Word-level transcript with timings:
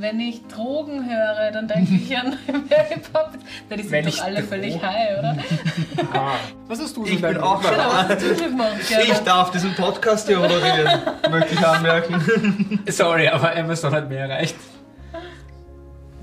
Wenn 0.00 0.20
ich 0.20 0.46
Drogen 0.46 1.04
höre, 1.10 1.50
dann 1.50 1.66
denke 1.66 1.92
ich 1.92 2.16
an 2.16 2.36
Mary 2.46 3.00
Poppins. 3.12 3.42
Na, 3.68 3.74
die 3.76 3.82
sind 3.82 3.90
Wenn 3.90 4.06
doch 4.06 4.22
alle 4.22 4.34
Drogen- 4.36 4.48
völlig 4.48 4.80
high, 4.80 5.18
oder? 5.18 5.36
Was 6.68 6.80
hast 6.80 6.96
du 6.96 7.04
so 7.04 7.10
Ich 7.12 7.20
bin 7.20 7.36
auch 7.38 7.60
Genau, 7.60 7.76
mal. 7.92 8.16
gemacht? 8.16 8.78
Ich 9.08 9.18
darf 9.24 9.50
diesen 9.50 9.74
Podcast 9.74 10.28
hier 10.28 10.38
moderieren, 10.38 11.00
möchte 11.32 11.54
ich 11.54 11.66
anmerken. 11.66 12.80
Sorry, 12.88 13.26
aber 13.26 13.56
Amazon 13.56 13.92
hat 13.92 14.08
mir 14.08 14.18
erreicht. 14.18 14.54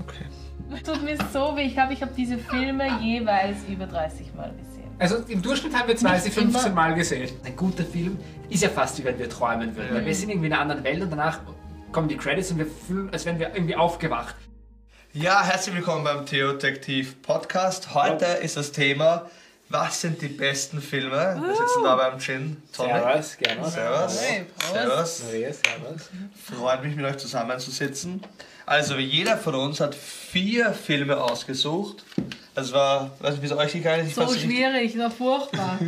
Okay. 0.00 0.80
Tut 0.82 1.02
mir 1.04 1.18
so 1.30 1.54
weh. 1.54 1.64
Ich 1.66 1.74
glaube, 1.74 1.92
ich 1.92 2.00
habe 2.00 2.12
diese 2.16 2.38
Filme 2.38 2.98
jeweils 3.02 3.58
über 3.68 3.86
30 3.86 4.34
Mal 4.34 4.52
gesehen. 4.52 4.84
Also 4.98 5.16
im 5.28 5.42
Durchschnitt 5.42 5.74
haben 5.78 5.86
wir 5.86 5.96
20, 5.98 6.34
Nicht 6.34 6.34
15 6.44 6.66
immer. 6.72 6.74
Mal 6.74 6.94
gesehen. 6.94 7.28
Ein 7.44 7.54
guter 7.54 7.84
Film 7.84 8.16
ist 8.48 8.62
ja 8.62 8.70
fast 8.70 8.98
wie 8.98 9.04
wenn 9.04 9.18
wir 9.18 9.28
träumen 9.28 9.76
würden. 9.76 9.94
Weil 9.94 10.06
wir 10.06 10.14
sind 10.14 10.30
irgendwie 10.30 10.46
in 10.46 10.54
einer 10.54 10.62
anderen 10.62 10.82
Welt 10.82 11.02
und 11.02 11.10
danach 11.10 11.40
kommen 11.96 12.08
die 12.10 12.18
Credits 12.18 12.50
und 12.50 12.58
wir 12.58 12.66
fühlen, 12.66 13.08
als 13.10 13.24
wären 13.24 13.38
wir 13.38 13.54
irgendwie 13.54 13.74
aufgewacht. 13.74 14.34
Ja, 15.14 15.42
herzlich 15.42 15.76
willkommen 15.76 16.04
beim 16.04 16.26
Theodetektiv 16.26 17.22
Podcast. 17.22 17.94
Heute 17.94 18.26
ist 18.26 18.58
das 18.58 18.70
Thema, 18.70 19.30
was 19.70 20.02
sind 20.02 20.20
die 20.20 20.28
besten 20.28 20.82
Filme? 20.82 21.40
Wir 21.42 21.56
sitzen 21.56 21.82
da 21.82 21.96
beim 21.96 22.20
Gin 22.20 22.62
Tonic. 22.76 22.96
Servus, 22.96 23.36
gerne. 23.38 23.70
Servus. 23.70 24.22
Hey. 24.22 24.44
Servus. 24.70 25.16
Servus. 25.16 26.10
Freut 26.44 26.84
mich, 26.84 26.94
mit 26.96 27.06
euch 27.06 27.16
zusammenzusitzen. 27.16 28.22
Also, 28.66 28.96
jeder 28.96 29.38
von 29.38 29.54
uns 29.54 29.80
hat 29.80 29.94
vier 29.94 30.74
Filme 30.74 31.16
ausgesucht. 31.16 32.04
Das 32.54 32.74
war, 32.74 33.12
weiß 33.20 33.36
nicht, 33.36 33.42
wie 33.42 33.46
es 33.46 33.52
euch 33.52 33.72
gegangen 33.72 34.06
ist. 34.06 34.16
So 34.16 34.28
schwierig, 34.34 34.92
so 34.92 35.08
furchtbar. 35.08 35.78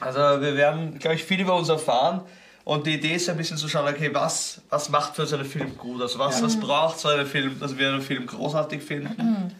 Also 0.00 0.18
wir 0.42 0.56
werden, 0.56 0.98
glaube 0.98 1.16
ich, 1.16 1.24
viel 1.24 1.40
über 1.40 1.56
uns 1.56 1.70
erfahren. 1.70 2.20
Und 2.64 2.86
die 2.86 2.94
Idee 2.94 3.14
ist 3.16 3.28
ein 3.28 3.36
bisschen 3.36 3.58
zu 3.58 3.68
schauen, 3.68 3.86
okay, 3.92 4.08
was, 4.12 4.62
was 4.70 4.88
macht 4.88 5.16
für 5.16 5.26
so 5.26 5.36
einen 5.36 5.44
Film 5.44 5.76
gut? 5.76 6.00
Also 6.00 6.18
was, 6.18 6.42
was 6.42 6.58
braucht 6.58 6.98
so 6.98 7.08
einen 7.08 7.26
Film, 7.26 7.60
dass 7.60 7.76
wir 7.76 7.88
einen 7.88 8.00
Film 8.00 8.26
großartig 8.26 8.82
finden? 8.82 9.54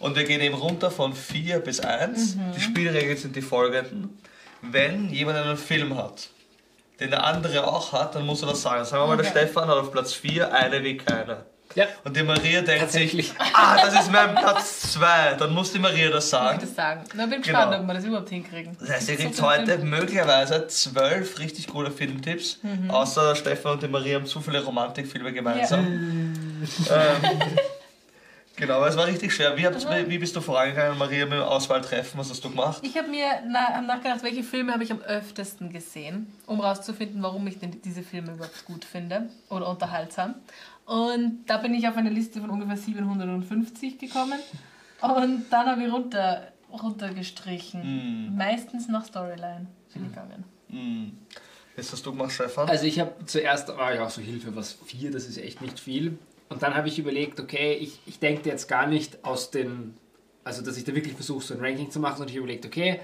Und 0.00 0.16
wir 0.16 0.24
gehen 0.24 0.40
eben 0.40 0.54
runter 0.56 0.90
von 0.90 1.12
4 1.12 1.60
bis 1.60 1.78
1. 1.80 2.36
Die 2.56 2.60
Spielregeln 2.60 3.16
sind 3.16 3.36
die 3.36 3.42
folgenden. 3.42 4.18
Wenn 4.62 5.10
jemand 5.10 5.38
einen 5.38 5.56
Film 5.56 5.96
hat, 5.96 6.30
den 6.98 7.10
der 7.10 7.24
andere 7.24 7.66
auch 7.66 7.92
hat, 7.92 8.14
dann 8.16 8.26
muss 8.26 8.42
er 8.42 8.48
das 8.48 8.62
sagen. 8.62 8.84
Sagen 8.84 9.04
wir 9.04 9.06
mal, 9.06 9.16
der 9.16 9.30
Okay. 9.30 9.44
Stefan 9.46 9.68
hat 9.68 9.76
auf 9.78 9.92
Platz 9.92 10.12
4 10.12 10.52
eine 10.52 10.82
wie 10.82 10.96
keine. 10.96 11.44
Ja, 11.76 11.86
Und 12.04 12.16
die 12.16 12.22
Maria 12.24 12.62
denkt 12.62 12.90
sich, 12.90 13.32
ah, 13.54 13.76
das 13.80 13.94
ist 13.94 14.10
mein 14.10 14.34
Platz 14.34 14.92
2. 14.92 15.34
Dann 15.38 15.52
muss 15.52 15.72
die 15.72 15.78
Maria 15.78 16.10
das 16.10 16.24
Ich 16.24 16.30
sagen. 16.30 16.58
das 16.60 16.74
sagen. 16.74 17.04
Na, 17.14 17.26
bin 17.26 17.42
gespannt, 17.42 17.70
Genau. 17.70 17.82
ob 17.82 17.86
wir 17.86 17.94
das 17.94 18.04
überhaupt 18.04 18.28
hinkriegen. 18.28 18.76
Das 18.80 18.90
heißt, 18.90 19.08
ihr 19.08 19.16
So 19.16 19.22
kriegt 19.22 19.36
zum 19.36 19.46
heute 19.46 19.66
Film. 19.78 19.90
möglicherweise 19.90 20.66
zwölf 20.66 21.38
richtig 21.38 21.68
gute 21.68 21.90
Filmtipps. 21.92 22.58
Außer 22.88 23.36
Stefan 23.36 23.72
und 23.74 23.82
die 23.82 23.88
Maria 23.88 24.16
haben 24.16 24.26
zu 24.26 24.40
viele 24.40 24.64
Romantikfilme 24.64 25.32
gemeinsam. 25.32 25.86
Ähm, 26.90 27.40
genau, 28.56 28.74
aber 28.74 28.88
es 28.88 28.96
war 28.96 29.06
richtig 29.06 29.32
schwer. 29.32 29.56
Wie, 29.56 29.64
habt, 29.66 29.86
wie 30.08 30.18
bist 30.18 30.36
du 30.36 30.40
vorangegangen, 30.42 30.98
Maria, 30.98 31.24
mit 31.24 31.34
dem 31.34 31.42
Auswahltreffen? 31.42 32.20
Was 32.20 32.28
hast 32.30 32.44
du 32.44 32.50
gemacht? 32.50 32.80
Ich 32.82 32.96
habe 32.98 33.08
mir 33.08 33.26
na, 33.48 33.60
hab 33.76 33.86
nachgedacht, 33.86 34.22
welche 34.22 34.42
Filme 34.42 34.72
habe 34.74 34.84
ich 34.84 34.92
am 34.92 35.00
öftesten 35.00 35.72
gesehen, 35.72 36.30
um 36.46 36.60
rauszufinden, 36.60 37.22
warum 37.22 37.46
ich 37.46 37.58
denn 37.58 37.80
diese 37.82 38.02
Filme 38.02 38.32
überhaupt 38.32 38.64
gut 38.66 38.84
finde 38.84 39.30
oder 39.48 39.68
unterhaltsam. 39.68 40.34
Und 40.90 41.44
da 41.46 41.58
bin 41.58 41.72
ich 41.72 41.86
auf 41.86 41.96
eine 41.96 42.10
Liste 42.10 42.40
von 42.40 42.50
ungefähr 42.50 42.76
750 42.76 43.96
gekommen. 43.96 44.40
Und 45.00 45.44
dann 45.48 45.66
habe 45.66 45.84
ich 45.84 45.92
runter, 45.92 46.48
runtergestrichen. 46.72 48.34
Meistens 48.36 48.88
nach 48.88 49.04
Storyline 49.04 49.68
bin 49.94 50.06
ich 50.06 50.08
gegangen. 50.08 51.16
Was 51.76 51.92
hast 51.92 52.04
du 52.04 52.10
gemacht, 52.10 52.32
Stefan? 52.32 52.68
Also 52.68 52.86
ich 52.86 52.98
habe 52.98 53.12
zuerst, 53.24 53.68
war 53.68 53.94
ja 53.94 54.04
auch 54.04 54.10
so 54.10 54.20
Hilfe, 54.20 54.56
was 54.56 54.72
vier, 54.84 55.12
das 55.12 55.28
ist 55.28 55.38
echt 55.38 55.62
nicht 55.62 55.78
viel. 55.78 56.18
Und 56.48 56.60
dann 56.64 56.74
habe 56.74 56.88
ich 56.88 56.98
überlegt, 56.98 57.38
okay, 57.38 57.74
ich, 57.74 58.00
ich 58.06 58.18
denke 58.18 58.48
jetzt 58.48 58.66
gar 58.66 58.88
nicht 58.88 59.24
aus 59.24 59.52
den, 59.52 59.94
also 60.42 60.60
dass 60.60 60.76
ich 60.76 60.82
da 60.82 60.92
wirklich 60.92 61.14
versuche, 61.14 61.44
so 61.44 61.54
ein 61.54 61.60
Ranking 61.60 61.92
zu 61.92 62.00
machen, 62.00 62.16
sondern 62.16 62.30
ich 62.30 62.34
habe 62.34 62.46
überlegt, 62.46 62.66
okay, 62.66 62.98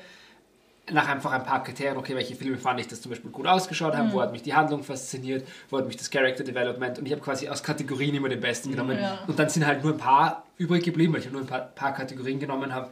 nach 0.93 1.09
einfach 1.09 1.33
ein 1.33 1.43
paar 1.43 1.65
Kriterien, 1.65 1.97
okay, 1.97 2.15
welche 2.15 2.37
Filme 2.37 2.59
fand 2.59 2.79
ich, 2.79 2.87
das 2.87 3.01
zum 3.01 3.11
Beispiel 3.11 3.31
gut 3.31 3.47
ausgeschaut 3.47 3.95
haben, 3.97 4.13
wo 4.13 4.21
hat 4.21 4.31
mich 4.31 4.43
die 4.43 4.55
Handlung 4.55 4.85
fasziniert, 4.85 5.47
wo 5.69 5.79
hat 5.79 5.87
mich 5.87 5.97
das 5.97 6.11
Character 6.11 6.45
Development 6.45 6.99
und 6.99 7.07
ich 7.07 7.13
habe 7.13 7.23
quasi 7.23 7.49
aus 7.49 7.63
Kategorien 7.63 8.15
immer 8.15 8.29
den 8.29 8.41
besten 8.41 8.71
genommen. 8.71 8.99
Ja. 8.99 9.19
Und 9.27 9.39
dann 9.39 9.49
sind 9.49 9.67
halt 9.67 9.83
nur 9.83 9.95
ein 9.95 9.99
paar 9.99 10.45
übrig 10.59 10.85
geblieben, 10.85 11.13
weil 11.13 11.21
ich 11.21 11.31
nur 11.31 11.41
ein 11.41 11.47
paar, 11.47 11.61
paar 11.63 11.93
Kategorien 11.93 12.39
genommen 12.39 12.73
habe 12.73 12.91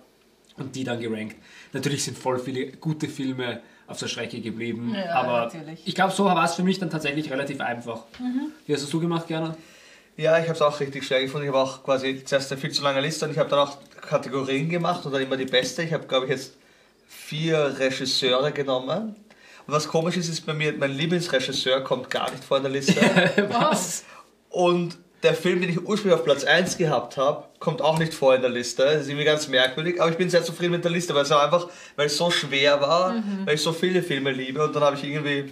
und 0.56 0.74
die 0.74 0.82
dann 0.82 1.00
gerankt. 1.00 1.36
Natürlich 1.72 2.02
sind 2.04 2.18
voll 2.18 2.38
viele 2.38 2.72
gute 2.72 3.08
Filme 3.08 3.60
auf 3.86 3.98
der 3.98 4.08
Strecke 4.08 4.40
geblieben, 4.40 4.94
Ja, 4.94 5.14
aber 5.14 5.44
natürlich. 5.44 5.86
ich 5.86 5.94
glaube, 5.94 6.12
so 6.12 6.24
war 6.24 6.44
es 6.44 6.54
für 6.54 6.62
mich 6.62 6.78
dann 6.78 6.90
tatsächlich 6.90 7.30
relativ 7.30 7.60
einfach. 7.60 8.04
Wie 8.66 8.72
hast 8.72 8.82
es 8.82 8.90
du 8.90 8.98
gemacht, 8.98 9.28
gerne? 9.28 9.56
Ja, 10.16 10.38
ich 10.38 10.44
habe 10.44 10.54
es 10.54 10.62
auch 10.62 10.78
richtig 10.80 11.04
schwer 11.04 11.20
gefunden. 11.22 11.46
Ich 11.46 11.52
habe 11.52 11.62
auch 11.62 11.82
quasi 11.82 12.24
zuerst 12.24 12.50
eine 12.50 12.60
viel 12.60 12.70
zu 12.70 12.82
lange 12.82 13.00
Liste 13.00 13.24
und 13.26 13.32
ich 13.32 13.38
habe 13.38 13.50
dann 13.50 13.58
auch 13.58 13.76
Kategorien 14.00 14.68
gemacht 14.68 15.04
und 15.04 15.12
dann 15.12 15.22
immer 15.22 15.36
die 15.36 15.44
beste. 15.44 15.82
Ich 15.82 15.92
habe, 15.92 16.06
glaube 16.06 16.26
ich, 16.26 16.30
jetzt 16.30 16.54
vier 17.06 17.76
Regisseure 17.78 18.52
genommen. 18.52 19.16
Und 19.66 19.72
was 19.74 19.88
komisch 19.88 20.16
ist, 20.16 20.28
ist 20.28 20.44
bei 20.44 20.52
mir, 20.54 20.72
mein 20.76 20.92
Lieblingsregisseur 20.92 21.82
kommt 21.82 22.10
gar 22.10 22.30
nicht 22.30 22.44
vor 22.44 22.58
in 22.58 22.64
der 22.64 22.72
Liste. 22.72 22.94
Was? 23.50 24.04
Und 24.50 24.98
der 25.22 25.34
Film, 25.34 25.62
den 25.62 25.70
ich 25.70 25.80
ursprünglich 25.82 26.18
auf 26.20 26.24
Platz 26.24 26.44
1 26.44 26.76
gehabt 26.76 27.16
habe, 27.16 27.44
kommt 27.58 27.80
auch 27.80 27.98
nicht 27.98 28.12
vor 28.12 28.34
in 28.34 28.42
der 28.42 28.50
Liste. 28.50 28.82
Das 28.84 29.02
ist 29.02 29.08
irgendwie 29.08 29.24
ganz 29.24 29.48
merkwürdig, 29.48 30.00
aber 30.02 30.10
ich 30.10 30.18
bin 30.18 30.28
sehr 30.28 30.42
zufrieden 30.44 30.72
mit 30.72 30.84
der 30.84 30.90
Liste, 30.90 31.14
weil 31.14 31.22
es 31.22 31.32
einfach, 31.32 31.68
weil 31.96 32.06
es 32.06 32.16
so 32.18 32.30
schwer 32.30 32.78
war, 32.82 33.14
weil 33.46 33.54
ich 33.54 33.62
so 33.62 33.72
viele 33.72 34.02
Filme 34.02 34.32
liebe 34.32 34.62
und 34.62 34.76
dann 34.76 34.82
habe 34.84 34.96
ich 34.96 35.04
irgendwie 35.04 35.50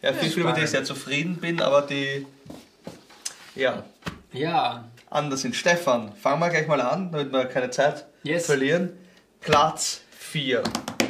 ja, 0.00 0.14
viele 0.14 0.30
Filme, 0.32 0.48
mit 0.48 0.56
denen 0.56 0.64
ich 0.64 0.70
sehr 0.70 0.84
zufrieden 0.84 1.36
bin, 1.36 1.60
aber 1.60 1.82
die 1.82 2.26
ja, 3.54 3.84
Ja, 4.32 4.88
anders 5.10 5.42
sind. 5.42 5.54
Stefan, 5.54 6.14
fangen 6.14 6.40
wir 6.40 6.48
gleich 6.48 6.66
mal 6.66 6.80
an, 6.80 7.12
damit 7.12 7.30
wir 7.32 7.44
keine 7.46 7.70
Zeit 7.70 8.06
Yes. 8.22 8.46
verlieren. 8.46 8.94
Platz 9.40 10.00
4. 10.30 10.62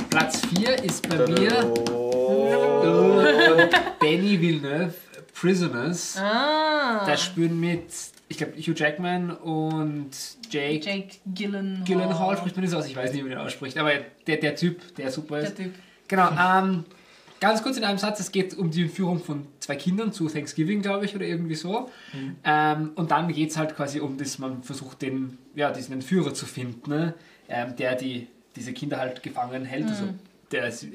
Platz 0.08 0.40
4 0.46 0.82
ist 0.82 1.06
bei 1.08 1.18
mir 1.26 1.64
Oh. 1.66 3.60
Danny 4.00 4.40
Villeneuve, 4.40 4.94
Prisoners. 5.38 6.16
Ah, 6.16 7.04
Da 7.04 7.16
spielen 7.18 7.60
mit, 7.60 7.84
ich 8.28 8.38
glaube, 8.38 8.54
Hugh 8.56 8.72
Jackman 8.74 9.30
und 9.32 10.10
Jake, 10.50 10.80
Jake 10.84 11.08
Gyllenhaal. 11.26 11.84
Gyllenhaal, 11.84 12.36
spricht 12.38 12.56
man 12.56 12.64
das 12.64 12.74
aus? 12.74 12.86
Ich 12.86 12.96
weiß 12.96 13.12
nicht, 13.12 13.20
wie 13.20 13.28
man 13.28 13.30
den 13.36 13.46
ausspricht, 13.46 13.76
aber 13.76 13.90
der, 14.26 14.38
der 14.38 14.56
Typ, 14.56 14.94
der 14.96 15.10
super 15.10 15.40
ist. 15.40 15.58
Der 15.58 15.66
Typ. 15.66 15.74
Genau, 16.08 16.30
ähm, 16.30 16.84
ganz 17.40 17.62
kurz 17.62 17.76
in 17.76 17.84
einem 17.84 17.98
Satz, 17.98 18.20
es 18.20 18.32
geht 18.32 18.56
um 18.56 18.70
die 18.70 18.82
Entführung 18.84 19.22
von 19.22 19.46
zwei 19.60 19.76
Kindern 19.76 20.12
zu 20.12 20.28
Thanksgiving, 20.28 20.80
glaube 20.80 21.04
ich, 21.04 21.14
oder 21.14 21.26
irgendwie 21.26 21.54
so. 21.56 21.90
Ähm, 22.42 22.92
und 22.94 23.10
dann 23.10 23.28
geht 23.28 23.50
es 23.50 23.58
halt 23.58 23.76
quasi 23.76 24.00
um 24.00 24.16
das, 24.16 24.38
man 24.38 24.62
versucht 24.62 25.02
den, 25.02 25.36
ja, 25.54 25.70
diesen 25.70 25.92
Entführer 25.92 26.32
zu 26.32 26.46
finden, 26.46 26.90
ne? 26.90 27.14
ähm, 27.48 27.76
der 27.76 27.94
die, 27.96 28.28
diese 28.56 28.72
Kinder 28.72 28.98
halt 28.98 29.22
gefangen 29.22 29.64
hält, 29.64 29.88
also 29.88 30.04
der 30.50 30.70
sie, 30.72 30.92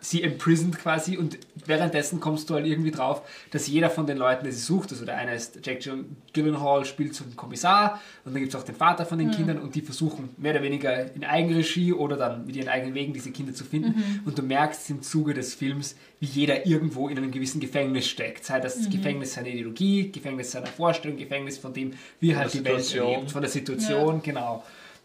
sie 0.00 0.20
imprisoned 0.22 0.78
quasi 0.78 1.16
und 1.16 1.38
währenddessen 1.66 2.20
kommst 2.20 2.50
du 2.50 2.54
halt 2.54 2.66
irgendwie 2.66 2.90
drauf, 2.90 3.22
dass 3.50 3.66
jeder 3.66 3.88
von 3.88 4.06
den 4.06 4.18
Leuten, 4.18 4.44
die 4.44 4.52
sie 4.52 4.60
sucht, 4.60 4.92
also 4.92 5.04
der 5.06 5.16
eine 5.16 5.34
ist 5.34 5.60
Jack 5.64 5.80
Gyll- 5.80 6.04
Gyllenhaal, 6.34 6.84
spielt 6.84 7.14
so 7.14 7.24
einen 7.24 7.36
Kommissar 7.36 8.00
und 8.24 8.34
dann 8.34 8.42
gibt 8.42 8.54
es 8.54 8.60
auch 8.60 8.64
den 8.64 8.74
Vater 8.74 9.06
von 9.06 9.18
den 9.18 9.30
Kindern 9.30 9.58
und 9.58 9.74
die 9.74 9.80
versuchen 9.80 10.28
mehr 10.36 10.52
oder 10.52 10.62
weniger 10.62 11.14
in 11.14 11.24
Eigenregie 11.24 11.94
oder 11.94 12.16
dann 12.16 12.46
mit 12.46 12.56
ihren 12.56 12.68
eigenen 12.68 12.94
Wegen 12.94 13.14
diese 13.14 13.30
Kinder 13.30 13.54
zu 13.54 13.64
finden. 13.64 14.22
Und 14.26 14.36
du 14.36 14.42
merkst 14.42 14.90
im 14.90 15.00
Zuge 15.00 15.32
des 15.32 15.54
Films, 15.54 15.96
wie 16.20 16.26
jeder 16.26 16.66
irgendwo 16.66 17.08
in 17.08 17.16
einem 17.16 17.30
gewissen 17.30 17.60
Gefängnis 17.60 18.06
steckt. 18.06 18.44
Sei 18.44 18.60
das 18.60 18.90
Gefängnis 18.90 19.34
seiner 19.34 19.48
Ideologie, 19.48 20.10
Gefängnis 20.10 20.50
seiner 20.50 20.66
Vorstellung, 20.66 21.16
Gefängnis 21.16 21.56
von 21.56 21.72
dem, 21.72 21.92
wie 22.20 22.32
er 22.32 22.38
halt 22.40 22.52
die 22.52 22.64
Welt 22.64 22.94
erlebt, 22.94 23.30
von 23.30 23.40
der 23.40 23.50
Situation, 23.50 24.22
genau. 24.22 24.64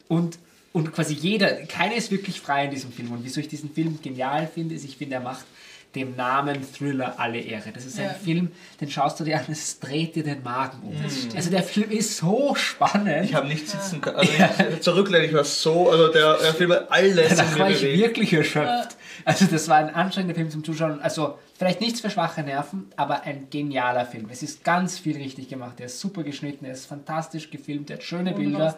Und, 0.10 0.40
und 0.74 0.94
quasi 0.94 1.14
jeder, 1.14 1.50
keiner 1.66 1.96
ist 1.96 2.12
wirklich 2.12 2.40
frei 2.42 2.66
in 2.66 2.72
diesem 2.72 2.92
Film. 2.92 3.12
Und 3.12 3.24
wieso 3.24 3.40
ich 3.40 3.48
diesen 3.48 3.74
Film 3.74 4.00
genial 4.02 4.48
finde, 4.54 4.76
ist, 4.76 4.86
ich 4.86 4.98
finde, 4.98 5.16
er 5.16 5.22
macht 5.22 5.46
dem 5.96 6.16
Namen 6.16 6.60
Thriller 6.78 7.16
alle 7.20 7.40
Ehre. 7.40 7.72
Das 7.74 7.84
ist 7.84 7.98
Ja. 7.98 8.10
ein 8.10 8.16
Film, 8.24 8.52
den 8.80 8.92
schaust 8.92 9.20
du 9.20 9.24
dir 9.24 9.38
an, 9.40 9.46
es 9.50 9.80
dreht 9.80 10.16
dir 10.16 10.24
den 10.24 10.44
Magen 10.44 10.84
um. 10.84 10.96
Also 11.36 11.50
der 11.50 11.64
Film 11.64 11.90
ist 11.90 12.18
so 12.18 12.54
spannend. 12.54 13.26
Ich 13.26 13.34
habe 13.34 13.48
nicht 13.48 13.68
sitzen 13.68 14.00
können. 14.00 14.18
Also 14.18 14.32
ich, 14.32 14.82
zurücklehnen, 14.82 15.26
ich 15.28 15.34
war 15.34 15.44
so, 15.44 15.90
also 15.90 16.10
der, 16.10 16.38
der 16.38 16.54
Film 16.54 16.72
hat 16.74 16.92
alles 16.92 17.16
in 17.18 17.38
mir 17.38 17.60
war 17.60 17.72
ich 17.72 17.82
bewegt. 17.82 17.98
wirklich 18.04 18.34
erschöpft. 18.34 18.98
Also 19.26 19.46
das 19.46 19.68
war 19.68 19.78
ein 19.78 19.94
anstrengender 19.94 20.36
Film 20.36 20.50
zum 20.50 20.64
Zuschauen. 20.64 21.02
Also 21.02 21.38
vielleicht 21.58 21.82
nichts 21.82 22.02
für 22.02 22.10
schwache 22.10 22.42
Nerven, 22.42 22.92
aber 22.96 23.24
ein 23.24 23.48
genialer 23.50 24.06
Film. 24.06 24.28
Es 24.32 24.44
ist 24.44 24.64
ganz 24.64 24.98
viel 24.98 25.18
richtig 25.18 25.50
gemacht. 25.50 25.80
Er 25.80 25.88
ist 25.88 26.00
super 26.00 26.24
geschnitten, 26.24 26.66
er 26.66 26.72
ist 26.74 26.86
fantastisch 26.86 27.50
gefilmt, 27.52 27.90
er 27.90 27.98
hat 27.98 28.04
schöne 28.04 28.34
Bilder. 28.34 28.76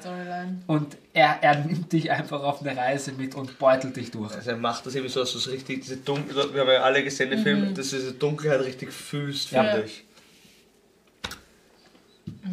Und 0.68 0.98
er, 1.14 1.38
er 1.42 1.56
nimmt 1.64 1.92
dich 1.94 2.12
einfach 2.12 2.42
auf 2.44 2.62
eine 2.62 2.76
Reise 2.76 3.12
mit 3.14 3.36
und 3.36 3.60
beutelt 3.60 3.96
dich 3.96 4.12
durch. 4.12 4.34
Also 4.34 4.52
er 4.52 4.58
macht 4.58 4.86
das 4.86 4.96
eben 4.96 5.08
so, 5.10 5.20
dass 5.20 5.32
du 5.34 5.38
es 5.38 5.50
richtig, 5.52 5.82
diese 5.84 5.98
Dunkel, 5.98 6.36
wir 6.54 6.62
haben 6.62 6.70
ja 6.70 6.82
alle 6.82 7.04
gesehen 7.04 7.30
den 7.30 7.44
Film, 7.44 7.74
dass 7.76 7.90
du 7.92 7.98
diese 7.98 8.14
Dunkelheit 8.14 8.62
richtig 8.62 8.92
fühlst, 8.92 9.52
Ja. 9.52 9.64
finde 9.64 9.86
ich. 9.86 10.04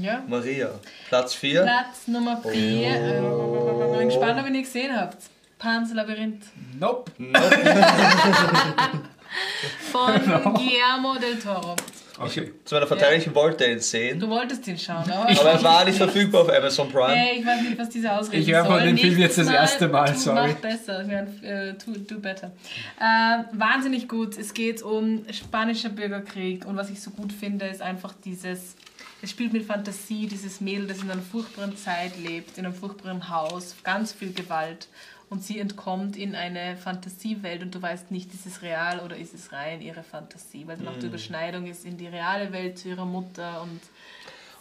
Ja. 0.01 0.23
Maria, 0.29 0.71
Platz 1.09 1.35
4. 1.35 1.63
Platz 1.63 2.07
Nummer 2.07 2.41
4. 2.43 2.53
Ich 2.53 3.99
bin 3.99 4.09
gespannt, 4.09 4.39
ob 4.41 4.47
ihr 4.49 4.55
ihn 4.55 4.63
gesehen 4.63 4.95
habt. 4.97 5.17
Pans 5.59 5.93
Labyrinth. 5.93 6.47
Nope. 6.79 7.11
Von 9.93 10.55
Guillermo 10.55 11.15
del 11.19 11.39
Toro. 11.39 11.77
Okay. 12.21 12.53
Zu 12.65 12.75
meiner 12.75 12.87
Verteidigung, 12.87 13.29
ich 13.29 13.35
wollte 13.35 13.65
ihn 13.65 13.79
sehen, 13.79 14.19
Du 14.19 14.29
wolltest 14.29 14.67
ihn 14.67 14.77
schauen, 14.79 15.05
aber... 15.11 15.29
aber 15.29 15.51
er 15.51 15.63
war 15.63 15.85
nicht 15.85 15.99
verfügbar 15.99 16.43
auf 16.43 16.53
Amazon 16.53 16.91
Prime. 16.91 17.15
Hey, 17.15 17.39
ich 17.41 17.47
weiß 17.47 17.63
nicht, 17.63 17.79
was 17.79 17.89
diese 17.91 18.13
Ausrede 18.13 18.43
Ich 18.43 18.51
höre 18.51 18.65
von 18.65 18.83
dem 18.83 18.99
Film 18.99 19.19
jetzt 19.19 19.39
das 19.39 19.49
erste 19.49 19.89
Mal, 19.89 20.13
tu, 20.13 20.19
sorry. 20.19 20.49
Mach 20.53 20.61
besser, 20.61 21.01
äh, 21.09 21.75
do, 21.75 21.93
do 21.93 22.19
better. 22.19 22.51
Äh, 22.99 23.45
wahnsinnig 23.53 24.09
gut. 24.09 24.37
Es 24.37 24.53
geht 24.53 24.83
um 24.83 25.25
spanischer 25.31 25.91
Bürgerkrieg 25.91 26.67
und 26.67 26.77
was 26.77 26.91
ich 26.91 27.01
so 27.01 27.11
gut 27.11 27.33
finde, 27.33 27.67
ist 27.67 27.83
einfach 27.83 28.15
dieses... 28.25 28.75
Es 29.21 29.31
spielt 29.31 29.53
mit 29.53 29.65
Fantasie, 29.65 30.29
dieses 30.29 30.61
Mädel, 30.61 30.87
das 30.87 30.99
in 30.99 31.11
einer 31.11 31.21
furchtbaren 31.21 31.77
Zeit 31.77 32.13
lebt, 32.23 32.57
in 32.57 32.65
einem 32.65 32.75
furchtbaren 32.75 33.29
Haus, 33.29 33.75
ganz 33.83 34.13
viel 34.13 34.33
Gewalt. 34.33 34.87
Und 35.31 35.45
sie 35.45 35.59
entkommt 35.59 36.17
in 36.17 36.35
eine 36.35 36.77
Fantasiewelt 36.77 37.63
und 37.63 37.75
du 37.75 37.83
weißt 37.83 38.11
nicht, 38.11 38.33
ist 38.33 38.47
es 38.47 38.63
real 38.63 39.01
oder 39.01 39.17
ist 39.17 39.35
es 39.35 39.53
rein 39.53 39.83
ihre 39.83 40.03
Fantasie, 40.03 40.67
weil 40.67 40.77
dann 40.77 40.87
Mhm. 40.87 40.93
auch 40.93 40.99
die 40.99 41.07
Überschneidung 41.07 41.67
ist 41.67 41.85
in 41.85 41.99
die 41.99 42.07
reale 42.07 42.51
Welt 42.53 42.79
zu 42.79 42.89
ihrer 42.89 43.05
Mutter 43.05 43.61
und 43.63 43.81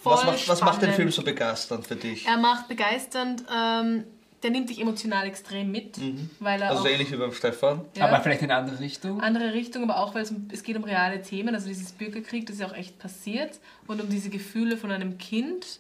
Was 0.04 0.26
macht, 0.26 0.48
was 0.48 0.62
macht 0.62 0.82
den. 0.82 0.92
Film 0.94 1.10
so 1.12 1.22
begeisternd 1.24 1.88
für 1.88 1.96
dich? 1.96 2.26
Er 2.28 2.38
macht 2.38 2.68
begeisternd, 2.68 3.44
ähm, 3.54 4.04
der 4.44 4.52
nimmt 4.52 4.70
dich 4.70 4.80
emotional 4.80 5.26
extrem 5.26 5.72
mit, 5.72 6.00
weil 6.40 6.62
er 6.62 6.70
Also 6.70 6.84
auch 6.84 6.88
ähnlich 6.88 7.12
wie 7.12 7.16
beim 7.18 7.32
Stefan. 7.34 7.82
ja, 7.96 8.06
Aber 8.06 8.22
vielleicht 8.22 8.42
in 8.42 8.52
eine 8.52 8.60
andere 8.62 8.80
Richtung. 8.80 9.20
andere 9.22 9.54
Richtung, 9.54 9.84
aber 9.84 10.00
auch 10.02 10.14
weil 10.16 10.24
es, 10.24 10.32
um, 10.32 10.48
es 10.52 10.64
geht 10.64 10.76
um 10.78 10.84
reale 10.84 11.22
Themen, 11.22 11.56
also 11.56 11.68
dieses 11.68 11.92
Bürgerkrieg, 11.94 12.46
das 12.46 12.56
ist 12.58 12.62
ja 12.62 12.68
auch 12.68 12.76
echt 12.76 13.00
passiert 13.00 13.60
und 13.88 14.00
um 14.02 14.10
diese 14.10 14.30
Gefühle 14.30 14.76
von 14.78 14.92
einem 14.92 15.18
Kind. 15.18 15.80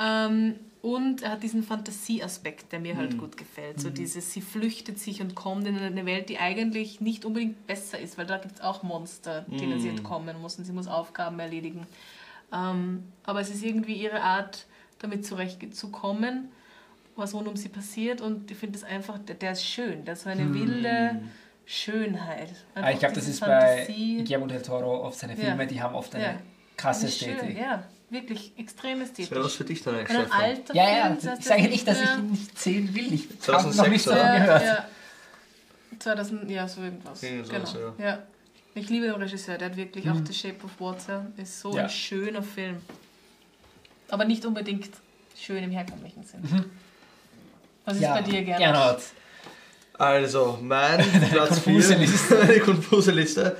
Ähm, 0.00 0.54
und 0.82 1.22
er 1.22 1.30
hat 1.32 1.42
diesen 1.42 1.62
Fantasieaspekt, 1.62 2.70
der 2.72 2.78
mir 2.80 2.96
halt 2.96 3.18
gut 3.18 3.36
gefällt. 3.36 3.80
So 3.80 3.90
dieses, 3.90 4.32
sie 4.32 4.40
flüchtet 4.40 4.98
sich 4.98 5.20
und 5.20 5.34
kommt 5.34 5.66
in 5.66 5.76
eine 5.76 6.06
Welt, 6.06 6.28
die 6.28 6.38
eigentlich 6.38 7.00
nicht 7.00 7.24
unbedingt 7.24 7.66
besser 7.66 7.98
ist, 7.98 8.16
weil 8.18 8.26
da 8.26 8.38
gibt 8.38 8.56
es 8.56 8.60
auch 8.60 8.82
Monster, 8.82 9.44
denen 9.48 9.80
sie 9.80 9.88
entkommen 9.88 10.40
muss 10.40 10.56
und 10.56 10.64
sie 10.64 10.72
muss 10.72 10.86
Aufgaben 10.86 11.38
erledigen. 11.40 11.86
Ähm, 12.52 13.04
aber 13.24 13.40
es 13.40 13.50
ist 13.50 13.62
irgendwie 13.64 13.94
ihre 13.94 14.22
Art, 14.22 14.66
damit 15.00 15.26
zurechtzukommen, 15.26 16.48
was 17.16 17.34
rund 17.34 17.48
um 17.48 17.56
sie 17.56 17.68
passiert. 17.68 18.20
Und 18.20 18.50
ich 18.50 18.56
finde 18.56 18.78
es 18.78 18.84
einfach, 18.84 19.18
der, 19.18 19.34
der 19.36 19.52
ist 19.52 19.64
schön. 19.64 20.04
Der 20.04 20.14
ist 20.14 20.22
so 20.22 20.30
eine 20.30 20.54
wilde 20.54 21.20
Schönheit. 21.66 22.50
Ah, 22.74 22.90
ich 22.90 22.98
glaube, 22.98 23.14
das 23.14 23.28
ist 23.28 23.40
bei 23.40 23.76
Fantasie. 23.84 24.18
Guillermo 24.24 24.46
del 24.46 24.62
Toro 24.62 25.02
oft 25.04 25.18
seine 25.18 25.36
Filme, 25.36 25.62
Ja. 25.64 25.68
die 25.68 25.82
haben 25.82 25.94
oft 25.94 26.14
eine 26.14 26.24
Ja. 26.24 26.34
krasse 26.76 27.06
ist 27.08 27.18
schön, 27.18 27.30
Ästhetik. 27.34 27.58
ja, 27.58 27.84
wirklich 28.10 28.52
extrem 28.58 29.00
Das 29.00 29.08
wäre 29.18 29.44
was 29.44 29.52
ästhetisch. 29.52 29.56
für 29.56 29.64
dich 29.64 29.82
dann 29.82 29.94
eigentlich, 29.96 30.18
Stefan. 30.18 30.40
alter 30.40 30.74
Ja, 30.74 30.88
ja, 30.96 31.16
Film, 31.16 31.34
ich 31.38 31.44
sage 31.44 31.62
nicht, 31.68 31.86
dass 31.88 32.00
ich 32.00 32.06
ja- 32.06 32.16
ihn 32.16 32.30
nicht 32.30 32.58
sehen 32.58 32.94
will. 32.94 33.12
Ich 33.14 33.24
habe 33.28 33.38
2006 33.38 33.76
noch 33.76 33.88
nicht 33.92 34.02
so 34.04 34.10
oder? 34.12 34.30
viel 34.34 34.40
gehört. 34.44 34.62
Ja, 34.64 34.88
2000, 35.98 36.50
ja, 36.50 36.68
so 36.68 36.82
irgendwas. 36.82 37.22
Irgend 37.22 37.48
genau. 37.50 37.64
sowas, 37.66 37.94
ja. 37.98 38.22
Ich 38.74 38.88
liebe 38.90 39.06
den 39.06 39.14
Regisseur, 39.16 39.58
der 39.58 39.70
hat 39.70 39.76
wirklich 39.76 40.08
auch 40.08 40.16
The 40.24 40.32
Shape 40.32 40.64
of 40.64 40.70
Water, 40.78 41.26
ist 41.36 41.60
so 41.60 41.70
Mhm. 41.70 41.76
Ja. 41.76 41.82
ein 41.84 41.90
schöner 41.90 42.42
Film. 42.42 42.76
Aber 44.08 44.24
nicht 44.24 44.44
unbedingt 44.46 44.90
schön 45.36 45.62
im 45.64 45.70
herkömmlichen 45.70 46.24
Sinn. 46.24 46.42
Was 47.84 47.96
ist 47.96 48.02
Ja, 48.02 48.14
bei 48.14 48.22
dir, 48.22 48.42
Gernot? 48.42 48.58
Gernot. 48.60 49.02
Also, 49.98 50.58
mein 50.62 50.98
Platz 51.30 51.62
konfuse 51.64 51.88
4, 51.96 51.98
Liste. 51.98 52.40
eine 52.40 52.60
konfuse 52.60 53.10
Liste. 53.10 53.56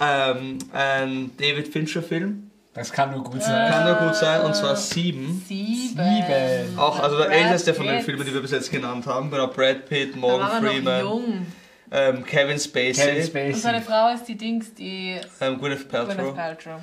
Ähm, 0.00 0.58
ein 0.72 1.30
David 1.36 1.68
Fincher-Film. 1.68 2.45
Das 2.76 2.92
kann 2.92 3.10
nur 3.10 3.24
gut 3.24 3.42
sein. 3.42 3.72
Kann 3.72 3.84
nur 3.84 3.94
gut 3.94 4.14
sein, 4.14 4.42
und 4.42 4.54
zwar 4.54 4.76
Sieben. 4.76 5.42
Sieben. 5.48 5.96
Sieben. 5.96 6.78
Auch, 6.78 7.00
also 7.00 7.16
der 7.16 7.24
Brad 7.24 7.34
älteste 7.34 7.74
von 7.74 7.86
den 7.86 7.96
Pitt. 7.96 8.04
Filmen, 8.04 8.24
die 8.26 8.34
wir 8.34 8.42
bis 8.42 8.50
jetzt 8.52 8.70
genannt 8.70 9.06
haben. 9.06 9.30
Genau, 9.30 9.48
Brad 9.48 9.88
Pitt, 9.88 10.14
Da 10.14 10.18
Morgan 10.18 10.48
war 10.48 10.60
noch 10.60 10.70
Freeman, 10.70 11.00
jung. 11.00 11.46
ähm, 11.90 12.24
Kevin 12.24 12.58
Spacey, 12.58 12.92
Kevin 13.32 13.46
Und 13.54 13.56
seine 13.60 13.80
Spacey. 13.80 13.90
Frau 13.90 14.14
ist 14.14 14.24
die 14.28 14.36
Dings, 14.36 14.74
die 14.74 15.16
ähm, 15.40 15.58
Gwyneth 15.58 15.88
Paltrow. 15.88 16.14
Gwyneth 16.16 16.36
Paltrow. 16.36 16.80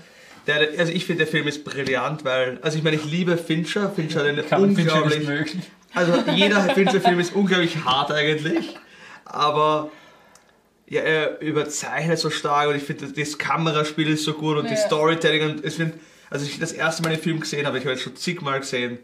Der, 0.48 0.68
also 0.78 0.92
ich 0.92 1.06
finde, 1.06 1.24
der 1.24 1.32
Film 1.32 1.48
ist 1.48 1.64
brillant, 1.64 2.26
weil, 2.26 2.58
also 2.62 2.78
ich 2.78 2.84
meine, 2.84 2.98
ich 2.98 3.06
liebe 3.06 3.38
Fincher. 3.38 3.90
Fincher 3.92 4.20
hat 4.22 4.28
eine 4.28 4.44
Kann 4.44 4.62
man 4.62 4.76
Fincher 4.76 5.06
nicht 5.06 5.20
unglaublich 5.20 5.28
mögen. 5.28 5.64
Also 5.94 6.14
jeder 6.32 6.60
Fincher-Film 6.62 7.20
ist 7.20 7.36
unglaublich 7.36 7.78
hart 7.86 8.12
eigentlich, 8.12 8.76
aber 9.26 9.92
ja, 10.88 11.02
er 11.02 11.40
überzeichnet 11.42 12.20
so 12.20 12.30
stark 12.30 12.70
und 12.70 12.76
ich 12.76 12.84
finde, 12.84 13.06
das, 13.06 13.14
das 13.14 13.38
Kameraspiel 13.38 14.10
ist 14.10 14.24
so 14.26 14.34
gut 14.34 14.58
und 14.58 14.70
die 14.70 14.74
Ja. 14.76 14.80
Storytelling 14.80 15.50
und 15.52 15.66
ich 15.66 15.74
finde, 15.76 15.96
also 16.30 16.46
ich 16.46 16.60
das 16.60 16.72
erste 16.72 17.04
Mal 17.04 17.10
den 17.10 17.20
Film 17.20 17.40
gesehen 17.40 17.66
habe, 17.66 17.78
ich 17.78 17.84
habe 17.84 17.94
jetzt 17.94 18.04
schon 18.04 18.16
zigmal 18.16 18.60
gesehen, 18.60 19.00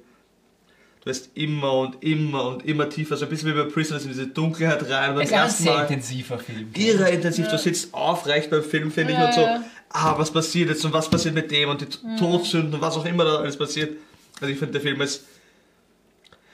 du 1.01 1.05
wirst 1.05 1.29
immer 1.35 1.73
und 1.73 2.03
immer 2.03 2.47
und 2.49 2.65
immer 2.65 2.89
tiefer, 2.89 3.15
so 3.17 3.25
ein 3.25 3.29
bisschen 3.29 3.53
wie 3.55 3.57
bei 3.63 3.69
Prisoners 3.69 4.03
in 4.03 4.09
diese 4.09 4.27
Dunkelheit 4.27 4.87
rein 4.89 5.15
und 5.15 5.21
Es 5.21 5.29
ist 5.29 5.35
ein 5.35 5.49
sehr 5.49 5.73
Mal 5.73 5.81
intensiver 5.83 6.37
Film. 6.39 6.69
irre 6.75 7.09
intensiv, 7.09 7.47
du 7.47 7.57
sitzt 7.57 7.93
aufrecht 7.93 8.49
beim 8.49 8.63
Film, 8.63 8.91
finde 8.91 9.13
ich, 9.13 9.19
Ja, 9.19 9.27
und 9.27 9.33
so, 9.33 9.41
ja. 9.41 9.63
ah, 9.89 10.15
was 10.17 10.31
passiert 10.31 10.69
jetzt 10.69 10.83
und 10.85 10.91
was 10.93 11.09
passiert 11.09 11.33
mit 11.35 11.49
dem 11.51 11.69
und 11.69 11.81
die 11.81 12.17
Todsünden 12.19 12.73
und 12.75 12.81
was 12.81 12.97
auch 12.97 13.05
immer 13.05 13.23
da 13.23 13.37
alles 13.37 13.57
passiert. 13.57 13.95
Also 14.41 14.51
ich 14.51 14.59
finde, 14.59 14.73
der 14.73 14.81
Film 14.81 14.99
ist, 15.01 15.23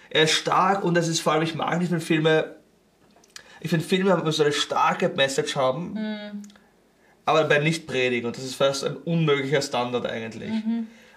er 0.10 0.24
ist 0.24 0.32
stark 0.34 0.84
und 0.84 0.96
es 0.98 1.08
ist 1.08 1.20
vor 1.20 1.34
allem, 1.34 1.44
ich 1.44 1.56
mag 1.56 1.80
nicht, 1.80 1.92
wenn 1.92 2.00
Filme, 2.02 2.55
ich 3.66 3.72
finde 3.72 3.86
Filme 3.86 4.32
so 4.32 4.44
eine 4.44 4.52
starke 4.52 5.10
Message 5.10 5.56
haben, 5.56 5.98
aber 7.26 7.42
dabei 7.42 7.58
nicht 7.58 7.88
predigen 7.88 8.28
und 8.28 8.38
das 8.38 8.44
ist 8.44 8.56
fast 8.56 8.84
ein 8.84 8.96
unmöglicher 8.98 9.62
Standard 9.62 10.06
eigentlich. 10.06 10.52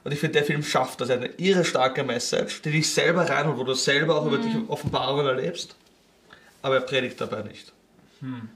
Und 0.04 0.12
ich 0.12 0.18
finde, 0.18 0.38
der 0.38 0.44
Film 0.44 0.62
schafft 0.62 1.02
das, 1.02 1.10
er 1.10 1.16
hat 1.16 1.24
eine 1.24 1.34
irre 1.34 1.62
starke 1.62 2.04
Message, 2.04 2.62
die 2.62 2.70
dich 2.70 2.90
selber 2.90 3.28
reinholt, 3.28 3.58
wo 3.58 3.64
du 3.64 3.74
selber 3.74 4.16
auch 4.16 4.26
über 4.26 4.38
dich 4.38 4.54
Offenbarungen 4.68 5.26
erlebst, 5.26 5.76
aber 6.62 6.76
er 6.76 6.80
predigt 6.80 7.20
dabei 7.20 7.42
nicht. 7.42 7.70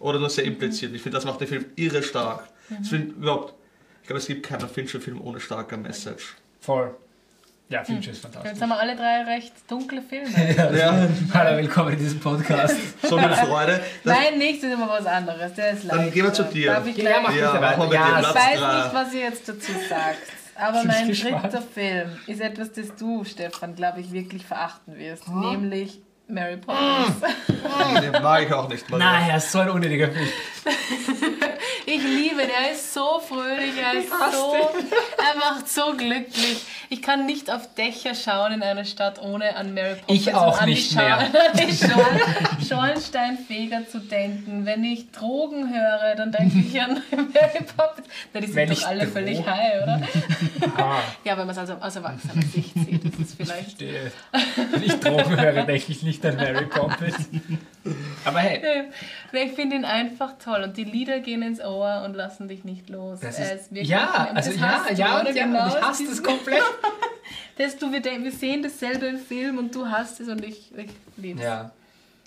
Oder 0.00 0.18
nur 0.18 0.30
sehr 0.30 0.44
impliziert. 0.44 0.94
Ich 0.94 1.02
finde, 1.02 1.16
das 1.16 1.26
macht 1.26 1.42
den 1.42 1.48
Film 1.48 1.66
irre 1.76 2.02
stark. 2.02 2.48
Ich 2.80 2.88
finde 2.88 3.12
überhaupt, 3.12 3.52
ich 4.00 4.06
glaube, 4.06 4.20
es 4.20 4.26
gibt 4.26 4.46
keinen 4.46 4.66
Fincher-Film 4.68 5.20
ohne 5.20 5.38
starke 5.38 5.76
Message. 5.76 6.34
Voll. 6.60 6.94
Ja, 7.68 7.82
Fincher 7.84 8.10
ist 8.10 8.22
Jetzt 8.22 8.34
fantastisch. 8.34 8.60
haben 8.60 8.68
wir 8.68 8.78
alle 8.80 8.96
drei 8.96 9.22
recht 9.24 9.52
dunkle 9.68 10.02
Filme. 10.02 10.28
Ja, 10.78 11.08
Hallo, 11.32 11.56
willkommen 11.56 11.92
in 11.94 11.98
diesem 11.98 12.20
Podcast. 12.20 12.76
so 13.02 13.16
viel 13.18 13.30
Freude. 13.30 13.80
Das, 14.04 14.14
Nein, 14.18 14.38
nichts 14.38 14.62
ist 14.64 14.72
immer 14.74 14.88
was 14.90 15.06
anderes. 15.06 15.54
Der 15.54 15.70
ist 15.70 15.90
Dann 15.90 16.10
gehen 16.10 16.24
wir 16.24 16.32
zu 16.34 16.42
dir. 16.44 16.72
Darf 16.72 16.86
ich 16.86 16.96
Ja, 16.98 17.02
gleich? 17.20 17.22
mach 17.22 17.34
ja, 17.34 17.50
bitte 17.50 17.60
machen 17.62 17.78
wir 17.78 17.86
mit 17.88 17.98
weiter. 17.98 18.10
dir 18.10 18.22
Ja, 18.22 18.28
Ich 18.28 18.34
weiß 18.34 18.84
nicht, 18.84 18.94
was 18.94 19.14
ihr 19.14 19.20
jetzt 19.20 19.48
dazu 19.48 19.72
sagt. 19.88 20.18
Aber 20.54 20.84
mein 20.84 21.08
dritter 21.08 21.62
Film 21.62 22.10
ist 22.26 22.40
etwas, 22.42 22.72
das 22.72 22.94
du, 22.96 23.24
Stefan, 23.24 23.74
glaube 23.74 24.00
ich, 24.00 24.12
wirklich 24.12 24.44
verachten 24.44 24.98
wirst. 24.98 25.26
Nämlich 25.28 26.02
Mary 26.28 26.58
Poppins. 26.58 27.20
Den 28.02 28.22
mag 28.22 28.42
ich 28.42 28.52
auch 28.52 28.68
nicht. 28.68 28.88
Nein, 28.90 29.30
er 29.30 29.36
ist 29.38 29.50
so 29.50 29.60
ein 29.60 29.70
unnötiger 29.70 30.08
Film. 30.10 30.28
Ich 31.84 32.02
liebe 32.02 32.42
ihn, 32.42 32.48
er 32.48 32.72
ist 32.72 32.94
so 32.94 33.20
fröhlich, 33.26 33.72
er 33.76 33.98
ist 33.98 34.08
so, 34.10 34.54
er 34.54 35.38
macht 35.38 35.68
so 35.68 35.94
glücklich. 35.96 36.64
Ich 36.92 37.00
kann 37.00 37.24
nicht 37.24 37.50
auf 37.50 37.74
Dächer 37.74 38.14
schauen 38.14 38.52
in 38.52 38.62
einer 38.62 38.84
Stadt, 38.84 39.18
ohne 39.22 39.56
an 39.56 39.72
Mary 39.72 39.94
Poppins 39.96 40.20
Ich 40.20 40.34
auch 40.34 40.52
und 40.56 40.60
an 40.60 40.66
die 40.68 40.74
nicht 40.74 40.92
Schau- 40.92 41.00
mehr. 41.00 41.28
die 41.54 41.72
Schorn- 41.74 42.20
Schornsteinfeger 42.68 43.88
zu 43.88 43.98
denken. 43.98 44.66
Wenn 44.66 44.84
ich 44.84 45.10
Drogen 45.10 45.72
höre, 45.72 46.14
dann 46.16 46.32
denke 46.32 46.58
ich 46.58 46.78
an 46.82 47.00
Mary 47.10 47.64
Poppins. 47.76 48.06
Na, 48.34 48.40
die 48.40 48.46
sind 48.46 48.56
Wenn 48.56 48.68
doch 48.68 48.86
alle 48.86 49.06
völlig 49.06 49.38
high, 49.46 49.82
oder? 49.82 50.02
Ah, 50.76 50.98
Ja, 51.24 51.32
wenn 51.38 51.46
man 51.46 51.50
es 51.50 51.58
also 51.58 51.74
aus 51.80 51.96
erwachsener 51.96 52.42
Sicht 52.42 52.74
sieht, 52.74 53.04
ist 53.06 53.20
es 53.20 53.34
vielleicht... 53.36 53.78
verstehe. 53.78 54.12
Wenn 54.70 54.82
ich 54.82 55.00
Drogen 55.00 55.40
höre, 55.40 55.62
denke 55.64 55.92
ich 55.92 56.02
nicht 56.02 56.24
an 56.26 56.36
Mary 56.36 56.66
Poppins. 56.66 57.28
Aber 58.26 58.38
hey, 58.40 58.84
Ich 59.32 59.52
finde 59.52 59.76
ihn 59.76 59.84
einfach 59.86 60.34
toll 60.44 60.62
und 60.62 60.76
die 60.76 60.84
Lieder 60.84 61.20
gehen 61.20 61.40
ins 61.42 61.60
Ohr 61.60 62.02
und 62.04 62.14
lassen 62.14 62.48
dich 62.48 62.64
nicht 62.64 62.90
los. 62.90 63.20
das 63.20 63.38
ist, 63.38 63.70
wirklich- 63.72 63.88
ja, 63.88 64.28
also 64.34 64.52
ja, 64.52 64.84
ja, 64.90 64.94
ja, 65.24 65.32
Genau, 65.32 65.66
ich 65.68 65.80
hasse 65.80 66.04
das 66.08 66.22
komplett. 66.22 66.62
Das, 67.58 67.76
du, 67.76 67.92
wir, 67.92 68.02
wir 68.02 68.32
sehen 68.32 68.62
dasselbe 68.62 69.06
im 69.06 69.18
Film 69.18 69.58
und 69.58 69.74
du 69.74 69.88
hast 69.88 70.20
es 70.20 70.28
und 70.28 70.44
ich, 70.44 70.72
ich 70.76 70.90
liebe 71.16 71.40
es. 71.40 71.44
Ja. 71.44 71.70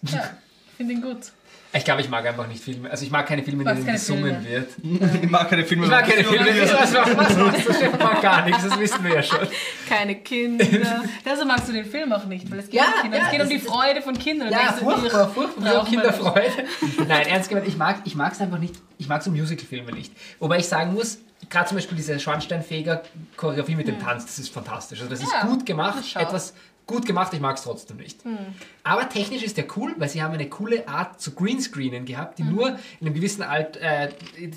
Ja, 0.04 0.38
ich 0.68 0.74
finde 0.78 0.94
ihn 0.94 1.02
gut. 1.02 1.32
Ich 1.76 1.84
glaube, 1.84 2.00
ich 2.02 2.10
mag 2.10 2.26
einfach 2.26 2.48
nicht 2.48 2.64
Filme. 2.64 2.90
Also 2.90 3.04
ich 3.06 3.12
mag 3.12 3.28
keine 3.28 3.44
Filme, 3.44 3.64
in 3.64 3.68
denen 3.68 3.86
keine 3.86 3.98
gesungen 3.98 4.42
Filme? 4.42 4.70
wird. 5.04 5.24
Ich 5.24 5.30
mag 5.30 5.50
keine 5.50 5.66
Filme. 5.66 5.84
Ich 5.86 5.90
mag 5.92 6.08
keine 6.08 6.24
Filme, 6.24 6.62
was 6.72 7.16
machst 7.16 7.38
du? 7.68 7.74
Stefan 7.74 8.00
mag 8.00 8.22
gar 8.22 8.46
nichts, 8.46 8.64
das 8.64 8.80
wissen 8.80 9.04
wir 9.04 9.16
ja 9.16 9.24
schon. 9.24 9.40
Keine 9.90 10.16
Kinder. 10.16 10.66
Deshalb 11.26 11.48
magst 11.48 11.68
du 11.68 11.74
den 11.74 11.86
Film 11.86 12.14
auch 12.14 12.24
nicht, 12.26 12.50
weil 12.50 12.60
es 12.60 12.66
geht 12.70 12.76
Ja, 12.80 12.86
um 12.96 13.02
Kinder. 13.02 13.18
ja, 13.18 13.24
es 13.26 13.32
geht 13.32 13.42
um 13.42 13.50
das 13.50 13.60
die 13.62 13.68
Freude 13.68 14.02
von 14.02 14.18
Kindern. 14.18 14.50
Ja, 14.52 14.72
furchtbar, 14.74 15.24
"Ugh, 15.28 15.34
furchtbar, 15.34 15.74
man 15.76 15.86
Kinderfreude. 15.86 16.52
Nein, 17.08 17.28
ernst 17.28 17.50
gemeint, 17.50 17.68
ich 17.68 17.78
mag 17.78 17.98
ich 18.06 18.16
es 18.16 18.42
einfach 18.42 18.60
nicht, 18.60 18.76
ich 18.98 19.08
mag 19.10 19.22
so 19.22 19.30
Musicalfilme 19.32 19.92
nicht. 19.92 20.14
Wobei 20.40 20.60
ich 20.60 20.68
sagen 20.68 20.94
muss, 20.94 21.20
gerade 21.50 21.68
zum 21.68 21.76
Beispiel 21.78 21.98
diese 21.98 22.18
Schornsteinfeger-Choreografie 22.20 23.76
mit 23.76 23.88
dem 23.88 24.00
Tanz, 24.00 24.26
das 24.26 24.40
ist 24.40 24.54
fantastisch. 24.54 25.00
Also 25.02 25.10
das 25.12 25.22
ist 25.22 25.34
gut 25.42 25.66
gemacht, 25.66 25.98
das 26.16 26.22
etwas 26.22 26.54
gut 26.88 27.06
gemacht, 27.06 27.34
ich 27.34 27.40
mag 27.40 27.58
es 27.58 27.64
trotzdem 27.64 27.98
nicht. 27.98 28.24
Hm. 28.24 28.38
Aber 28.84 29.10
technisch 29.10 29.44
ist 29.44 29.58
der 29.58 29.66
cool, 29.78 29.94
weil 29.98 30.10
sie 30.10 30.22
haben 30.22 30.34
eine 30.34 30.48
coole 30.50 30.88
Art 30.88 31.20
zu 31.22 31.32
Greenscreen 31.32 31.56
Greenscreenen 31.66 32.06
gehabt, 32.06 32.40
die 32.40 32.44
nur 32.44 32.70
in 32.70 33.08
einem 33.08 33.14
gewissen 33.14 33.42
Alt, 33.44 33.78
äh, 33.78 34.10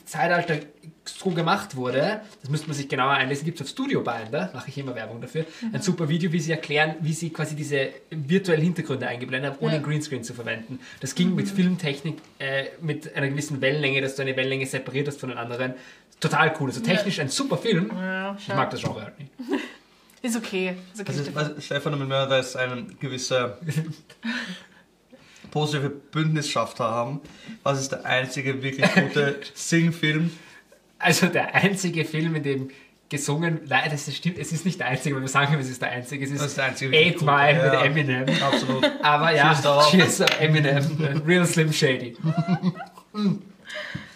Zeitalter 0.04 0.58
so 1.04 1.30
gemacht 1.30 1.74
wurde. 1.76 2.20
Das 2.42 2.50
müsste 2.50 2.66
man 2.68 2.76
sich 2.76 2.88
genauer 2.88 3.12
einlesen. 3.12 3.44
Gibt 3.44 3.58
es 3.60 3.66
auf 3.66 3.70
Studio 3.70 4.02
Binder, 4.02 4.50
mache 4.52 4.68
ich 4.68 4.76
immer 4.76 4.94
Werbung 4.94 5.20
dafür. 5.20 5.46
Ein 5.72 5.80
super 5.80 6.08
Video, 6.08 6.32
wie 6.32 6.40
sie 6.40 6.50
erklären, 6.50 6.96
wie 7.00 7.12
sie 7.12 7.30
quasi 7.30 7.56
diese 7.56 7.90
virtuellen 8.10 8.62
Hintergründe 8.62 9.06
eingeblendet 9.06 9.52
haben, 9.52 9.58
ohne 9.60 9.76
Ja. 9.76 9.82
Greenscreen 9.82 10.22
zu 10.22 10.34
verwenden. 10.34 10.80
Das 11.00 11.14
ging 11.14 11.34
mit 11.34 11.48
Filmtechnik, 11.48 12.18
äh, 12.38 12.66
mit 12.80 13.14
einer 13.14 13.28
gewissen 13.28 13.60
Wellenlänge, 13.60 14.00
dass 14.02 14.16
du 14.16 14.22
eine 14.22 14.36
Wellenlänge 14.36 14.66
separiert 14.66 15.08
hast 15.08 15.20
von 15.20 15.30
den 15.30 15.38
anderen. 15.38 15.74
Total 16.20 16.52
cool. 16.60 16.68
Also 16.68 16.80
technisch 16.80 17.20
ein 17.20 17.28
super 17.28 17.56
Film. 17.56 17.90
Ja, 17.94 18.36
Ich 18.38 18.48
mag 18.48 18.70
das 18.70 18.80
Genre 18.80 19.02
halt 19.02 19.18
nicht. 19.18 19.30
Ist 20.22 20.36
okay. 20.36 20.74
Ist 20.92 21.00
okay. 21.00 21.12
Also, 21.16 21.34
was 21.34 21.64
Stefan 21.64 21.94
und 21.94 22.08
mir 22.08 22.26
da 22.26 22.38
ist 22.38 22.56
ein 22.56 22.96
gewisser 22.98 23.58
positive 25.50 25.90
Bündnisschaft 25.90 26.80
haben. 26.80 27.20
Was 27.62 27.80
ist 27.80 27.92
der 27.92 28.04
einzige 28.04 28.62
wirklich 28.62 28.92
gute 28.92 29.40
Sing-Film? 29.54 30.30
Also 30.98 31.26
der 31.26 31.54
einzige 31.54 32.04
Film, 32.04 32.34
in 32.34 32.42
dem 32.42 32.70
gesungen, 33.08 33.60
nein, 33.66 33.88
das 33.90 34.08
ist, 34.08 34.16
stimmt, 34.16 34.38
es 34.38 34.52
ist 34.52 34.66
nicht 34.66 34.80
der 34.80 34.88
einzige, 34.88 35.14
weil 35.14 35.22
wir 35.22 35.28
sagen, 35.28 35.54
es 35.58 35.68
ist 35.68 35.80
der 35.80 35.90
einzige, 35.90 36.24
es 36.24 36.30
ist, 36.30 36.40
Das 36.40 36.48
ist 36.48 36.58
der 36.58 36.64
einzige 36.66 36.96
Eight 36.96 37.22
Mile 37.22 37.56
ja. 37.56 37.72
mit 37.72 37.96
Eminem. 37.96 38.42
Absolut. 38.42 38.84
Aber 39.02 39.32
ja, 39.32 39.54
Cheers 39.54 39.90
cheers 39.90 40.20
Eminem, 40.40 41.22
Real 41.26 41.46
Slim 41.46 41.72
Shady. 41.72 42.16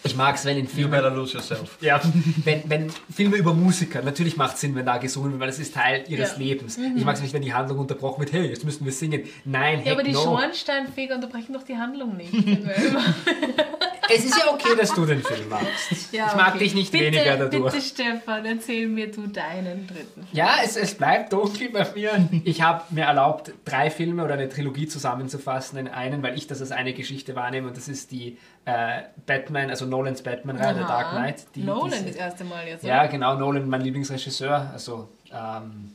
Ich 0.03 0.15
mag 0.15 0.35
es, 0.35 0.45
wenn 0.45 0.57
in 0.57 0.65
You 0.65 0.71
Filmen 0.71 0.91
better 0.91 1.09
lose 1.09 1.33
yourself. 1.33 1.77
Ja, 1.81 2.01
wenn, 2.43 2.63
wenn 2.67 2.91
Filme 3.13 3.37
über 3.37 3.53
Musiker, 3.53 4.01
natürlich 4.01 4.37
macht 4.37 4.55
es 4.55 4.61
Sinn, 4.61 4.75
wenn 4.75 4.85
da 4.85 4.97
gesungen 4.97 5.31
wird, 5.31 5.41
weil 5.41 5.47
das 5.47 5.59
ist 5.59 5.73
Teil 5.73 6.03
ihres 6.07 6.31
Ja. 6.31 6.37
Lebens. 6.37 6.77
Ich 6.77 7.05
mag 7.05 7.15
es 7.15 7.21
nicht, 7.21 7.33
wenn 7.33 7.41
die 7.41 7.53
Handlung 7.53 7.79
unterbrochen 7.79 8.21
wird, 8.21 8.33
hey, 8.33 8.47
jetzt 8.47 8.65
müssen 8.65 8.85
wir 8.85 8.91
singen. 8.91 9.23
Nein, 9.45 9.79
heck 9.79 9.87
ja, 9.87 9.93
aber 9.93 10.03
die 10.03 10.11
no. 10.11 10.21
Schornsteinfeger 10.21 11.15
unterbrechen 11.15 11.53
doch 11.53 11.63
die 11.63 11.77
Handlung 11.77 12.17
nicht. 12.17 12.33
Es 14.09 14.25
ist 14.25 14.37
ja 14.37 14.51
okay, 14.51 14.75
dass 14.77 14.93
du 14.93 15.05
den 15.05 15.21
Film 15.21 15.47
magst. 15.49 16.11
Ja, 16.11 16.27
ich 16.27 16.35
mag 16.35 16.49
okay. 16.49 16.59
dich 16.59 16.75
nicht 16.75 16.91
bitte, 16.91 17.05
weniger 17.05 17.37
dadurch. 17.37 17.73
Bitte, 17.73 17.81
Stefan, 17.81 18.45
erzähl 18.45 18.87
mir 18.87 19.09
du 19.09 19.27
deinen 19.27 19.87
dritten. 19.87 20.27
Ja, 20.33 20.57
es, 20.63 20.75
es 20.75 20.95
bleibt 20.95 21.31
dunkel 21.31 21.69
bei 21.69 21.87
mir. 21.95 22.29
Ich 22.43 22.61
habe 22.61 22.83
mir 22.89 23.05
erlaubt, 23.05 23.53
drei 23.65 23.89
Filme 23.89 24.23
oder 24.23 24.33
eine 24.33 24.49
Trilogie 24.49 24.87
zusammenzufassen 24.87 25.79
in 25.79 25.87
einen, 25.87 26.21
weil 26.21 26.37
ich 26.37 26.47
das 26.47 26.59
als 26.59 26.71
eine 26.71 26.93
Geschichte 26.93 27.35
wahrnehme 27.35 27.69
und 27.69 27.77
das 27.77 27.87
ist 27.87 28.11
die 28.11 28.37
äh, 28.65 29.03
Batman, 29.25 29.69
also 29.69 29.85
Nolans 29.93 30.21
Batman-Reihe, 30.23 30.73
The 30.75 30.79
Aha. 30.81 30.87
Dark 30.87 31.09
Knight. 31.11 31.45
Die, 31.55 31.63
Nolan 31.63 31.91
diese- 31.91 32.05
das 32.05 32.15
erste 32.15 32.43
Mal 32.45 32.67
jetzt. 32.67 32.83
Ja, 32.83 33.05
genau, 33.05 33.35
Nolan, 33.35 33.67
mein 33.69 33.81
Lieblingsregisseur. 33.81 34.69
Also, 34.73 35.07
ähm, 35.31 35.91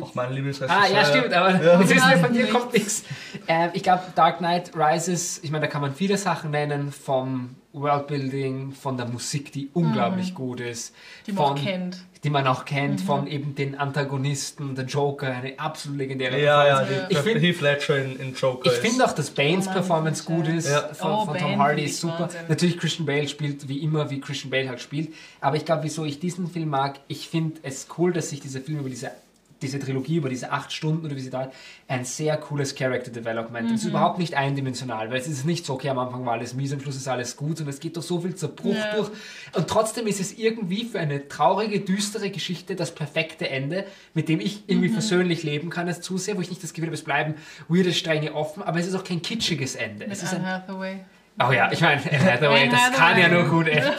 Auch 0.00 0.14
mein 0.14 0.32
Lieblingsregisseur. 0.32 0.82
Ah, 0.82 0.86
ja, 0.92 1.04
stimmt, 1.04 1.32
aber 1.32 1.62
Ja. 1.62 1.80
wissen 1.80 1.96
wir, 2.10 2.18
von 2.18 2.32
dir 2.32 2.46
kommt 2.50 2.72
nichts. 2.74 3.04
Äh, 3.46 3.68
ich 3.72 3.82
glaube, 3.82 4.02
Dark 4.14 4.38
Knight 4.38 4.72
Rises, 4.76 5.40
ich 5.42 5.50
meine, 5.50 5.66
da 5.66 5.70
kann 5.70 5.80
man 5.80 5.94
viele 5.94 6.16
Sachen 6.18 6.50
nennen, 6.50 6.92
vom 6.92 7.56
Worldbuilding, 7.72 8.72
von 8.72 8.96
der 8.96 9.06
Musik, 9.06 9.52
die 9.52 9.68
unglaublich 9.74 10.34
gut 10.34 10.60
ist. 10.60 10.94
Die 11.26 11.32
man 11.32 11.44
von, 11.44 11.56
auch 11.58 11.62
kennt. 11.62 11.98
Die 12.24 12.30
man 12.30 12.46
auch 12.46 12.64
kennt, 12.64 13.00
von 13.00 13.26
eben 13.26 13.54
den 13.54 13.74
Antagonisten, 13.78 14.74
der 14.74 14.84
Joker, 14.86 15.28
eine 15.28 15.58
absolut 15.58 15.98
legendäre 15.98 16.40
Ja, 16.42 16.66
ja, 16.66 16.76
Performance. 16.80 17.06
die, 17.10 17.14
Ich 17.14 17.18
find- 17.20 17.40
Heath 17.42 17.60
Ledger 17.60 17.98
in, 18.04 18.16
in 18.18 18.34
Joker 18.34 18.70
Ich 18.72 18.78
finde 18.78 19.04
auch, 19.04 19.12
dass 19.12 19.30
Banes 19.30 19.66
Oh 19.66 19.68
Mann, 19.68 19.74
Performance 19.74 20.24
ja. 20.28 20.34
gut 20.36 20.48
ist 20.48 20.68
Ja. 20.68 20.80
von, 20.94 21.10
Oh, 21.12 21.24
von 21.26 21.36
Tom 21.38 21.50
Bane 21.52 21.62
Hardy, 21.62 21.84
ist 21.84 22.00
super. 22.00 22.20
Wahnsinn. 22.20 22.40
Natürlich 22.48 22.78
Christian 22.78 23.06
Bale 23.06 23.28
spielt 23.28 23.68
wie 23.68 23.78
immer, 23.82 24.10
wie 24.10 24.20
Christian 24.20 24.50
Bale 24.50 24.68
halt 24.68 24.80
spielt. 24.80 25.12
Aber 25.40 25.56
ich 25.56 25.64
glaube, 25.64 25.84
wieso 25.84 26.04
ich 26.04 26.18
diesen 26.18 26.48
Film 26.50 26.70
mag, 26.70 26.98
ich 27.08 27.28
finde 27.28 27.60
es 27.62 27.86
cool, 27.98 28.12
dass 28.12 28.30
sich 28.30 28.40
dieser 28.40 28.60
Film 28.60 28.80
über 28.80 28.88
diese, 28.88 29.10
diese 29.66 29.78
Trilogie, 29.78 30.16
über 30.16 30.28
diese 30.28 30.50
acht 30.52 30.72
Stunden 30.72 31.04
oder 31.04 31.14
wie 31.16 31.20
sie 31.20 31.30
dauert, 31.30 31.52
ein 31.88 32.04
sehr 32.04 32.36
cooles 32.38 32.74
Character 32.74 33.10
Development. 33.10 33.70
Es 33.70 33.82
ist 33.82 33.88
überhaupt 33.88 34.18
nicht 34.18 34.34
eindimensional, 34.34 35.10
weil 35.10 35.18
es 35.18 35.26
ist 35.28 35.44
nicht 35.44 35.66
so, 35.66 35.74
okay, 35.74 35.88
am 35.90 35.98
Anfang 35.98 36.24
war 36.24 36.32
alles 36.34 36.54
mies, 36.54 36.72
am 36.72 36.80
Schluss 36.80 36.96
ist 36.96 37.08
alles 37.08 37.36
gut 37.36 37.60
und 37.60 37.68
es 37.68 37.78
geht 37.80 37.96
doch 37.96 38.02
so 38.02 38.20
viel 38.20 38.34
Zerbruch 38.34 38.74
Ja. 38.74 38.94
durch. 38.96 39.10
Und 39.52 39.68
trotzdem 39.68 40.06
ist 40.06 40.20
es 40.20 40.36
irgendwie 40.38 40.84
für 40.84 40.98
eine 41.00 41.28
traurige, 41.28 41.80
düstere 41.80 42.30
Geschichte 42.30 42.74
das 42.76 42.94
perfekte 42.94 43.48
Ende, 43.50 43.84
mit 44.14 44.28
dem 44.28 44.40
ich 44.40 44.62
irgendwie 44.68 44.88
versöhnlich 44.88 45.42
leben 45.42 45.70
kann 45.70 45.86
als 45.88 46.00
Zuseher, 46.00 46.36
wo 46.36 46.40
ich 46.40 46.48
nicht 46.50 46.62
das 46.62 46.72
Gefühl 46.72 46.88
habe, 46.88 46.94
es 46.94 47.02
bleiben 47.04 47.34
weirde 47.68 47.92
Stränge 47.92 48.34
offen, 48.34 48.62
aber 48.62 48.78
es 48.78 48.86
ist 48.86 48.94
auch 48.94 49.04
kein 49.04 49.22
kitschiges 49.22 49.74
Ende. 49.74 50.06
Mit 50.06 50.12
Es 50.16 50.22
ist 50.22 50.32
ein, 50.34 50.40
Anne 50.40 50.52
Hathaway. 50.52 50.98
oh 51.46 51.52
ja, 51.52 51.70
ich 51.72 51.80
meine, 51.80 52.00
Hathaway, 52.04 52.68
das 52.68 52.92
kann 52.92 53.18
ja 53.18 53.28
nur 53.28 53.44
gut 53.48 53.68
enden. 53.68 53.90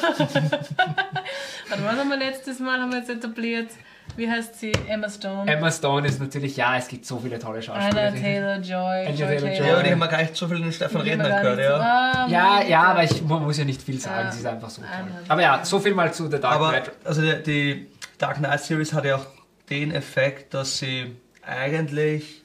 Warte, 1.70 2.10
wir 2.10 2.18
letztes 2.18 2.60
Mal 2.60 2.80
haben 2.82 2.92
wir 2.92 3.00
jetzt 3.00 3.10
etabliert? 3.10 3.70
Wie 4.16 4.30
heißt 4.30 4.60
sie? 4.60 4.72
Emma 4.88 5.08
Stone. 5.10 5.52
Emma 5.52 5.70
Stone 5.72 6.08
ist 6.08 6.20
natürlich, 6.20 6.58
ja, 6.58 6.76
es 6.78 6.88
gibt 6.88 7.06
so 7.06 7.20
viele 7.20 7.38
tolle 7.38 7.56
Anna 7.60 7.62
Schauspieler. 7.62 8.16
Taylor-Joy. 8.16 9.06
Anna 9.08 9.10
Joy 9.12 9.38
Taylor-Joy. 9.38 9.68
Ja, 9.68 9.74
aber 9.74 9.84
die 9.84 9.92
haben 9.92 10.00
wir 10.00 10.08
gar 10.08 10.22
nicht 10.22 10.36
so 10.36 10.48
viel 10.48 10.60
den 10.60 10.72
Stefan 10.72 11.06
gar 11.06 11.18
gehört, 11.18 11.58
nicht 11.58 11.66
so- 11.68 11.72
ja. 11.74 11.78
Ah, 11.80 12.28
Ja, 12.28 12.64
ja, 12.64 12.84
aber 12.84 13.04
ich 13.04 13.22
man 13.22 13.44
muss 13.44 13.58
ja 13.58 13.66
nicht 13.66 13.82
viel 13.82 14.00
sagen, 14.00 14.26
Ja. 14.26 14.32
sie 14.32 14.40
ist 14.40 14.46
einfach 14.46 14.70
so 14.70 14.82
toll. 14.82 14.90
Aber 15.28 15.42
ja, 15.42 15.64
so 15.64 15.80
viel 15.80 15.94
mal 15.94 16.12
zu 16.14 16.26
The 16.32 16.40
Dark 16.40 16.56
Aber 16.56 16.70
Knight. 16.70 16.92
also 17.04 17.22
die, 17.22 17.44
die 17.44 17.88
Dark 18.18 18.38
Knight 18.38 18.62
Series 18.62 18.92
hat 18.94 19.06
ja 19.06 19.18
auch 19.18 19.26
den 19.70 19.92
Effekt, 19.94 20.54
dass 20.54 20.80
sie 20.80 21.16
eigentlich 21.46 22.42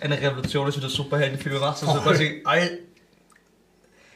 eine 0.00 0.20
Revolution 0.20 0.68
ist, 0.68 0.76
wie 0.76 0.80
du 0.82 0.88
Superheldenfilme 0.88 1.58
machst. 1.60 1.82
Also 1.82 1.94
Voll. 1.94 2.12
quasi 2.12 2.42
all. 2.44 2.78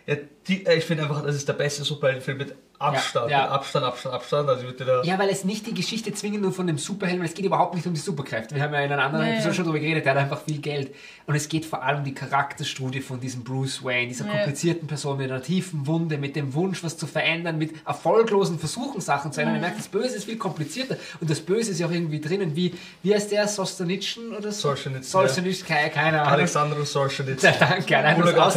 Ja, 0.06 0.16
die, 0.46 0.66
äh, 0.66 0.74
ich 0.76 0.84
finde 0.84 1.04
einfach, 1.04 1.22
das 1.24 1.36
ist 1.36 1.48
der 1.48 1.54
beste 1.54 1.82
Superheldenfilm 1.84 2.36
mit 2.38 2.54
Abstand. 2.80 3.30
Ja, 3.30 3.40
ja. 3.40 3.48
Abstand, 3.50 3.84
Abstand, 3.84 4.14
Abstand. 4.14 4.48
Also 4.48 4.62
wird 4.66 4.80
da 4.80 5.02
Ja, 5.02 5.18
weil 5.18 5.28
es 5.28 5.44
nicht 5.44 5.66
die 5.66 5.74
Geschichte 5.74 6.12
zwingend 6.14 6.40
nur 6.42 6.52
von 6.52 6.66
dem 6.66 6.78
Superhelden, 6.78 7.22
es 7.24 7.34
geht 7.34 7.44
überhaupt 7.44 7.74
nicht 7.74 7.86
um 7.86 7.92
die 7.92 8.00
Superkräfte. 8.00 8.54
Wir 8.54 8.62
haben 8.62 8.72
ja 8.72 8.80
in 8.80 8.90
einer 8.90 9.02
anderen 9.04 9.26
Ja, 9.26 9.30
ja. 9.32 9.34
Episode 9.34 9.54
schon 9.54 9.64
darüber 9.66 9.80
geredet, 9.80 10.06
der 10.06 10.14
hat 10.14 10.20
einfach 10.20 10.40
viel 10.42 10.58
Geld. 10.58 10.94
Und 11.26 11.34
es 11.34 11.48
geht 11.48 11.66
vor 11.66 11.82
allem 11.82 11.98
um 11.98 12.04
die 12.04 12.14
Charakterstudie 12.14 13.00
von 13.02 13.20
diesem 13.20 13.44
Bruce 13.44 13.84
Wayne, 13.84 14.08
dieser 14.08 14.26
Ja. 14.26 14.32
komplizierten 14.32 14.86
Person 14.88 15.18
mit 15.18 15.30
einer 15.30 15.42
tiefen 15.42 15.86
Wunde, 15.86 16.16
mit 16.16 16.36
dem 16.36 16.54
Wunsch, 16.54 16.82
was 16.82 16.96
zu 16.96 17.06
verändern, 17.06 17.58
mit 17.58 17.74
erfolglosen 17.86 18.58
Versuchen, 18.58 19.00
Sachen 19.02 19.30
zu 19.30 19.40
ändern. 19.42 19.56
Er 19.56 19.60
merkt, 19.60 19.78
das 19.78 19.88
Böse 19.88 20.16
ist 20.16 20.24
viel 20.24 20.38
komplizierter. 20.38 20.96
Und 21.20 21.28
das 21.28 21.40
Böse 21.40 21.72
ist 21.72 21.80
ja 21.80 21.86
auch 21.86 21.92
irgendwie 21.92 22.20
drinnen. 22.20 22.56
Wie, 22.56 22.74
wie 23.02 23.14
heißt 23.14 23.30
der? 23.30 23.46
Sostanitschen 23.46 24.34
oder 24.34 24.52
so? 24.52 24.68
Solzhenitsyn, 24.68 25.10
Solzhenitsyn, 25.10 25.66
keine, 25.66 25.90
keine 25.90 26.20
Ahnung. 26.22 26.32
Alexander 26.32 26.84
Solzhenitsyn. 26.84 27.50
Ja, 27.52 27.56
danke. 27.68 27.98
Allein 27.98 28.16
um, 28.16 28.22
das 28.22 28.56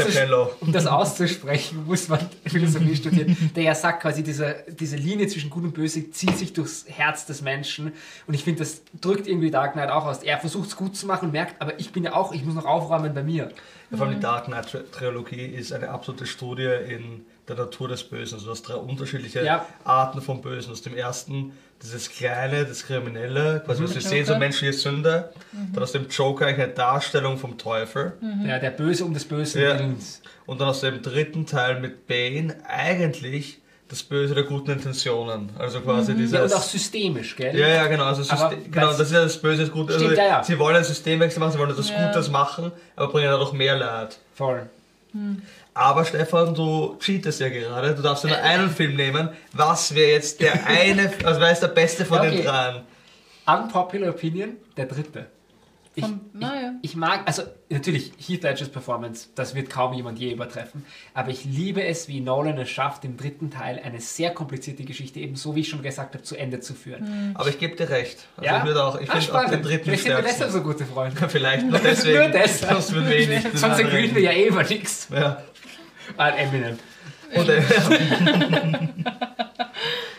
um 0.62 0.72
das 0.72 0.88
auszusprechen, 0.88 1.86
muss 1.86 2.08
man 2.08 2.20
Philosophie 2.46 2.96
studieren. 2.96 3.52
Der 3.56 3.64
ja 3.64 3.76
sagt 3.76 4.02
quasi, 4.02 4.13
diese, 4.22 4.58
diese 4.80 4.96
Linie 4.98 5.28
zwischen 5.28 5.50
Gut 5.50 5.64
und 5.64 5.74
Böse 5.74 6.12
zieht 6.12 6.38
sich 6.38 6.54
durchs 6.54 6.86
Herz 6.88 7.26
des 7.26 7.42
Menschen. 7.42 7.92
Und 8.28 8.34
ich 8.34 8.44
finde, 8.44 8.60
das 8.60 8.82
drückt 9.02 9.28
irgendwie 9.28 9.50
Dark 9.52 9.74
Knight 9.74 9.90
auch 9.90 10.06
aus. 10.06 10.22
Er 10.24 10.38
versucht 10.40 10.68
es 10.70 10.76
gut 10.76 10.96
zu 10.96 11.08
machen 11.08 11.26
und 11.26 11.32
merkt, 11.32 11.62
aber 11.62 11.80
ich 11.80 11.92
bin 11.92 12.04
ja 12.04 12.14
auch, 12.14 12.34
ich 12.34 12.44
muss 12.46 12.54
noch 12.56 12.66
aufräumen 12.66 13.14
bei 13.14 13.24
mir. 13.24 13.50
Ja, 13.90 13.98
vor 13.98 14.06
allem 14.08 14.16
die 14.16 14.22
Dark 14.22 14.46
Knight 14.46 14.68
Tri- 14.68 14.84
Trilogie 14.92 15.46
ist 15.46 15.74
eine 15.74 15.90
absolute 15.90 16.26
Studie 16.26 16.70
in 16.90 17.26
der 17.48 17.56
Natur 17.58 17.88
des 17.90 18.04
Bösen. 18.04 18.36
Also 18.36 18.46
du 18.46 18.52
hast 18.52 18.64
drei 18.64 18.76
unterschiedliche 18.76 19.44
Ja. 19.44 19.66
Arten 19.84 20.22
vom 20.22 20.42
Bösen. 20.42 20.72
Aus 20.72 20.82
dem 20.82 20.96
ersten 20.96 21.52
dieses 21.82 22.10
Kleine, 22.10 22.64
das 22.64 22.86
Kriminelle, 22.86 23.62
quasi 23.66 23.84
was 23.84 23.94
wir 23.94 24.02
sehen, 24.02 24.26
so 24.26 24.38
menschliche 24.38 24.72
Sünde. 24.72 25.32
Dann 25.74 25.84
aus 25.84 25.92
dem 25.92 26.08
Joker 26.08 26.46
eine 26.46 26.70
Darstellung 26.70 27.38
vom 27.38 27.58
Teufel. 27.58 28.14
Ja, 28.46 28.58
der 28.60 28.70
Böse 28.72 29.04
um 29.04 29.14
des 29.14 29.26
Bösen 29.26 29.62
Ja. 29.62 29.78
Und 30.46 30.62
dann 30.62 30.70
aus 30.70 30.80
dem 30.80 31.02
dritten 31.02 31.46
Teil 31.46 31.82
mit 31.82 32.08
Bane 32.08 32.56
eigentlich 32.66 33.62
das 33.94 34.02
Böse 34.02 34.34
der 34.34 34.44
guten 34.44 34.72
Intentionen. 34.72 35.52
Also 35.58 35.80
quasi 35.82 36.16
dieses... 36.16 36.34
Ja, 36.34 36.44
und 36.44 36.54
auch 36.54 36.64
systemisch, 36.64 37.36
gell? 37.36 37.56
Ja, 37.56 37.68
ja, 37.68 37.88
genau. 37.88 38.06
Also 38.06 38.24
Aber 38.34 38.50
System, 38.50 38.72
genau, 38.72 38.88
das 38.88 39.00
ist 39.02 39.12
ja 39.12 39.22
das 39.22 39.38
Böse, 39.38 39.62
das 39.62 39.72
Gute. 39.72 39.94
Stimmt, 39.94 40.10
also, 40.10 40.22
ja, 40.22 40.28
ja. 40.28 40.44
Sie 40.44 40.58
wollen 40.58 40.76
einen 40.76 40.86
Systemwechsel 40.86 41.40
machen, 41.40 41.52
sie 41.52 41.60
wollen 41.60 41.70
etwas 41.70 41.90
Ja. 41.90 42.08
Gutes 42.08 42.30
machen, 42.32 42.72
aber 42.96 43.12
bringen 43.12 43.30
dadurch 43.30 43.54
mehr 43.54 43.78
Leid. 43.78 44.18
Voll. 44.34 44.68
Aber 45.76 46.06
Stefan, 46.06 46.56
du 46.56 46.98
cheatest 47.00 47.40
ja 47.40 47.50
gerade. 47.50 47.94
Du 47.94 48.02
darfst 48.02 48.24
ja 48.24 48.32
nur 48.32 48.40
einen 48.40 48.70
Film 48.72 48.96
nehmen. 48.96 49.30
Was 49.52 49.94
wäre 49.94 50.12
jetzt 50.12 50.42
der 50.42 50.66
eine, 50.66 51.12
also 51.24 51.40
wer 51.40 51.52
ist 51.52 51.62
der 51.62 51.68
beste 51.68 52.04
von 52.06 52.18
Ja, 52.18 52.24
den 52.24 52.40
okay. 52.40 52.48
dreien? 52.48 52.82
Unpopular 53.46 54.10
Opinion, 54.10 54.54
der 54.76 54.88
dritte. 54.88 55.28
Ich, 55.96 56.06
naja. 56.34 56.74
ich, 56.82 56.92
ich 56.92 56.96
mag, 56.96 57.22
also 57.28 57.44
natürlich 57.70 58.14
Heath 58.18 58.42
Ledgers 58.44 58.70
Performance, 58.70 59.28
das 59.36 59.54
wird 59.54 59.70
kaum 59.70 59.94
jemand 59.94 60.18
je 60.18 60.32
übertreffen, 60.32 60.84
aber 61.14 61.30
ich 61.30 61.46
liebe 61.46 61.84
es, 61.84 62.08
wie 62.08 62.20
Nolan 62.20 62.58
es 62.58 62.70
schafft, 62.72 63.06
im 63.06 63.16
dritten 63.16 63.52
Teil 63.52 63.80
eine 63.84 64.02
sehr 64.02 64.32
komplizierte 64.34 64.84
Geschichte 64.86 65.20
eben 65.20 65.36
so, 65.36 65.56
wie 65.56 65.60
ich 65.60 65.70
schon 65.70 65.84
gesagt 65.84 66.16
habe, 66.16 66.24
zu 66.24 66.36
Ende 66.36 66.60
zu 66.62 66.74
führen. 66.74 67.32
Aber 67.36 67.48
ich 67.50 67.60
gebe 67.60 67.76
dir 67.76 67.90
recht. 67.90 68.26
Also 68.38 68.50
Ja? 68.50 68.58
ich 68.60 68.66
würde 68.66 68.84
auch, 68.84 69.00
ich 69.00 69.10
Ah, 69.10 69.20
finde 69.22 69.40
auch 69.40 69.50
den 69.52 69.62
dritten 69.62 69.84
Vielleicht 69.84 70.04
sind 70.04 70.16
wir 70.16 70.22
deshalb 70.24 70.52
so 70.52 70.62
gute 70.64 70.86
Freunde. 70.86 71.30
Vielleicht 71.30 71.68
nur 71.70 71.80
deswegen. 71.84 72.18
Nur 72.18 72.30
deshalb. 72.30 72.72
Sonst 72.74 72.94
würden 72.94 73.10
wir 73.10 73.18
eh 73.18 73.28
nicht 73.28 73.58
Sonst 73.58 73.80
agreeen 73.80 74.16
wir 74.16 74.22
ja 74.24 74.32
eh 74.32 74.48
über 74.48 74.64
nichts. 74.64 75.08
Ja. 75.12 75.44
Eminem. 76.18 76.80
Und, 77.36 77.50
äh, 77.50 77.62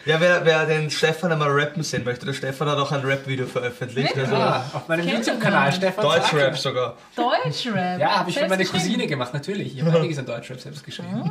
ja, 0.07 0.21
wer, 0.21 0.45
wer 0.45 0.67
den 0.67 0.91
Stefan 0.91 1.33
einmal 1.33 1.51
rappen 1.51 1.83
sehen 1.83 2.05
möchte, 2.05 2.27
der 2.27 2.33
Stefan 2.35 2.69
hat 2.69 2.79
auch 2.79 2.93
ein 2.93 3.01
Rap-Video 3.01 3.47
veröffentlicht. 3.47 4.17
Also 4.17 4.35
Ah, 4.35 4.65
auf 4.73 4.89
meinem 4.89 5.09
YouTube-Kanal. 5.09 5.73
Stefan 5.73 6.05
Deutschrap 6.05 6.57
sogar. 6.59 6.97
Deutschrap. 7.17 7.99
Ja, 8.01 8.19
habe 8.19 8.31
ich 8.31 8.39
für 8.39 8.49
meine. 8.49 8.65
Cousine 8.65 9.07
gemacht, 9.07 9.33
natürlich. 9.35 9.77
Ich 9.77 9.83
habe 9.85 9.97
einiges 9.99 10.19
an 10.19 10.27
Deutschrap 10.27 10.61
selbst 10.61 10.85
geschrieben. 10.85 11.31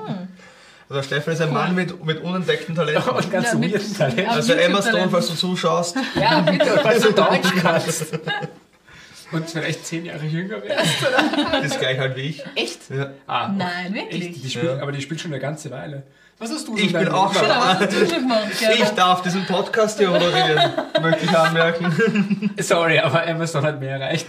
Also 0.89 1.01
Stefan 1.03 1.33
ist 1.33 1.41
ein 1.41 1.53
Mann 1.53 1.73
mit, 1.75 2.03
mit 2.05 2.19
unentdeckten 2.21 2.75
Talenten. 2.75 3.09
Und 3.09 3.31
ganz 3.31 3.53
Ja, 3.53 3.61
weirden 3.61 3.97
Talent. 3.97 4.27
Auf 4.29 4.35
Also 4.35 4.53
Emma 4.53 4.81
Stone, 4.81 5.09
falls 5.09 5.27
du 5.27 5.33
zuschaust. 5.35 5.95
Ja, 6.15 6.41
bitte, 6.41 6.79
falls 6.83 7.01
du 7.03 7.11
Deutsch 7.13 7.53
kannst. 7.61 8.19
Und 9.31 9.49
vielleicht 9.49 9.85
zehn 9.87 10.05
Jahre 10.05 10.25
jünger 10.25 10.61
wäre. 10.61 10.75
Das 11.53 11.65
ist 11.65 11.79
gleich 11.79 11.97
halt 11.97 12.15
wie 12.15 12.21
ich. 12.21 12.43
Echt? 12.55 12.81
Ja. 12.89 13.11
Ah, 13.25 13.47
Nein, 13.47 13.95
echt? 13.95 14.11
wirklich. 14.11 14.41
Die 14.43 14.49
spielt, 14.49 14.65
Ja. 14.65 14.81
Aber 14.81 14.91
die 14.91 15.01
spielt 15.01 15.21
schon 15.21 15.31
eine 15.31 15.39
ganze 15.41 15.71
Weile. 15.71 16.03
Was 16.43 16.51
hast 16.51 16.67
du 16.67 16.75
so 16.75 16.83
Ich 16.83 16.91
bin 16.91 17.07
auch 17.07 17.33
schon- 17.33 17.47
gemacht? 17.47 17.87
Ich 18.79 18.89
darf 18.89 19.21
diesen 19.21 19.45
Podcast 19.45 19.97
hier 19.97 20.09
moderieren, 20.09 20.71
möchte 21.01 21.23
ich 21.25 21.37
anmerken. 21.37 22.51
Sorry, 22.59 22.99
aber 22.99 23.25
Amazon 23.27 23.63
hat 23.65 23.79
mir 23.79 23.89
erreicht. 23.91 24.27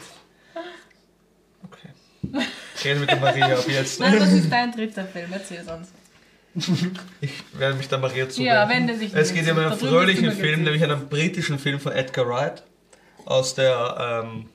Okay. 1.65 2.45
Rede 2.85 3.01
mit 3.01 3.11
der 3.11 3.17
Maria 3.19 3.47
ab 3.47 3.65
jetzt. 3.67 3.99
Nein, 3.99 4.21
was 4.21 4.33
ist 4.33 4.51
dein 4.51 4.71
dritter 4.73 5.05
Film? 5.07 5.27
Erzähl 5.33 5.59
es 5.59 5.69
uns. 5.69 5.89
Ich 7.21 7.33
werde 7.59 7.75
mich 7.77 7.89
der 7.89 7.99
Maria 7.99 8.29
zuwenden. 8.29 8.47
Ja, 8.55 8.69
wende 8.69 8.95
dich 8.97 9.13
Es 9.13 9.33
nicht. 9.33 9.43
geht 9.45 9.53
um 9.53 9.59
einen 9.59 9.71
Da 9.71 9.77
fröhlichen 9.77 10.31
Film, 10.31 10.63
nämlich 10.63 10.85
einen 10.85 11.09
britischen 11.09 11.59
Film 11.59 11.81
von 11.81 11.91
Edgar 11.93 12.29
Wright 12.29 12.63
aus 13.25 13.57
der 13.57 14.23
ähm, 14.25 14.47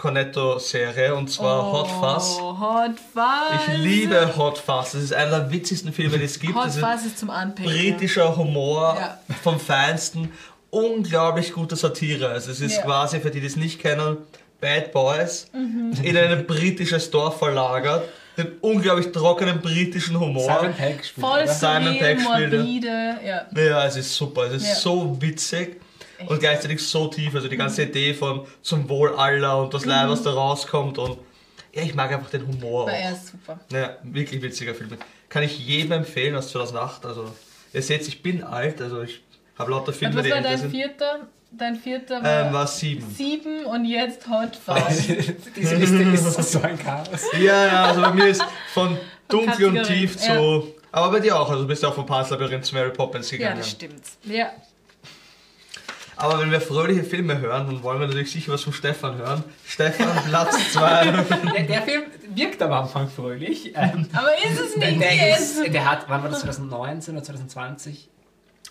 Cornetto-Serie 0.00 1.14
und 1.14 1.30
zwar 1.30 1.70
Hot 1.72 1.88
Fuzz. 1.88 2.38
Oh, 2.40 2.58
Hot 2.58 2.92
Fuzz. 3.12 3.60
Ich 3.68 3.76
liebe 3.78 4.36
Hot 4.36 4.58
Fuzz. 4.58 4.92
Das 4.92 5.02
ist 5.02 5.12
einer 5.12 5.40
der 5.40 5.50
witzigsten 5.52 5.92
Filme, 5.92 6.18
die 6.18 6.24
es 6.24 6.40
gibt. 6.40 6.54
Hot 6.54 6.66
das 6.66 6.76
ist 6.76 6.82
Fuzz 6.84 7.04
ist 7.04 7.18
zum 7.18 7.30
Anpicken. 7.30 7.70
britischer 7.70 8.34
Humor 8.36 8.96
Ja. 8.98 9.18
vom 9.42 9.60
Feinsten. 9.60 10.32
Unglaublich 10.70 11.52
gute 11.52 11.76
Satire. 11.76 12.28
Also 12.28 12.50
es 12.50 12.60
ist 12.60 12.76
Ja. 12.76 12.82
quasi, 12.82 13.20
für 13.20 13.30
die, 13.30 13.40
die 13.40 13.46
es 13.46 13.56
nicht 13.56 13.80
kennen, 13.80 14.16
Bad 14.60 14.92
Boys 14.92 15.48
Mhm. 15.52 15.92
in 16.02 16.16
ein 16.16 16.46
britisches 16.46 17.10
Dorf 17.10 17.38
verlagert. 17.38 18.08
Den 18.38 18.52
unglaublich 18.62 19.10
trockenen 19.12 19.60
britischen 19.60 20.18
Humor. 20.18 20.44
Simon 20.60 20.74
Pegg 20.74 21.04
spielt, 21.04 21.26
Voll? 21.26 21.46
Simon 21.48 21.94
surreal, 21.98 22.18
spielt. 22.20 22.84
Ja. 22.84 23.46
Ja, 23.54 23.84
es 23.86 23.96
ist 23.96 24.14
super. 24.14 24.44
Es 24.46 24.62
ist 24.62 24.68
Ja. 24.68 24.74
so 24.76 25.16
witzig 25.20 25.80
Echt. 26.20 26.30
und 26.30 26.40
gleichzeitig 26.40 26.80
so 26.86 27.08
tief. 27.08 27.34
Also 27.34 27.48
die 27.48 27.56
ganze 27.56 27.82
Idee 27.84 28.14
von 28.14 28.46
zum 28.62 28.88
Wohl 28.88 29.14
aller 29.14 29.58
und 29.62 29.72
das 29.74 29.84
Leid, 29.84 30.08
was 30.08 30.22
da 30.22 30.30
rauskommt. 30.32 30.98
Und 30.98 31.18
ja, 31.72 31.82
ich 31.82 31.94
mag 31.94 32.12
einfach 32.12 32.30
den 32.30 32.46
Humor 32.46 32.84
auch. 32.84 32.88
er 32.88 33.12
ist 33.12 33.28
super. 33.28 33.58
Ja, 33.72 33.96
wirklich 34.02 34.42
witziger 34.42 34.74
Film. 34.74 34.90
Kann 35.28 35.42
ich 35.42 35.58
jedem 35.58 35.92
empfehlen 35.92 36.34
aus 36.36 36.50
2008. 36.50 37.06
Also, 37.06 37.32
ihr 37.72 37.82
seht, 37.82 38.06
ich 38.08 38.22
bin 38.22 38.42
alt, 38.42 38.80
also 38.82 39.02
ich 39.02 39.22
habe 39.58 39.70
lauter 39.70 39.88
Und 39.88 39.94
Filme, 39.94 40.16
was 40.16 40.24
die 40.24 40.30
war 40.32 40.40
dein 40.40 40.58
sind. 40.58 40.70
vierter? 40.70 41.28
Dein 41.52 41.74
vierter 41.76 42.22
war 42.22 42.46
Ähm, 42.46 42.52
war 42.52 42.66
sieben. 42.66 43.04
sieben 43.12 43.64
und 43.64 43.84
jetzt 43.84 44.28
Hot 44.28 44.54
Fuzz. 44.56 45.06
Diese 45.56 45.74
Liste 45.76 45.96
ist 46.40 46.52
so 46.52 46.60
ein 46.62 46.78
Chaos. 46.78 47.26
Ja, 47.40 47.66
ja, 47.66 47.84
also 47.86 48.00
bei 48.02 48.12
mir 48.12 48.28
ist 48.28 48.42
von 48.72 48.96
dunkel 49.28 49.66
und 49.66 49.82
tief 49.84 50.16
zu. 50.16 50.74
Aber 50.92 51.10
bei 51.12 51.20
dir 51.20 51.38
auch, 51.38 51.48
also 51.50 51.62
du 51.62 51.68
bist 51.68 51.82
ja 51.82 51.88
auch 51.88 51.94
vom 51.94 52.06
Panzerlabyrinth 52.06 52.64
zu 52.64 52.74
Mary 52.74 52.90
Poppins 52.90 53.30
ja, 53.32 53.38
gegangen. 53.38 53.58
das 53.58 53.70
stimmt. 53.70 54.02
Ja. 54.24 54.50
Aber 56.20 56.38
wenn 56.38 56.50
wir 56.50 56.60
fröhliche 56.60 57.02
Filme 57.02 57.38
hören, 57.38 57.66
dann 57.66 57.82
wollen 57.82 57.98
wir 57.98 58.06
natürlich 58.06 58.30
sicher 58.30 58.52
was 58.52 58.62
von 58.62 58.74
Stefan 58.74 59.16
hören. 59.16 59.42
Stefan, 59.66 60.08
Platz 60.28 60.72
2. 60.72 61.12
Der, 61.54 61.62
der 61.64 61.82
Film 61.82 62.02
wirkt 62.34 62.62
am 62.62 62.72
Anfang 62.72 63.08
fröhlich. 63.08 63.72
Ähm, 63.74 64.06
Aber 64.12 64.30
ist 64.44 64.60
es 64.60 64.76
nicht 64.76 65.00
der, 65.00 65.38
ist, 65.38 65.72
der 65.72 65.90
hat, 65.90 66.04
wann 66.08 66.22
war 66.22 66.30
das, 66.30 66.40
2019 66.40 67.14
oder 67.14 67.24
2020? 67.24 68.10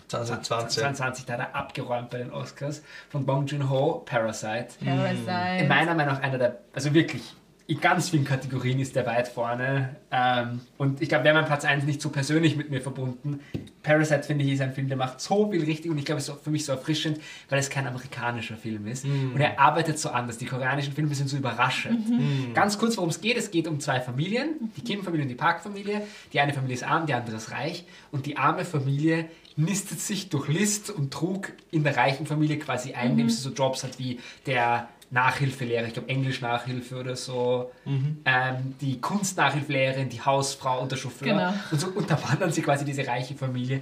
2020. 0.08 0.80
2020, 0.80 1.26
da 1.26 1.34
hat 1.34 1.40
er 1.40 1.56
abgeräumt 1.56 2.10
bei 2.10 2.20
den 2.20 2.32
Oscars 2.32 2.84
von 3.10 3.26
Bong 3.26 3.46
Joon-ho, 3.48 4.04
Parasite. 4.06 4.68
Parasite. 4.84 5.64
In 5.64 5.68
meiner 5.68 5.96
Meinung 5.96 6.16
nach 6.16 6.22
einer 6.22 6.38
der, 6.38 6.60
also 6.74 6.94
wirklich, 6.94 7.24
in 7.70 7.80
ganz 7.80 8.10
vielen 8.10 8.26
Kategorien 8.26 8.80
ist 8.80 8.96
der 8.96 9.06
weit 9.06 9.28
vorne. 9.28 9.96
Ähm, 10.10 10.62
und 10.80 11.04
ich 11.04 11.08
glaube, 11.08 11.26
wäre 11.26 11.36
mein 11.36 11.46
Platz 11.46 11.66
1 11.66 11.84
nicht 11.84 12.02
so 12.02 12.10
persönlich 12.10 12.56
mit 12.56 12.72
mir 12.72 12.82
verbunden. 12.82 13.42
Parasite, 13.84 14.24
finde 14.24 14.44
ich, 14.44 14.54
ist 14.54 14.62
ein 14.62 14.74
Film, 14.74 14.88
der 14.88 14.98
macht 14.98 15.22
so 15.22 15.52
viel 15.52 15.64
richtig 15.64 15.92
und 15.92 16.00
ich 16.00 16.06
glaube, 16.06 16.18
es 16.18 16.28
ist 16.28 16.32
auch 16.32 16.40
für 16.40 16.50
mich 16.50 16.66
so 16.66 16.72
erfrischend, 16.72 17.20
weil 17.48 17.60
es 17.60 17.70
kein 17.70 17.86
amerikanischer 17.86 18.58
Film 18.58 18.88
ist. 18.88 19.06
Und 19.06 19.40
er 19.40 19.60
arbeitet 19.60 20.00
so 20.00 20.10
anders. 20.10 20.40
Die 20.40 20.48
koreanischen 20.48 20.94
Filme 20.94 21.14
sind 21.14 21.30
so 21.30 21.38
überraschend. 21.38 22.08
Ganz 22.56 22.80
kurz, 22.80 22.98
worum 22.98 23.12
es 23.12 23.22
geht. 23.22 23.38
Es 23.38 23.52
geht 23.52 23.68
um 23.68 23.80
zwei 23.80 24.02
Familien, 24.02 24.72
die 24.76 24.82
Kim-Familie 24.82 25.26
und 25.26 25.30
die 25.30 25.36
Park-Familie. 25.36 26.02
Die 26.34 26.40
eine 26.40 26.54
Familie 26.54 26.74
ist 26.74 26.84
arm, 26.84 27.06
die 27.06 27.14
andere 27.14 27.36
ist 27.36 27.52
reich. 27.52 27.86
Und 28.12 28.26
die 28.26 28.36
arme 28.36 28.66
Familie 28.66 29.26
nistet 29.58 30.00
sich 30.00 30.30
durch 30.30 30.48
List 30.48 30.90
und 30.90 31.14
Trug 31.14 31.52
in 31.70 31.84
der 31.84 31.98
reichen 31.98 32.26
Familie 32.26 32.58
quasi 32.58 32.94
ein, 32.94 33.12
indem 33.12 33.30
sie 33.30 33.42
so 33.42 33.52
Jobs 33.52 33.84
hat 33.84 34.00
wie 34.00 34.20
der 34.48 34.88
Nachhilfelehrer, 35.12 35.88
ich 35.88 35.94
glaube 35.94 36.10
Englisch-Nachhilfe 36.10 36.98
oder 37.00 37.16
so, 37.16 37.72
ähm, 37.86 38.76
die 38.80 39.00
Kunstnachhilfelehrerin, 39.02 40.10
die 40.10 40.22
Hausfrau 40.22 40.82
und 40.82 40.92
der 40.92 40.98
Chauffeur. 40.98 41.28
Genau. 41.28 41.54
Und 41.72 41.82
so 41.82 41.88
unterwandern 41.88 42.52
sie 42.52 42.62
quasi 42.62 42.86
diese 42.86 43.06
reiche 43.08 43.36
Familie. 43.36 43.82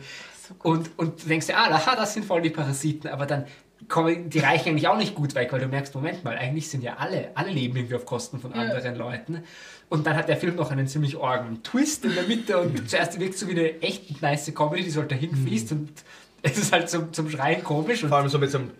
Und, 0.64 0.90
und 0.98 1.22
du 1.24 1.28
denkst 1.28 1.48
dir, 1.48 1.58
ah, 1.58 1.70
aha, 1.70 1.96
das 1.96 2.14
sind 2.14 2.26
voll 2.26 2.42
die 2.42 2.50
Parasiten, 2.50 3.10
aber 3.10 3.26
dann 3.26 3.46
kommen 3.90 4.30
die 4.30 4.40
Reichen 4.40 4.70
eigentlich 4.70 4.88
auch 4.88 4.98
nicht 4.98 5.14
gut 5.16 5.36
weg, 5.36 5.52
weil 5.52 5.60
du 5.60 5.68
merkst, 5.68 5.94
Moment 5.94 6.24
mal, 6.24 6.38
eigentlich 6.38 6.70
sind 6.70 6.84
ja 6.84 6.96
alle, 6.98 7.32
alle 7.36 7.52
leben 7.52 7.76
irgendwie 7.76 7.96
auf 7.96 8.06
Kosten 8.06 8.40
von 8.40 8.52
Ja. 8.56 8.62
anderen 8.62 8.96
Leuten. 8.96 9.44
Und 9.90 10.08
dann 10.08 10.16
hat 10.16 10.30
der 10.30 10.38
Film 10.38 10.56
noch 10.56 10.72
einen 10.72 10.88
ziemlich 10.88 11.16
orgen 11.18 11.62
Twist 11.64 12.04
in 12.06 12.16
der 12.16 12.24
Mitte 12.24 12.58
und 12.60 12.90
zuerst 12.90 13.20
wirkt 13.20 13.36
es 13.36 13.42
so 13.42 13.48
wie 13.48 13.52
eine 13.52 13.82
echt 13.82 14.22
nice 14.22 14.52
Comedy, 14.56 14.84
die 14.84 14.90
so 14.90 15.02
halt 15.02 15.12
dahin 15.12 15.36
fließt 15.36 15.72
und 15.74 15.90
es 16.42 16.58
ist 16.58 16.72
halt 16.72 16.90
zum, 16.90 17.12
zum 17.14 17.30
Schreien 17.30 17.64
komisch. 17.64 18.02
Und 18.04 18.10
Vor 18.10 18.18
allem 18.18 18.30
so 18.30 18.40
mit 18.40 18.50
so 18.50 18.58
einem 18.60 18.72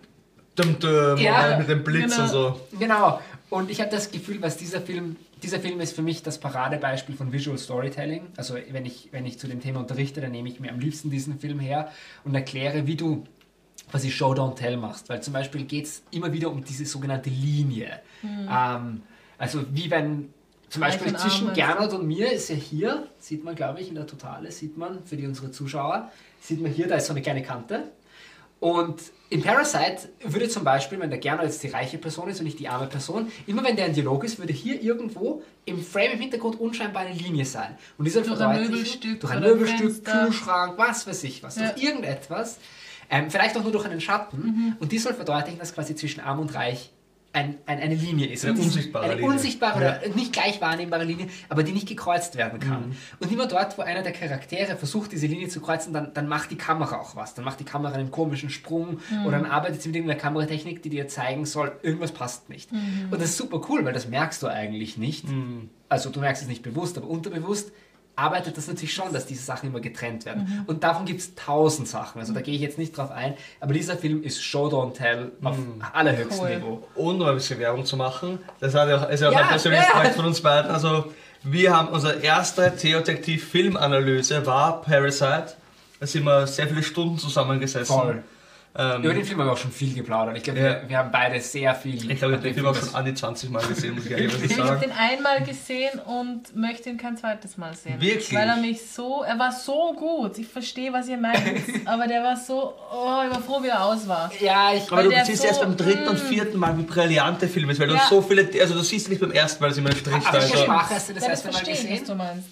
Dum 0.58 0.76
-dum 0.76 1.18
Ja, 1.18 1.56
mit 1.58 1.68
dem 1.68 1.84
Blitz 1.84 2.16
genau. 2.16 2.22
und 2.22 2.28
so. 2.28 2.60
Genau. 2.78 3.20
Und 3.50 3.70
ich 3.70 3.80
habe 3.80 3.90
das 3.90 4.10
Gefühl, 4.10 4.42
was 4.42 4.56
dieser 4.56 4.80
Film, 4.80 5.16
dieser 5.42 5.58
Film 5.60 5.80
ist 5.80 5.94
für 5.94 6.02
mich 6.02 6.22
das 6.22 6.38
Paradebeispiel 6.38 7.16
von 7.16 7.32
Visual 7.32 7.56
Storytelling. 7.56 8.26
Also 8.36 8.56
wenn 8.70 8.84
ich, 8.84 9.08
wenn 9.12 9.24
ich 9.24 9.38
zu 9.38 9.46
dem 9.46 9.60
Thema 9.60 9.80
unterrichte, 9.80 10.20
dann 10.20 10.32
nehme 10.32 10.48
ich 10.48 10.60
mir 10.60 10.70
am 10.70 10.80
liebsten 10.80 11.10
diesen 11.10 11.38
Film 11.38 11.58
her 11.58 11.90
und 12.24 12.34
erkläre, 12.34 12.86
wie 12.86 12.96
du 12.96 13.24
quasi 13.90 14.10
Show 14.10 14.32
Don't 14.32 14.56
Tell 14.56 14.76
machst. 14.76 15.08
Weil 15.08 15.22
zum 15.22 15.32
Beispiel 15.32 15.64
geht 15.64 15.86
es 15.86 16.02
immer 16.10 16.32
wieder 16.32 16.50
um 16.50 16.62
diese 16.62 16.84
sogenannte 16.84 17.30
Linie. 17.30 18.00
Ähm, 18.22 19.02
also 19.38 19.64
wie 19.72 19.90
wenn 19.90 20.34
zum 20.68 20.82
Beispiel 20.82 21.16
zwischen 21.16 21.54
Gernot 21.54 21.94
und 21.94 22.06
mir 22.06 22.30
ist 22.30 22.50
ja 22.50 22.56
hier, 22.56 23.06
sieht 23.18 23.42
man 23.42 23.54
glaube 23.54 23.80
ich 23.80 23.88
in 23.88 23.94
der 23.94 24.06
Totale, 24.06 24.52
sieht 24.52 24.76
man 24.76 25.02
für 25.04 25.16
die 25.16 25.26
unsere 25.26 25.50
Zuschauer, 25.50 26.10
sieht 26.40 26.60
man 26.60 26.70
hier, 26.70 26.86
da 26.86 26.96
ist 26.96 27.06
so 27.06 27.14
eine 27.14 27.22
kleine 27.22 27.42
Kante. 27.42 27.84
Und 28.60 29.00
in 29.30 29.42
Parasite 29.42 30.08
würde 30.24 30.48
zum 30.48 30.64
Beispiel, 30.64 30.98
wenn 30.98 31.10
der 31.10 31.18
Gernot 31.18 31.44
jetzt 31.44 31.62
die 31.62 31.68
reiche 31.68 31.98
Person 31.98 32.28
ist 32.28 32.40
und 32.40 32.44
nicht 32.46 32.58
die 32.58 32.68
arme 32.68 32.86
Person, 32.86 33.30
immer 33.46 33.62
wenn 33.62 33.76
der 33.76 33.84
ein 33.84 33.92
Dialog 33.92 34.24
ist, 34.24 34.38
würde 34.38 34.52
hier 34.52 34.82
irgendwo 34.82 35.42
im 35.64 35.82
Frame 35.82 36.12
im 36.12 36.20
Hintergrund 36.20 36.58
unscheinbar 36.58 37.02
eine 37.02 37.14
Linie 37.14 37.44
sein. 37.44 37.76
Und 37.98 38.04
die 38.06 38.10
soll 38.10 38.22
Durch 38.22 38.40
ein 38.40 38.62
Möbelstück 38.62 39.20
durch 39.20 39.32
ein 39.32 39.40
Möbelstück. 39.40 40.04
Kühlschrank, 40.04 40.74
was 40.76 41.06
weiß 41.06 41.24
ich 41.24 41.42
was, 41.42 41.56
Ja. 41.56 41.70
durch 41.70 41.84
irgendetwas, 41.84 42.58
ähm, 43.10 43.30
vielleicht 43.30 43.56
auch 43.56 43.62
nur 43.62 43.72
durch 43.72 43.84
einen 43.84 44.00
Schatten. 44.00 44.38
Mhm. 44.40 44.76
Und 44.80 44.92
die 44.92 44.98
soll 44.98 45.14
verdeutlichen, 45.14 45.58
dass 45.58 45.74
quasi 45.74 45.94
zwischen 45.94 46.20
arm 46.20 46.40
und 46.40 46.54
reich 46.54 46.90
ein, 47.32 47.58
ein, 47.66 47.78
eine 47.78 47.94
Linie 47.94 48.26
ist. 48.26 48.44
Eine 48.44 48.58
unsichtbare 48.58 49.04
eine 49.04 49.14
Linie. 49.16 49.30
unsichtbare 49.30 49.76
oder 49.76 50.00
nicht 50.14 50.32
gleich 50.32 50.60
wahrnehmbare 50.60 51.04
Linie, 51.04 51.28
aber 51.48 51.62
die 51.62 51.72
nicht 51.72 51.86
gekreuzt 51.86 52.36
werden 52.36 52.58
kann. 52.58 52.88
Mhm. 52.88 52.96
Und 53.20 53.30
immer 53.30 53.46
dort, 53.46 53.76
wo 53.76 53.82
einer 53.82 54.02
der 54.02 54.12
Charaktere 54.12 54.76
versucht, 54.76 55.12
diese 55.12 55.26
Linie 55.26 55.48
zu 55.48 55.60
kreuzen, 55.60 55.92
dann, 55.92 56.12
dann 56.14 56.26
macht 56.26 56.50
die 56.50 56.56
Kamera 56.56 56.96
auch 56.98 57.16
was. 57.16 57.34
Dann 57.34 57.44
macht 57.44 57.60
die 57.60 57.64
Kamera 57.64 57.94
einen 57.94 58.10
komischen 58.10 58.50
Sprung 58.50 58.98
Mhm. 59.10 59.26
oder 59.26 59.38
dann 59.38 59.46
arbeitet 59.50 59.82
sie 59.82 59.88
mit 59.90 59.96
irgendeiner 59.96 60.20
Kameratechnik, 60.20 60.82
die 60.82 60.88
dir 60.90 61.06
zeigen 61.08 61.44
soll, 61.44 61.72
irgendwas 61.82 62.12
passt 62.12 62.48
nicht. 62.48 62.72
Mhm. 62.72 63.08
Und 63.10 63.20
das 63.20 63.30
ist 63.30 63.36
super 63.36 63.60
cool, 63.68 63.84
weil 63.84 63.92
das 63.92 64.08
merkst 64.08 64.42
du 64.42 64.46
eigentlich 64.46 64.96
nicht. 64.96 65.26
Also 65.88 66.10
du 66.10 66.20
merkst 66.20 66.42
es 66.42 66.48
nicht 66.48 66.62
bewusst, 66.62 66.96
aber 66.96 67.08
unterbewusst 67.08 67.72
arbeitet 68.18 68.56
das 68.56 68.66
natürlich 68.66 68.92
schon, 68.92 69.12
dass 69.12 69.26
diese 69.26 69.42
Sachen 69.42 69.68
immer 69.68 69.80
getrennt 69.80 70.24
werden. 70.26 70.42
Mhm. 70.42 70.64
Und 70.66 70.82
davon 70.82 71.06
gibt 71.06 71.20
es 71.20 71.34
tausend 71.34 71.86
Sachen. 71.86 72.20
Also 72.20 72.34
da 72.34 72.40
gehe 72.40 72.54
ich 72.54 72.60
jetzt 72.60 72.76
nicht 72.76 72.96
drauf 72.96 73.10
ein. 73.10 73.34
Aber 73.60 73.72
dieser 73.72 73.96
Film 73.96 74.22
ist 74.22 74.42
Show 74.42 74.66
Don't 74.66 74.94
Tell 74.94 75.30
auf 75.42 75.56
allerhöchstem 75.92 76.40
Cool. 76.40 76.56
Niveau. 76.56 76.88
Und 76.96 77.20
um 77.20 77.28
ein 77.28 77.34
bisschen 77.34 77.60
Werbung 77.60 77.84
zu 77.84 77.96
machen, 77.96 78.40
das 78.60 78.74
hat 78.74 78.88
ja 78.88 78.98
auch, 78.98 79.08
ist 79.08 79.20
ja 79.20 79.28
auch 79.28 79.32
Ja, 79.32 79.42
ein 79.42 79.48
persönliches 79.48 79.86
ja. 79.86 79.94
Projekt 79.94 80.16
von 80.16 80.24
uns 80.24 80.40
beiden. 80.40 80.70
Also, 80.70 81.12
wir 81.44 81.76
haben 81.76 81.88
unsere 81.88 82.20
erste 82.20 82.74
Theodetektiv-Filmanalyse 82.76 84.44
war 84.44 84.82
Parasite. 84.82 85.54
Da 86.00 86.06
sind 86.06 86.24
wir 86.24 86.46
sehr 86.46 86.66
viele 86.66 86.82
Stunden 86.82 87.18
zusammengesessen. 87.18 87.94
Voll. 87.94 88.24
Ähm, 88.80 89.02
Über 89.02 89.12
den 89.12 89.24
Film 89.24 89.40
haben 89.40 89.48
wir 89.48 89.52
auch 89.52 89.56
schon 89.58 89.72
viel 89.72 89.92
geplaudert. 89.92 90.36
Ich 90.36 90.44
glaube, 90.44 90.60
Ja. 90.60 90.64
wir, 90.82 90.88
wir 90.88 90.98
haben 90.98 91.10
beide 91.10 91.40
sehr 91.40 91.74
viel. 91.74 91.96
ich 91.96 92.00
glaube, 92.16 92.16
ich 92.16 92.22
habe 92.38 92.38
den 92.38 92.54
Film 92.54 92.66
auch 92.66 92.76
schon 92.76 92.94
an 92.94 93.04
die 93.04 93.12
20 93.12 93.50
Mal 93.50 93.66
gesehen, 93.66 93.96
muss 93.96 94.06
ich 94.06 94.12
ehrlich 94.12 94.32
Ich 94.44 94.56
habe 94.56 94.68
sagen. 94.68 94.80
den 94.82 94.92
einmal 94.92 95.42
gesehen 95.42 95.98
und 95.98 96.54
möchte 96.54 96.88
ihn 96.88 96.96
kein 96.96 97.16
zweites 97.16 97.56
Mal 97.56 97.74
sehen. 97.74 98.00
Wirklich? 98.00 98.32
Weil 98.32 98.46
er 98.48 98.56
mich 98.56 98.88
so, 98.88 99.24
er 99.24 99.36
war 99.36 99.50
so 99.50 99.94
gut. 99.94 100.38
Ich 100.38 100.46
verstehe, 100.46 100.92
was 100.92 101.08
ihr 101.08 101.16
meint. 101.18 101.42
aber 101.86 102.06
der 102.06 102.22
war 102.22 102.36
so, 102.36 102.72
oh, 102.92 103.22
ich 103.28 103.34
war 103.34 103.42
froh, 103.42 103.60
wie 103.64 103.66
er 103.68 103.84
aus 103.84 104.06
war. 104.06 104.30
Ja, 104.40 104.72
ich. 104.72 104.90
Aber 104.92 105.02
du 105.02 105.10
siehst 105.24 105.42
so, 105.42 105.48
erst 105.48 105.60
beim 105.60 105.76
dritten 105.76 106.06
und 106.06 106.22
mm. 106.22 106.28
vierten 106.28 106.58
Mal, 106.58 106.78
wie 106.78 106.84
brillant 106.84 107.42
der 107.42 107.48
Film 107.48 107.68
ist, 107.70 107.80
weil 107.80 107.88
du 107.88 107.94
Ja. 107.94 108.06
so 108.08 108.22
viele, 108.22 108.48
also 108.60 108.74
du 108.74 108.80
siehst 108.82 109.08
nicht 109.08 109.20
beim 109.20 109.32
ersten 109.32 109.60
Mal, 109.60 109.70
dass 109.70 109.78
immer 109.78 109.90
ein 109.90 109.96
Strich 109.96 110.22
da 110.22 110.28
Aber 110.28 110.38
ist. 110.38 110.54
hast 110.56 111.08
du 111.08 111.14
das 111.14 111.24
Ja, 111.24 111.30
erste 111.30 111.48
Mal 111.48 111.52
verstehe 111.54 111.74
ich, 111.74 111.80
was 111.82 111.88
gesehen? 111.90 112.06
du 112.06 112.14
meinst. 112.14 112.48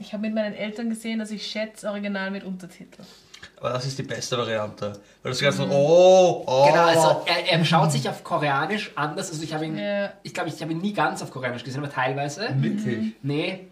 Ich 0.00 0.12
habe 0.12 0.20
mit 0.20 0.34
meinen 0.34 0.54
Eltern 0.54 0.90
gesehen, 0.90 1.18
dass 1.18 1.30
ich 1.30 1.46
schätze 1.46 1.88
Original 1.88 2.30
mit 2.30 2.44
Untertitel. 2.44 3.02
Aber 3.60 3.70
das 3.70 3.86
ist 3.86 3.98
die 3.98 4.04
beste 4.04 4.38
Variante. 4.38 4.92
Weil 5.22 5.32
das 5.32 5.40
ganze, 5.40 5.68
oh, 5.68 6.44
oh. 6.46 6.66
Genau, 6.68 6.84
also 6.84 7.22
er, 7.26 7.50
er 7.52 7.64
schaut 7.64 7.90
sich 7.90 8.08
auf 8.08 8.22
Koreanisch 8.22 8.92
anders. 8.94 9.30
Also 9.30 9.42
ich 9.42 9.52
habe 9.52 9.66
ihn, 9.66 9.76
Ja. 9.76 10.12
ich 10.22 10.32
glaube, 10.32 10.48
ich 10.48 10.60
habe 10.62 10.70
ihn 10.72 10.78
nie 10.80 10.92
ganz 10.92 11.22
auf 11.22 11.30
Koreanisch 11.32 11.64
gesehen, 11.64 11.82
aber 11.82 11.92
teilweise. 11.92 12.48
Wirklich. 12.54 13.14
Nee. 13.22 13.66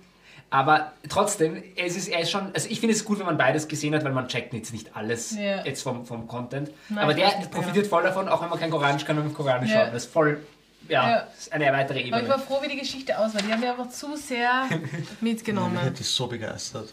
Aber 0.50 0.92
trotzdem, 1.08 1.62
es 1.76 1.96
ist, 1.96 2.08
er 2.08 2.20
ist 2.20 2.30
schon, 2.30 2.52
also 2.54 2.68
ich 2.70 2.78
finde 2.80 2.94
es 2.94 3.04
gut, 3.04 3.18
wenn 3.18 3.26
man 3.26 3.36
beides 3.36 3.66
gesehen 3.68 3.94
hat, 3.94 4.04
weil 4.04 4.12
man 4.12 4.28
checkt 4.28 4.52
jetzt 4.54 4.72
nicht 4.72 4.94
alles 4.96 5.36
Ja. 5.36 5.64
jetzt 5.64 5.82
vom, 5.82 6.04
vom 6.06 6.26
Content. 6.28 6.70
Nein, 6.88 7.02
aber 7.04 7.14
der 7.14 7.36
nicht, 7.38 7.50
profitiert 7.50 7.86
voll 7.88 8.02
davon, 8.04 8.28
auch 8.28 8.42
wenn 8.42 8.48
man 8.48 8.58
kein 8.58 8.70
Koreanisch 8.70 9.04
kann 9.04 9.18
und 9.18 9.26
auf 9.26 9.34
Koreanisch 9.34 9.70
Ja. 9.70 9.84
schaut. 9.86 9.94
Das 9.94 10.04
ist 10.04 10.12
voll 10.12 10.40
ja, 10.88 11.10
Ja. 11.10 11.16
ist 11.36 11.52
eine 11.52 11.64
weitere 11.72 11.98
Aber 11.98 12.06
ich 12.06 12.06
Ebene. 12.14 12.28
war 12.28 12.38
froh, 12.38 12.58
wie 12.62 12.68
die 12.68 12.78
Geschichte 12.78 13.18
aus 13.18 13.34
war. 13.34 13.42
Die 13.42 13.52
haben 13.52 13.58
mich 13.60 13.68
einfach 13.68 13.88
zu 13.90 14.16
sehr 14.16 14.66
Mich 14.70 15.20
mitgenommen. 15.20 15.80
hat 15.82 15.98
die 15.98 16.04
so 16.04 16.28
begeistert. 16.28 16.92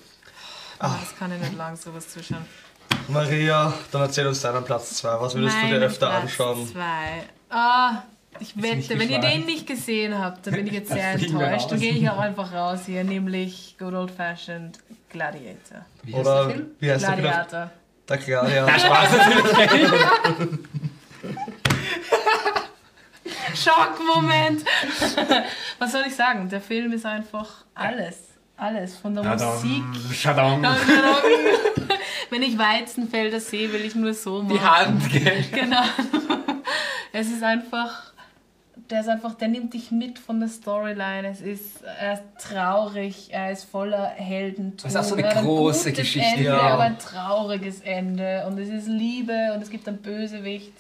Oh, 0.82 0.88
das 1.00 1.16
kann 1.18 1.32
ich 1.32 1.40
nicht 1.40 1.56
lang, 1.56 1.76
sowas 1.76 2.10
zuschauen. 2.10 2.46
Maria, 3.08 3.74
dann 3.92 4.02
erzähl 4.02 4.28
uns 4.28 4.42
deinen 4.42 4.64
Platz 4.64 4.96
2. 4.96 5.22
Was 5.22 5.36
würdest 5.36 5.58
du 5.62 5.68
dir 5.68 5.76
öfter 5.78 6.08
Platz 6.08 6.24
anschauen? 6.24 6.68
Zwei. 6.68 7.24
Ah, 7.50 8.04
ich 8.40 8.60
wette, 8.62 8.98
wenn 8.98 9.10
ihr 9.10 9.20
den 9.20 9.46
nicht 9.46 9.68
gesehen 9.68 10.18
habt, 10.18 10.48
dann 10.48 10.56
bin 10.56 10.68
ich 10.68 10.74
jetzt 10.74 10.90
sehr 10.92 11.12
enttäuscht. 11.12 11.72
Dann 11.72 11.80
gehe 11.80 11.94
ich 11.94 12.10
auch 12.10 12.20
einfach 12.20 12.54
raus 12.54 12.82
hier, 12.86 13.04
nämlich 13.04 13.76
Good 13.78 13.94
Old 13.94 14.12
Fashioned 14.12 14.80
Gladiator. 15.10 15.86
Wie 16.04 16.16
heißt 16.16 16.26
Oder 16.26 16.46
der 16.46 16.56
Film? 16.56 16.68
wie 16.80 16.92
heißt 16.92 17.08
der? 17.08 17.16
Gladiator. 17.16 17.72
Der 18.10 18.18
Gladiator. 18.18 18.72
Na, 18.72 18.80
Spaß 18.80 19.12
natürlich. 19.12 19.90
Schockmoment! 23.56 24.64
Was 25.80 25.92
soll 25.92 26.04
ich 26.08 26.16
sagen? 26.16 26.50
Der 26.50 26.62
Film 26.62 26.92
ist 26.92 27.06
einfach 27.06 27.66
alles. 27.76 28.18
Alles. 28.64 28.96
Von 28.96 29.14
der 29.14 29.26
Musik. 29.26 29.84
Schadong. 30.14 30.64
Wenn 32.30 32.42
ich 32.44 32.58
Weizenfelder 32.58 33.42
sehe, 33.42 33.74
will 33.74 33.82
ich 33.82 33.94
nur 33.94 34.14
so 34.14 34.42
machen. 34.42 34.54
Die 34.54 34.62
Hand, 34.62 35.12
gell? 35.12 35.46
Genau. 35.52 35.84
Es 37.16 37.28
ist 37.28 37.44
einfach, 37.44 38.12
der 38.90 39.02
ist 39.02 39.08
einfach, 39.08 39.36
der 39.36 39.48
nimmt 39.48 39.76
dich 39.76 39.92
mit 39.92 40.18
von 40.18 40.40
der 40.40 40.50
Storyline. 40.50 41.28
Es 41.28 41.42
ist, 41.42 41.84
er 41.84 42.14
ist 42.14 42.24
traurig, 42.40 43.28
er 43.30 43.52
ist 43.52 43.66
voller 43.66 44.08
Heldentum. 44.08 44.78
Das 44.82 44.94
ist 44.94 44.98
auch 44.98 45.04
so 45.04 45.14
eine 45.14 45.26
Er 45.26 45.30
hat 45.30 45.38
ein 45.38 45.46
große 45.46 45.90
gutes 45.92 46.00
Geschichte, 46.00 46.38
Ende, 46.38 46.44
ja. 46.46 46.60
aber 46.60 46.84
ein 46.84 46.98
trauriges 46.98 47.82
Ende. 47.82 48.46
Und 48.48 48.58
es 48.58 48.70
ist 48.70 48.88
Liebe 48.88 49.52
und 49.54 49.62
es 49.62 49.70
gibt 49.70 49.88
einen 49.88 50.02
Bösewicht. 50.02 50.74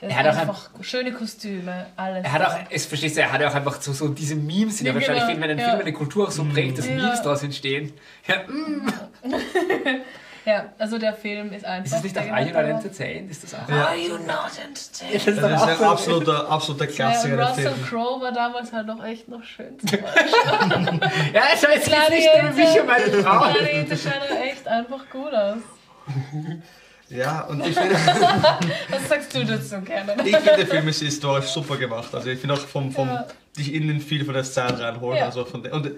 Es 0.00 0.10
Er 0.10 0.16
hat 0.18 0.26
auch 0.26 0.32
ein- 0.32 0.38
einfach 0.40 0.70
schöne 0.80 1.12
Kostüme, 1.12 1.86
alles. 1.96 2.24
Er 2.24 2.32
hat 2.32 2.42
auch, 2.46 2.56
es 2.70 2.86
verstehst 2.86 3.16
du, 3.16 3.20
er 3.20 3.32
hat 3.32 3.40
ja 3.40 3.48
auch 3.50 3.54
einfach 3.54 3.80
so, 3.80 3.92
so 3.92 4.08
diese 4.08 4.36
Memes, 4.36 4.76
die 4.78 4.84
Ja, 4.84 4.90
ja, 4.90 4.94
wahrscheinlich 4.94 5.26
genau, 5.26 5.40
wenn 5.40 5.50
ein 5.50 5.58
ja. 5.58 5.68
Film 5.70 5.80
eine 5.80 5.92
Kultur 5.92 6.28
auch 6.28 6.30
so 6.30 6.44
prägt, 6.44 6.78
dass 6.78 6.86
Ja. 6.86 6.94
Memes 6.94 7.20
daraus 7.22 7.42
entstehen. 7.42 7.92
Ja, 8.26 8.36
mm. 8.46 8.92
Ja, 10.44 10.64
also 10.78 10.96
der 10.96 11.12
Film 11.12 11.52
ist 11.52 11.66
einfach. 11.66 11.84
ist 11.84 11.92
das 11.92 12.02
nicht 12.04 12.16
auch 12.16 12.22
Are 12.22 12.40
You 12.40 12.52
Not. 12.54 12.64
Entertained? 12.64 13.30
Ist 13.30 13.42
das 13.44 13.54
auch? 13.54 13.68
Ja. 13.68 13.86
Are 13.88 13.96
you 13.96 14.14
not 14.16 14.52
entertained? 14.64 15.14
Das 15.14 15.26
ist 15.26 15.26
Das 15.26 15.36
ist 15.36 15.44
auch 15.44 15.66
ein 15.68 15.76
so- 15.76 15.84
absoluter, 15.84 16.48
absoluter 16.48 16.84
Ja, 16.86 16.90
Klassiker, 16.92 17.36
der 17.36 17.48
Russell. 17.50 17.72
Crowe 17.86 18.20
war 18.22 18.32
damals 18.32 18.72
halt 18.72 18.86
noch 18.86 19.04
echt 19.04 19.28
noch 19.28 19.42
schön. 19.42 19.78
zu 19.78 19.86
Ja, 19.98 21.42
schau, 21.60 21.68
jetzt 21.70 21.84
geht's 21.90 22.08
nicht 22.10 22.28
um 22.40 22.54
mich 22.54 22.80
und 22.80 22.86
meine 22.86 23.10
Frau. 23.22 23.52
Gladiator 23.52 23.96
schaut 23.98 24.40
echt 24.42 24.66
einfach 24.66 25.10
gut 25.10 25.34
aus. 25.34 25.58
Ja, 27.10 27.42
und 27.44 27.66
ich 27.66 27.74
finde, 27.74 27.94
Was 28.90 29.08
sagst 29.08 29.34
du 29.34 29.44
dazu, 29.44 29.80
Kenan? 29.80 30.18
ich 30.26 30.36
finde, 30.36 30.56
der 30.56 30.66
Film 30.66 30.88
ist 30.88 31.00
historisch 31.02 31.46
super 31.46 31.76
gemacht. 31.76 32.14
Also 32.14 32.28
ich 32.28 32.38
finde 32.38 32.54
auch 32.54 32.58
vom, 32.58 32.92
vom 32.92 33.08
Ja. 33.08 33.26
dich 33.56 33.72
in 33.72 33.88
den 33.88 34.00
viel 34.00 34.24
von 34.24 34.34
der 34.34 34.44
Zeit 34.44 34.78
reinholen. 34.78 35.18
Ja. 35.18 35.26
Also, 35.26 35.44
von 35.44 35.62
der, 35.62 35.72
und, 35.72 35.90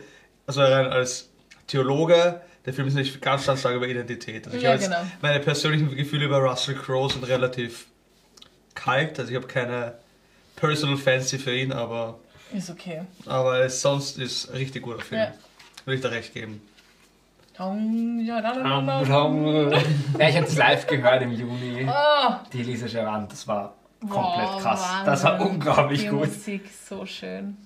also 0.47 0.61
rein 0.63 0.87
als 0.87 1.29
Theologe, 1.67 2.41
der 2.65 2.75
Film 2.75 2.87
ist 2.89 2.95
nicht 2.95 3.21
ganz, 3.21 3.47
ganz 3.47 3.61
stark 3.61 3.75
über 3.75 3.89
Identität. 3.89 4.47
Also 4.47 4.57
ich 4.57 4.63
Ja, 4.63 4.71
habe 4.71 4.81
jetzt, 4.83 4.91
genau. 4.91 5.03
meine 5.23 5.41
persönlichen 5.41 5.95
Gefühle 5.97 6.27
über 6.27 6.39
Russell 6.39 6.75
Crowe 6.77 7.11
sind 7.13 7.27
relativ 7.27 7.87
kalt. 8.75 9.19
Also 9.19 9.31
ich 9.31 9.37
habe 9.37 9.47
keine 9.47 9.95
personal 10.57 10.97
fancy 10.97 11.39
für 11.39 11.55
ihn, 11.55 11.73
aber, 11.73 12.19
Ist 12.53 12.71
okay. 12.71 13.03
aber 13.27 13.69
sonst 13.71 14.19
ist 14.19 14.49
ein 14.51 14.57
richtig 14.57 14.83
guter 14.83 15.01
Film. 15.01 15.21
Ja. 15.23 15.33
Würde 15.87 15.97
ich 15.97 16.03
da 16.03 16.09
recht 16.11 16.35
geben. 16.35 16.61
Ja, 17.61 18.41
Ja, 18.41 20.29
ich 20.29 20.37
habe 20.37 20.47
das 20.47 20.57
live 20.57 20.87
gehört 20.87 21.23
im 21.23 21.33
Juni. 21.33 21.87
Oh, 21.89 22.33
Die 22.53 22.61
Elisa 22.61 22.87
Gerand, 22.87 23.31
das 23.33 23.47
war 23.47 23.75
komplett 24.01 24.51
Boah, 24.51 24.59
krass. 24.61 24.85
Das 25.05 25.25
war 25.25 25.33
Wahnsinn. 25.39 25.49
unglaublich 25.51 26.01
die 26.03 26.07
gut. 26.09 26.21
Musik, 26.27 26.71
so 26.89 27.05
schön. 27.05 27.57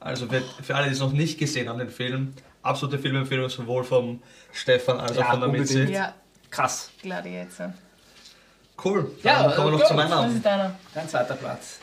Also 0.00 0.26
für, 0.26 0.40
für 0.62 0.74
alle, 0.74 0.86
die 0.86 0.92
es 0.92 1.00
noch 1.00 1.12
nicht 1.12 1.38
gesehen 1.38 1.68
haben, 1.68 1.78
den 1.78 1.88
Film, 1.90 2.34
absolute 2.62 2.98
Filmempfehlung 2.98 3.48
sowohl 3.48 3.84
vom 3.84 4.20
Stefan 4.52 4.98
als 5.00 5.12
auch 5.12 5.20
Ja, 5.22 5.30
von 5.30 5.40
der 5.40 5.48
Mitzi. 5.50 5.84
Ja, 5.84 6.14
Krass. 6.50 6.90
Gladiator. 7.02 7.72
Cool. 8.84 9.10
Ja, 9.22 9.42
Dann 9.44 9.54
kommen 9.54 9.66
wir 9.68 9.72
noch 9.72 9.78
gut. 9.80 9.88
zu 9.88 9.94
meinem 9.94 10.10
Namen. 10.10 10.42
Dein 10.94 11.08
zweiter 11.08 11.34
Platz. 11.34 11.78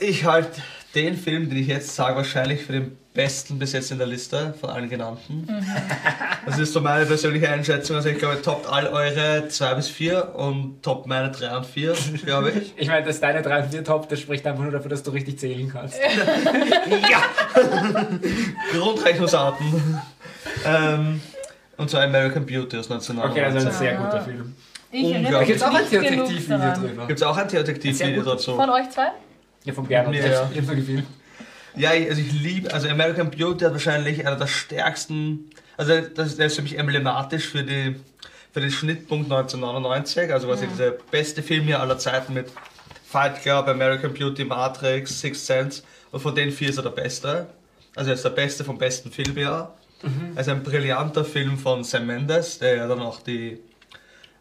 Ich 0.00 0.24
halte 0.24 0.62
den 0.96 1.16
Film, 1.16 1.48
den 1.48 1.58
ich 1.58 1.68
jetzt 1.68 1.94
sage, 1.94 2.16
wahrscheinlich 2.16 2.62
für 2.62 2.72
den 2.72 2.96
besten 3.12 3.58
bis 3.58 3.72
jetzt 3.72 3.90
in 3.92 3.98
der 3.98 4.06
Liste 4.06 4.54
von 4.60 4.70
allen 4.70 4.88
genannten. 4.88 5.46
Das 6.46 6.60
ist 6.60 6.72
so 6.72 6.80
meine 6.80 7.04
persönliche 7.06 7.50
Einschätzung. 7.50 7.96
Also 7.96 8.08
ich 8.08 8.18
glaube, 8.18 8.40
toppt 8.40 8.68
all 8.68 8.86
eure 8.86 9.48
2 9.48 9.74
bis 9.74 9.88
4 9.88 10.36
und 10.36 10.80
toppt 10.80 11.08
meine 11.08 11.32
3 11.32 11.56
und 11.56 11.66
4, 11.66 11.92
glaube 12.24 12.52
ich. 12.52 12.72
Ich 12.76 12.86
meine, 12.86 13.04
dass 13.04 13.18
deine 13.18 13.42
3 13.42 13.64
und 13.64 13.70
4 13.72 13.82
Top, 13.82 14.08
das 14.08 14.20
spricht 14.20 14.46
einfach 14.46 14.62
nur 14.62 14.70
dafür, 14.70 14.88
dass 14.88 15.02
du 15.02 15.10
richtig 15.10 15.40
zählen 15.40 15.68
kannst. 15.68 15.98
ja! 17.10 17.20
Grundrechnungsarten. 18.72 20.00
ähm, 20.64 21.20
und 21.76 21.90
zwar 21.90 22.02
American 22.04 22.46
Beauty 22.46 22.76
aus 22.78 22.88
Okay, 22.88 23.00
also 23.00 23.18
ein 23.18 23.66
1999. 23.66 23.72
sehr 23.72 23.94
guter 23.96 24.20
Film. 24.20 24.54
Ich 24.92 25.04
Unglaublich. 25.04 25.30
Da 25.32 25.44
gibt 25.44 25.56
es 25.56 25.62
auch 25.62 25.74
ein 25.74 25.82
mich 25.82 25.90
nicht 25.90 25.90
genug 25.90 26.26
Detektivvideo 26.28 26.58
daran. 26.58 26.80
drüber. 26.86 27.06
Gibt 27.08 27.18
es 27.20 27.26
auch 27.26 27.36
ein 27.36 27.48
Sehr 27.48 27.62
Detektivvideo 27.64 28.22
gut. 28.22 28.32
dazu? 28.34 28.54
Von 28.54 28.70
euch 28.70 28.90
zwei? 28.90 29.08
Ja, 29.66 29.72
vom 29.74 29.86
Gernot. 29.86 30.14
Ja, 30.14 30.24
Ja, 30.26 30.32
ja. 30.32 30.50
ja. 30.54 30.74
gefühlt. 30.74 31.04
Ja, 31.76 31.92
ich- 31.92 32.08
also 32.08 32.22
ich 32.22 32.32
liebe, 32.32 32.72
also 32.72 32.88
American 32.88 33.30
Beauty 33.30 33.64
hat 33.64 33.72
wahrscheinlich 33.72 34.26
einer 34.26 34.36
der 34.36 34.46
stärksten, 34.46 35.50
also 35.76 36.00
das, 36.00 36.36
der 36.36 36.46
ist 36.46 36.56
für 36.56 36.62
mich 36.62 36.78
emblematisch 36.78 37.46
für, 37.48 37.62
die, 37.62 37.96
für 38.52 38.60
den 38.62 38.70
Schnittpunkt 38.70 39.26
1999, 39.30 40.32
also 40.32 40.46
quasi 40.48 40.66
dieser 40.68 40.92
beste 40.92 41.42
Film 41.42 41.64
hier 41.64 41.78
aller 41.80 41.98
Zeiten 41.98 42.32
mit 42.32 42.46
Fight 43.06 43.42
Club, 43.42 43.68
American 43.68 44.14
Beauty, 44.14 44.44
Matrix, 44.46 45.20
Sixth 45.20 45.44
Sense 45.44 45.82
und 46.12 46.20
von 46.20 46.34
den 46.34 46.50
vier 46.50 46.70
ist 46.70 46.78
er 46.78 46.82
der 46.84 46.90
beste. 46.90 47.46
Also 47.94 48.10
er 48.10 48.14
ist 48.14 48.24
der 48.24 48.30
beste 48.30 48.64
vom 48.64 48.78
besten 48.78 49.10
Filmjahr. 49.10 49.74
Also 50.36 50.50
ein 50.52 50.62
brillanter 50.62 51.24
Film 51.24 51.58
von 51.58 51.82
Sam 51.82 52.06
Mendes, 52.06 52.58
der 52.58 52.76
ja 52.76 52.86
dann 52.88 53.00
auch 53.00 53.20
die, 53.22 53.58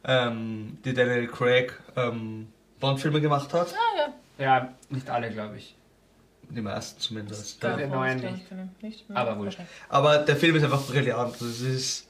ähm, 0.05 0.77
die 0.85 0.93
Daniel 0.93 1.27
Craig 1.27 1.73
ähm, 1.95 2.47
Bond-Filme 2.79 3.21
gemacht 3.21 3.53
hat. 3.53 3.67
Ah 3.73 3.97
ja. 3.97 4.13
Ja, 4.37 4.73
nicht 4.89 5.09
alle, 5.09 5.31
glaube 5.31 5.57
ich. 5.57 5.75
Die 6.49 6.61
meisten 6.61 6.99
zumindest. 6.99 7.63
Ja, 7.63 7.75
den 7.75 7.89
neuen 7.89 8.19
nicht. 8.19 8.45
ich, 8.81 8.83
nicht. 8.83 9.05
Aber 9.13 9.37
wurscht. 9.39 9.59
Okay. 9.59 9.67
Aber 9.89 10.17
der 10.19 10.35
Film 10.35 10.55
ist 10.55 10.63
einfach 10.63 10.85
brillant. 10.85 11.41
Es 11.41 11.61
ist 11.61 12.07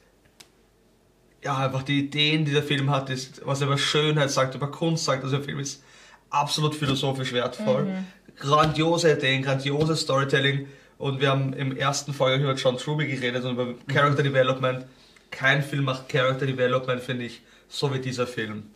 ja 1.42 1.58
einfach 1.58 1.84
die 1.84 2.00
Ideen, 2.00 2.44
die 2.44 2.52
der 2.52 2.64
Film 2.64 2.90
hat, 2.90 3.10
ist, 3.10 3.46
was 3.46 3.62
er 3.62 3.68
über 3.68 3.78
Schönheit 3.78 4.32
sagt, 4.32 4.56
über 4.56 4.70
Kunst 4.72 5.06
sagt. 5.06 5.24
Also 5.24 5.38
der 5.38 5.46
Film 5.46 5.60
ist 5.60 5.84
absolut 6.30 6.76
philosophisch 6.76 7.32
wertvoll. 7.32 8.04
Grandiose 8.38 9.14
Ideen, 9.14 9.44
grandioses 9.44 10.02
Storytelling. 10.02 10.68
Und 10.98 11.22
wir 11.22 11.30
haben 11.30 11.54
im 11.54 11.76
ersten 11.76 12.14
Folge 12.14 12.44
über 12.44 12.56
John 12.56 12.78
Truby 12.78 13.08
geredet 13.08 13.44
und 13.44 13.54
über 13.54 13.74
Character 13.88 14.24
Development. 14.24 14.86
Kein 15.32 15.62
Film 15.62 15.86
macht 15.86 16.10
Character 16.10 16.46
Development, 16.46 17.02
finde 17.02 17.26
ich, 17.26 17.42
so 17.68 17.94
wie 17.94 18.00
dieser 18.00 18.28
Film. 18.28 18.72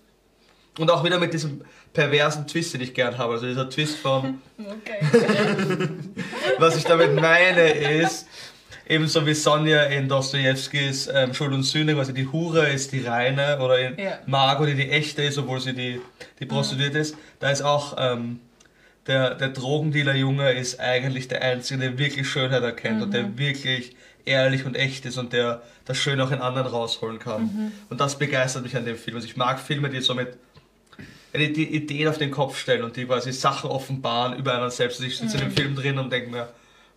Und 0.77 0.89
auch 0.91 1.03
wieder 1.03 1.19
mit 1.19 1.34
diesem 1.34 1.62
perversen 1.93 2.47
Twist, 2.47 2.73
den 2.73 2.82
ich 2.82 2.93
gern 2.93 3.17
habe. 3.17 3.34
Also 3.34 3.47
dieser 3.47 3.69
Twist 3.69 3.97
von 3.97 4.41
Okay. 4.58 4.99
was 6.60 6.77
ich 6.77 6.84
damit 6.84 7.15
meine 7.15 7.69
ist, 7.69 8.27
ebenso 8.88 9.25
wie 9.25 9.34
Sonja 9.34 9.84
in 9.84 10.08
Dostojewskis 10.08 11.10
ähm, 11.13 11.34
Schuld 11.34 11.53
und 11.53 11.63
Sühne, 11.63 11.95
quasi 11.95 12.13
die 12.13 12.27
Hure 12.27 12.67
ist 12.69 12.91
die 12.91 13.01
reine 13.01 13.60
oder 13.60 13.79
in 13.79 13.97
Ja. 13.99 14.19
Margot, 14.25 14.67
die 14.67 14.75
die 14.75 14.89
echte 14.89 15.23
ist, 15.23 15.38
obwohl 15.38 15.60
sie 15.60 15.73
die, 15.73 16.01
die 16.39 16.45
Prostituierte 16.45 16.99
ist. 16.99 17.15
Da 17.39 17.49
ist 17.51 17.62
auch 17.62 17.95
ähm, 17.97 18.39
der, 19.08 19.36
der 19.36 19.49
Drogendealer-Junge 19.49 20.51
ist 20.51 20.79
eigentlich 20.79 21.27
der 21.27 21.41
Einzige, 21.41 21.79
der 21.79 21.97
wirklich 21.97 22.29
Schönheit 22.29 22.62
erkennt 22.63 23.01
und 23.01 23.13
der 23.13 23.38
wirklich 23.38 23.95
ehrlich 24.25 24.65
und 24.65 24.75
echt 24.75 25.05
ist 25.05 25.17
und 25.17 25.34
der 25.34 25.63
das 25.86 25.97
Schöne 25.97 26.23
auch 26.23 26.29
in 26.32 26.39
anderen 26.39 26.67
rausholen 26.67 27.17
kann. 27.17 27.71
Und 27.89 27.99
das 27.99 28.19
begeistert 28.19 28.62
mich 28.63 28.75
an 28.77 28.86
dem 28.86 28.95
Film. 28.95 29.15
Also 29.15 29.27
ich 29.27 29.36
mag 29.38 29.60
Filme, 29.60 29.89
die 29.89 30.01
so 30.01 30.13
mit 30.13 30.38
die, 31.33 31.53
die 31.53 31.75
Ideen 31.75 32.07
auf 32.07 32.17
den 32.17 32.31
Kopf 32.31 32.57
stellen 32.57 32.83
und 32.83 32.95
die 32.95 33.05
quasi 33.05 33.31
Sachen 33.31 33.69
offenbaren 33.69 34.37
über 34.37 34.53
einen 34.55 34.69
selbst. 34.71 34.99
Also 34.99 35.07
ich 35.07 35.17
sitze 35.17 35.37
in 35.37 35.43
dem 35.43 35.51
Film 35.51 35.75
drin 35.75 35.97
und 35.99 36.11
denke 36.11 36.31
mir, 36.31 36.49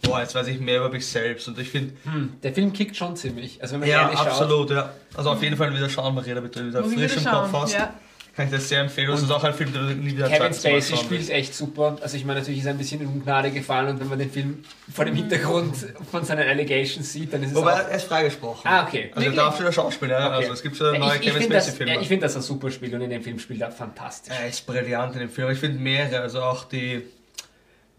boah, 0.02 0.20
jetzt 0.20 0.34
weiß 0.34 0.46
ich 0.48 0.58
mehr 0.60 0.78
über 0.78 0.88
mich 0.88 1.06
selbst. 1.06 1.48
Und 1.48 1.58
ich 1.58 1.68
finde, 1.68 1.92
Hm, 2.04 2.32
der 2.42 2.52
Film 2.54 2.72
kickt 2.72 2.96
schon 2.96 3.14
ziemlich. 3.16 3.60
Also 3.60 3.74
wenn 3.74 3.80
man 3.80 3.88
ja, 3.88 4.02
ehrlich 4.02 4.18
schaut. 4.18 4.28
absolut, 4.28 4.70
ja. 4.70 4.92
Also 5.14 5.30
auf 5.30 5.42
jeden 5.42 5.56
Fall 5.56 5.72
wieder 5.74 5.88
schauen, 5.88 6.14
Maria, 6.14 6.34
damit 6.34 6.56
du 6.56 6.66
wieder 6.66 6.80
Muss 6.80 6.94
frisch 6.94 7.16
im 7.16 7.24
Kopf 7.24 7.52
hast. 7.52 7.74
Ja. 7.74 7.94
Kann 8.34 8.46
ich 8.46 8.52
das 8.52 8.66
sehr 8.66 8.80
empfehlen. 8.80 9.10
Das 9.10 9.20
ist 9.22 9.30
auch 9.30 9.44
ein 9.44 9.52
Film, 9.52 9.74
du 9.74 9.80
nie 9.94 10.12
wieder 10.16 10.26
Kevin 10.26 10.54
Spacey 10.54 10.96
spielt 10.96 11.28
echt 11.28 11.54
super. 11.54 11.98
Also 12.00 12.16
ich 12.16 12.24
meine, 12.24 12.40
natürlich 12.40 12.60
ist 12.60 12.66
er 12.66 12.72
ein 12.72 12.78
bisschen 12.78 13.02
in 13.02 13.06
Ungnade 13.08 13.50
gefallen 13.50 13.88
und 13.88 14.00
wenn 14.00 14.08
man 14.08 14.18
den 14.18 14.30
Film 14.30 14.64
vor 14.90 15.04
dem 15.04 15.14
Hintergrund 15.14 15.74
von 16.10 16.24
seinen 16.24 16.48
Allegations 16.48 17.12
sieht, 17.12 17.30
dann 17.34 17.42
ist 17.42 17.50
es 17.50 17.54
Wobei, 17.56 17.72
er 17.72 17.94
ist 17.94 18.04
freigesprochen. 18.04 18.62
Ah, 18.64 18.84
okay. 18.86 19.10
Also 19.14 19.28
er 19.28 19.34
darf 19.34 19.56
schon 19.56 19.66
der 19.66 19.72
Schauspieler, 19.72 20.18
ja. 20.18 20.26
Okay. 20.28 20.36
Also 20.36 20.52
es 20.54 20.62
gibt 20.62 20.76
schon 20.78 20.98
neue 20.98 21.10
ich, 21.10 21.14
ich 21.16 21.20
Kevin 21.28 21.42
finde, 21.42 21.56
Spacey-Filme. 21.60 22.00
ich 22.00 22.08
find, 22.08 22.22
dass 22.22 22.34
er 22.34 22.40
super 22.40 22.70
spielt 22.70 22.94
und 22.94 23.02
in 23.02 23.10
dem 23.10 23.22
Film 23.22 23.38
spielt 23.38 23.60
er 23.60 23.70
fantastisch. 23.70 24.34
Er 24.34 24.48
ist 24.48 24.66
brillant 24.66 25.12
in 25.12 25.20
dem 25.20 25.30
Film. 25.30 25.50
Ich 25.50 25.58
finde 25.58 25.78
mehrere, 25.78 26.20
also 26.22 26.40
auch 26.42 26.64
die, 26.64 27.02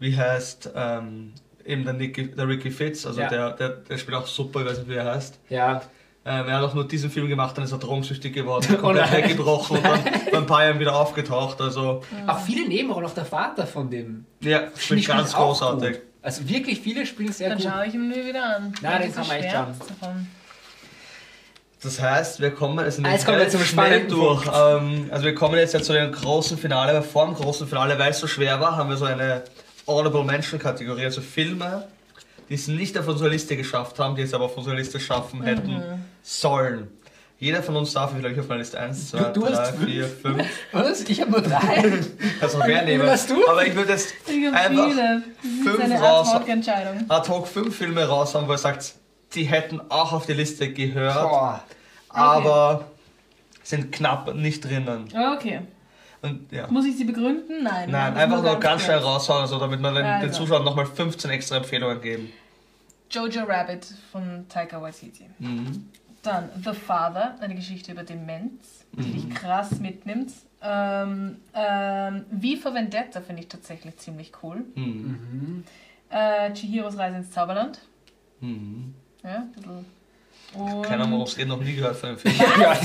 wie 0.00 0.16
heißt, 0.16 0.70
ähm, 0.74 1.32
eben 1.64 1.84
der, 1.84 1.92
Nicky, 1.94 2.32
der 2.32 2.48
Ricky 2.48 2.72
Fitz, 2.72 3.06
also 3.06 3.20
Ja. 3.20 3.28
der, 3.28 3.50
der, 3.52 3.68
der 3.68 3.98
spielt 3.98 4.16
auch 4.16 4.26
super, 4.26 4.62
ich 4.62 4.66
weiß 4.66 4.78
nicht, 4.78 4.88
wie 4.88 4.94
er 4.94 5.14
heißt. 5.14 5.38
Ja, 5.48 5.80
Ähm, 6.26 6.48
er 6.48 6.56
hat 6.56 6.62
auch 6.64 6.74
nur 6.74 6.88
diesen 6.88 7.10
Film 7.10 7.28
gemacht, 7.28 7.56
dann 7.56 7.64
ist 7.64 7.72
er 7.72 7.78
drogensüchtig 7.78 8.32
geworden, 8.32 8.78
komplett 8.80 9.10
nein. 9.10 9.24
weggebrochen 9.24 9.76
und 9.78 10.32
dann 10.32 10.46
paar 10.46 10.64
Jahren 10.64 10.78
wieder 10.80 10.96
aufgetaucht. 10.96 11.60
Also, 11.60 12.02
Auch 12.26 12.38
viele 12.40 12.66
Nebenrollen, 12.66 13.06
auch 13.08 13.14
der 13.14 13.26
Vater 13.26 13.66
von 13.66 13.90
dem. 13.90 14.24
ja, 14.40 14.62
spielt 14.76 15.06
ganz 15.06 15.34
großartig. 15.34 15.92
gut. 15.92 16.00
Also 16.22 16.48
wirklich 16.48 16.80
viele 16.80 17.04
spielen 17.04 17.30
sehr 17.32 17.50
Dann 17.50 17.58
gut. 17.58 17.66
schaue 17.70 17.86
ich 17.86 17.92
ihn 17.94 18.08
mir 18.08 18.24
wieder 18.24 18.56
an. 18.56 18.72
Nein, 18.80 19.02
den 19.02 19.08
Das 19.12 19.16
kann 19.16 19.26
man 19.26 19.36
echt 19.36 19.52
schauen. 19.54 19.74
davon. 20.00 20.26
Das 21.82 22.00
heißt, 22.00 22.40
wir 22.40 22.50
kommen, 22.52 22.78
also 22.78 23.02
Ah, 23.04 23.10
jetzt 23.12 23.26
kommen 23.26 23.38
wir 23.38 23.48
zum 23.50 23.60
schnell 23.62 24.06
durch. 24.08 24.46
Ähm, 24.46 25.08
also 25.10 25.24
wir 25.26 25.34
kommen 25.34 25.56
jetzt 25.56 25.74
ja 25.74 25.82
zu 25.82 25.92
dem 25.92 26.10
großen 26.12 26.56
Finale, 26.56 26.92
aber 26.92 27.02
vor 27.02 27.26
dem 27.26 27.34
großen 27.34 27.66
Finale, 27.68 27.98
weil 27.98 28.12
es 28.12 28.20
so 28.20 28.26
schwer 28.26 28.58
war, 28.58 28.74
haben 28.78 28.88
wir 28.88 28.96
so 28.96 29.04
eine 29.04 29.42
Honorable 29.86 30.24
Mention 30.24 30.58
Kategorie, 30.58 31.04
also 31.04 31.20
Filme, 31.20 31.86
die 32.48 32.54
es 32.54 32.68
nicht 32.68 32.96
auf 32.98 33.08
unsere 33.08 33.30
Liste 33.30 33.56
geschafft 33.56 33.98
haben, 33.98 34.16
die 34.16 34.22
es 34.22 34.34
aber 34.34 34.44
auf 34.46 34.56
unsere 34.56 34.76
Liste 34.76 35.00
schaffen 35.00 35.42
hätten 35.42 35.82
sollen. 36.22 36.88
Jeder 37.38 37.62
von 37.62 37.76
uns 37.76 37.92
darf 37.92 38.12
vielleicht 38.16 38.38
auf 38.38 38.46
meiner 38.48 38.60
Liste 38.60 38.78
1, 38.78 39.10
2, 39.10 39.18
Du- 39.18 39.40
du 39.40 39.46
3, 39.46 39.52
hast 39.56 39.76
4, 39.76 40.06
5. 40.06 40.46
Was? 40.72 41.00
Ich 41.02 41.20
habe 41.20 41.30
nur 41.32 41.40
drei. 41.42 41.82
Kannst 42.40 42.56
noch 42.58 42.66
mehr 42.66 42.84
nehmen. 42.84 43.06
warst 43.06 43.28
du? 43.28 43.46
Aber 43.48 43.66
ich 43.66 43.74
würde 43.74 43.92
jetzt 43.92 44.14
Ich 44.26 44.46
einfach 44.48 44.88
viele. 44.88 45.22
Das 45.42 45.44
ist 45.44 45.62
fünf 45.64 45.80
eine 45.84 46.00
raus- 46.00 46.28
Ad-Hoc-Entscheidung. 46.28 47.04
ad 47.10 47.28
hoc 47.28 47.48
fünf 47.48 47.76
Filme 47.76 48.04
raushauen, 48.06 48.46
wo 48.48 48.52
ihr 48.52 48.58
sagt, 48.58 48.94
die 49.34 49.44
hätten 49.44 49.80
auch 49.90 50.12
auf 50.12 50.26
die 50.26 50.32
Liste 50.32 50.72
gehört, 50.72 51.14
Boah. 51.28 51.64
aber 52.08 52.86
sind 53.62 53.90
knapp 53.92 54.32
nicht 54.34 54.64
drinnen. 54.64 55.08
Okay. 55.34 55.60
Und 56.24 56.50
ja. 56.50 56.66
Muss 56.70 56.86
ich 56.86 56.96
sie 56.96 57.04
begründen? 57.04 57.62
Nein. 57.62 57.90
Nein, 57.90 58.16
einfach 58.16 58.42
nur 58.42 58.52
ganz 58.52 58.62
ganz 58.64 58.82
schnell 58.84 58.98
raushauen, 58.98 59.42
also 59.42 59.58
damit 59.58 59.78
wir 59.80 59.90
den, 59.90 59.96
den 59.96 60.06
Also. 60.06 60.40
Zuschauern 60.40 60.64
nochmal 60.64 60.86
15 60.86 61.30
extra 61.30 61.56
Empfehlungen 61.58 62.00
geben. 62.00 62.32
Jojo 63.10 63.44
Rabbit 63.44 63.86
von 64.10 64.46
Taika 64.48 64.80
Waititi. 64.80 65.26
Mhm. 65.38 65.90
Dann 66.22 66.48
The 66.64 66.72
Father, 66.72 67.36
eine 67.40 67.54
Geschichte 67.54 67.92
über 67.92 68.02
Demenz, 68.02 68.86
die 68.92 69.12
dich 69.12 69.30
krass 69.34 69.78
mitnimmt. 69.80 70.32
Ähm, 70.62 71.36
ähm, 71.52 72.24
wie 72.30 72.56
for 72.56 72.72
Vendetta 72.72 73.20
finde 73.20 73.42
ich 73.42 73.48
tatsächlich 73.48 73.98
ziemlich 73.98 74.32
cool. 74.42 74.64
Mhm. 74.74 75.64
Äh, 76.08 76.54
Chihiros 76.54 76.96
Reise 76.96 77.18
ins 77.18 77.32
Zauberland. 77.32 77.80
Mhm. 78.40 78.94
Ja, 79.22 79.40
ein 79.40 79.52
bisschen. 79.52 79.84
Und 80.54 80.82
Keine 80.82 81.02
Ahnung, 81.02 81.12
worum 81.12 81.26
es 81.26 81.36
geht, 81.36 81.48
noch 81.48 81.60
nie 81.60 81.74
gehört 81.74 81.96
von 81.96 82.10
dem 82.10 82.18
Film. 82.18 82.34
ja, 82.60 82.76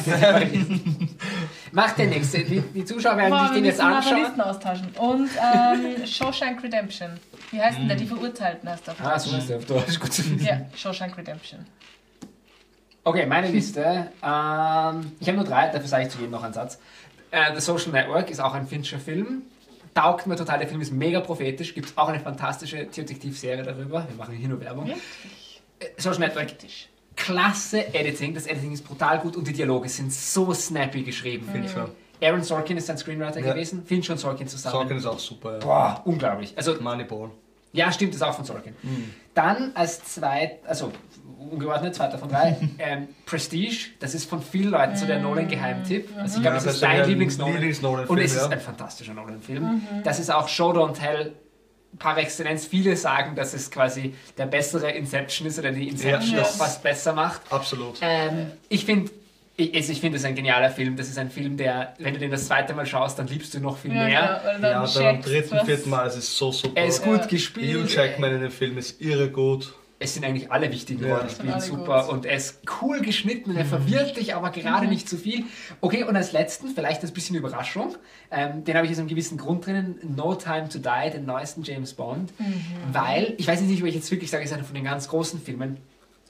Macht 1.72 1.98
der 1.98 2.08
nächste. 2.08 2.44
Die, 2.44 2.62
die 2.62 2.86
Zuschauer 2.86 3.18
werden 3.18 3.30
Boah, 3.30 3.42
sich 3.42 3.50
wir 3.50 3.56
den 3.56 3.66
jetzt 3.66 3.80
anschauen. 3.80 4.24
Listen 4.24 4.42
austauschen. 4.42 4.88
Und 4.98 5.30
ähm, 5.38 6.06
Shawshank 6.08 6.64
Redemption. 6.64 7.12
Wie 7.52 7.62
heißt 7.62 7.78
denn 7.78 7.88
der? 7.88 7.98
Die 7.98 8.06
Verurteilten 8.06 8.68
heißt 8.70 8.88
der. 8.88 8.94
auf 8.94 9.02
Ah, 9.02 9.20
so 9.20 9.38
ist 9.38 9.50
der 9.50 9.58
auf 9.58 9.66
Deutsch. 9.66 10.00
Gut 10.00 10.12
zu 10.14 10.24
wissen. 10.26 10.46
Ja, 10.46 10.62
Shawshank 10.76 11.18
Redemption. 11.18 11.66
Okay, 13.04 13.26
meine 13.26 13.48
Liste. 13.50 13.82
Ähm, 14.22 15.12
ich 15.20 15.28
habe 15.28 15.38
nur 15.38 15.46
drei, 15.46 15.68
dafür 15.68 15.88
sage 15.88 16.04
ich 16.04 16.10
zu 16.10 16.18
jedem 16.20 16.32
noch 16.32 16.44
einen 16.44 16.54
Satz. 16.54 16.80
Äh, 17.32 17.54
The 17.56 17.62
Social 17.62 17.92
Network 17.92 18.30
ist 18.30 18.40
auch 18.40 18.54
ein 18.54 18.68
Fincher-Film. 18.68 19.44
Taugt 19.94 20.28
mir 20.28 20.36
total, 20.36 20.60
der 20.60 20.68
Film 20.68 20.82
ist 20.82 20.92
mega 20.92 21.20
prophetisch. 21.20 21.74
Gibt 21.74 21.90
es 21.90 21.98
auch 21.98 22.10
eine 22.10 22.20
fantastische 22.20 22.86
Detektivserie 22.86 23.64
darüber. 23.64 24.08
Wir 24.08 24.16
machen 24.18 24.36
hier 24.36 24.50
nur 24.50 24.60
Werbung. 24.60 24.88
Ja. 24.88 24.96
Äh, 25.80 25.88
Social 25.98 26.20
Network, 26.20 26.58
klasse 27.20 27.94
Editing. 27.94 28.34
Das 28.34 28.46
Editing 28.48 28.72
ist 28.72 28.86
brutal 28.88 29.20
gut 29.20 29.36
und 29.36 29.48
die 29.48 29.54
Dialoge 29.54 29.90
sind 29.90 30.12
so 30.14 30.54
snappy 30.54 31.04
geschrieben, 31.04 31.48
finde 31.52 31.68
ich. 31.68 31.74
Fincher. 31.74 31.90
Aaron 32.22 32.44
Sorkin 32.44 32.78
ist 32.78 32.88
sein 32.88 32.98
Screenwriter 32.98 33.40
Ja. 33.40 33.54
gewesen. 33.54 33.84
Fincher 33.86 34.14
und 34.14 34.20
Sorkin 34.20 34.48
zusammen. 34.48 34.74
Sorkin 34.74 34.98
ist 34.98 35.06
auch 35.06 35.20
super. 35.20 35.54
Ja. 35.54 35.60
Boah, 35.60 36.02
unglaublich. 36.06 36.54
Also 36.58 36.76
Moneyball. 36.82 37.30
ja, 37.72 37.92
stimmt, 37.92 38.14
das 38.14 38.22
ist 38.22 38.28
auch 38.28 38.34
von 38.36 38.46
Sorkin. 38.46 38.74
Mhm. 38.82 39.14
Dann 39.34 39.72
als 39.76 40.04
zweit, 40.04 40.60
also 40.68 40.92
ungeordnet, 41.52 41.96
zweiter 41.96 42.18
von 42.18 42.28
drei, 42.30 42.58
ähm, 42.80 43.08
Prestige. 43.26 43.92
Das 44.00 44.14
ist 44.16 44.30
von 44.30 44.42
vielen 44.42 44.72
Leuten 44.72 44.96
so 44.98 45.06
der 45.06 45.20
Nolan-Geheimtipp. 45.20 46.10
Also 46.18 46.38
ich 46.38 46.42
glaube, 46.42 46.56
das 46.56 46.66
ist 46.66 46.82
dein 46.84 47.08
Lieblings-Nolan. 47.08 47.54
Lieblings-Nolan-Film, 47.54 48.10
Und 48.18 48.24
es 48.24 48.34
ist 48.36 48.42
ja. 48.42 48.50
ein 48.50 48.60
fantastischer 48.60 49.14
Nolan-Film. 49.14 49.82
Das 50.04 50.20
ist 50.20 50.30
auch 50.34 50.48
Show 50.48 50.72
Don't 50.72 50.94
Tell 50.94 51.34
par 51.98 52.18
excellence. 52.18 52.66
Viele 52.68 52.96
sagen, 52.96 53.36
dass 53.36 53.54
es 53.54 53.70
quasi 53.72 54.14
der 54.38 54.46
bessere 54.46 54.92
Inception 54.92 55.48
ist 55.48 55.58
oder 55.60 55.72
die 55.72 55.88
Inception 55.90 56.36
Ja. 56.36 56.42
noch 56.42 56.50
fast 56.50 56.84
besser 56.84 57.14
macht. 57.14 57.42
Absolut. 57.50 57.98
Ähm, 58.02 58.52
ich 58.70 58.86
finde, 58.86 59.12
ich, 59.58 59.76
also 59.76 59.92
ich 59.92 60.00
finde 60.00 60.18
es 60.18 60.24
ein 60.24 60.36
genialer 60.36 60.70
Film. 60.70 60.96
Das 60.96 61.10
ist 61.10 61.18
ein 61.18 61.30
Film, 61.32 61.58
der, 61.58 61.94
wenn 62.00 62.14
du 62.14 62.20
den 62.20 62.32
das 62.32 62.46
zweite 62.48 62.74
Mal 62.74 62.86
schaust, 62.86 63.20
dann 63.20 63.28
liebst 63.28 63.54
du 63.54 63.60
noch 63.60 63.78
viel 63.78 63.94
Ja, 63.94 64.04
mehr. 64.06 64.42
genau, 64.44 64.56
du 64.56 64.62
dann 64.62 64.62
Ja, 64.62 64.88
dann 64.94 65.16
am 65.18 65.22
dritten, 65.22 65.52
was- 65.58 65.66
vierten 65.66 65.90
Mal, 65.90 66.08
es 66.08 66.16
ist 66.16 66.38
so 66.38 66.52
super. 66.52 66.78
Er 66.80 66.86
ist 66.86 67.04
gut 67.04 67.18
Ja. 67.18 67.24
Hugh 67.24 67.28
gespielt. 67.30 67.94
Jackman 67.94 68.36
in 68.36 68.42
dem 68.42 68.52
Film 68.52 68.78
ist 68.78 69.02
irre 69.02 69.30
gut. 69.30 69.74
Es 70.02 70.14
sind 70.14 70.24
eigentlich 70.24 70.50
alle 70.50 70.72
wichtigen 70.72 71.04
Ja. 71.06 71.16
Rollen 71.18 71.28
Sind 71.28 71.38
spielen 71.40 71.54
alle 71.54 71.62
super 71.62 72.04
gut. 72.04 72.14
und 72.14 72.26
er 72.26 72.38
ist 72.38 72.62
cool 72.82 73.02
geschnitten, 73.02 73.56
er 73.58 73.66
verwirrt 73.66 74.16
dich, 74.16 74.34
aber 74.34 74.50
gerade 74.50 74.86
Mhm. 74.86 74.92
nicht 74.94 75.10
zu 75.10 75.18
viel. 75.18 75.44
Okay, 75.82 76.04
und 76.06 76.16
als 76.16 76.32
letzten, 76.32 76.70
vielleicht 76.70 77.04
ein 77.04 77.12
bisschen 77.12 77.36
Überraschung, 77.36 77.96
ähm, 78.32 78.64
den 78.64 78.76
habe 78.78 78.86
ich 78.86 78.94
aus 78.94 79.00
einem 79.00 79.10
gewissen 79.10 79.38
Grund 79.38 79.66
drinnen, 79.66 80.00
No 80.16 80.36
Time 80.36 80.70
to 80.70 80.80
Die, 80.80 81.10
den 81.12 81.26
neuesten 81.26 81.64
James 81.64 81.94
Bond, 81.94 82.32
Mhm. 82.40 82.56
weil, 82.94 83.34
ich 83.38 83.46
weiß 83.48 83.60
nicht, 83.62 83.82
ob 83.82 83.90
ich 83.90 83.96
jetzt 83.96 84.10
wirklich 84.10 84.30
sage, 84.32 84.44
es 84.46 84.52
ist 84.52 84.56
einer 84.56 84.64
von 84.66 84.76
den 84.76 84.86
ganz 84.86 85.10
großen 85.10 85.42
Filmen, 85.42 85.78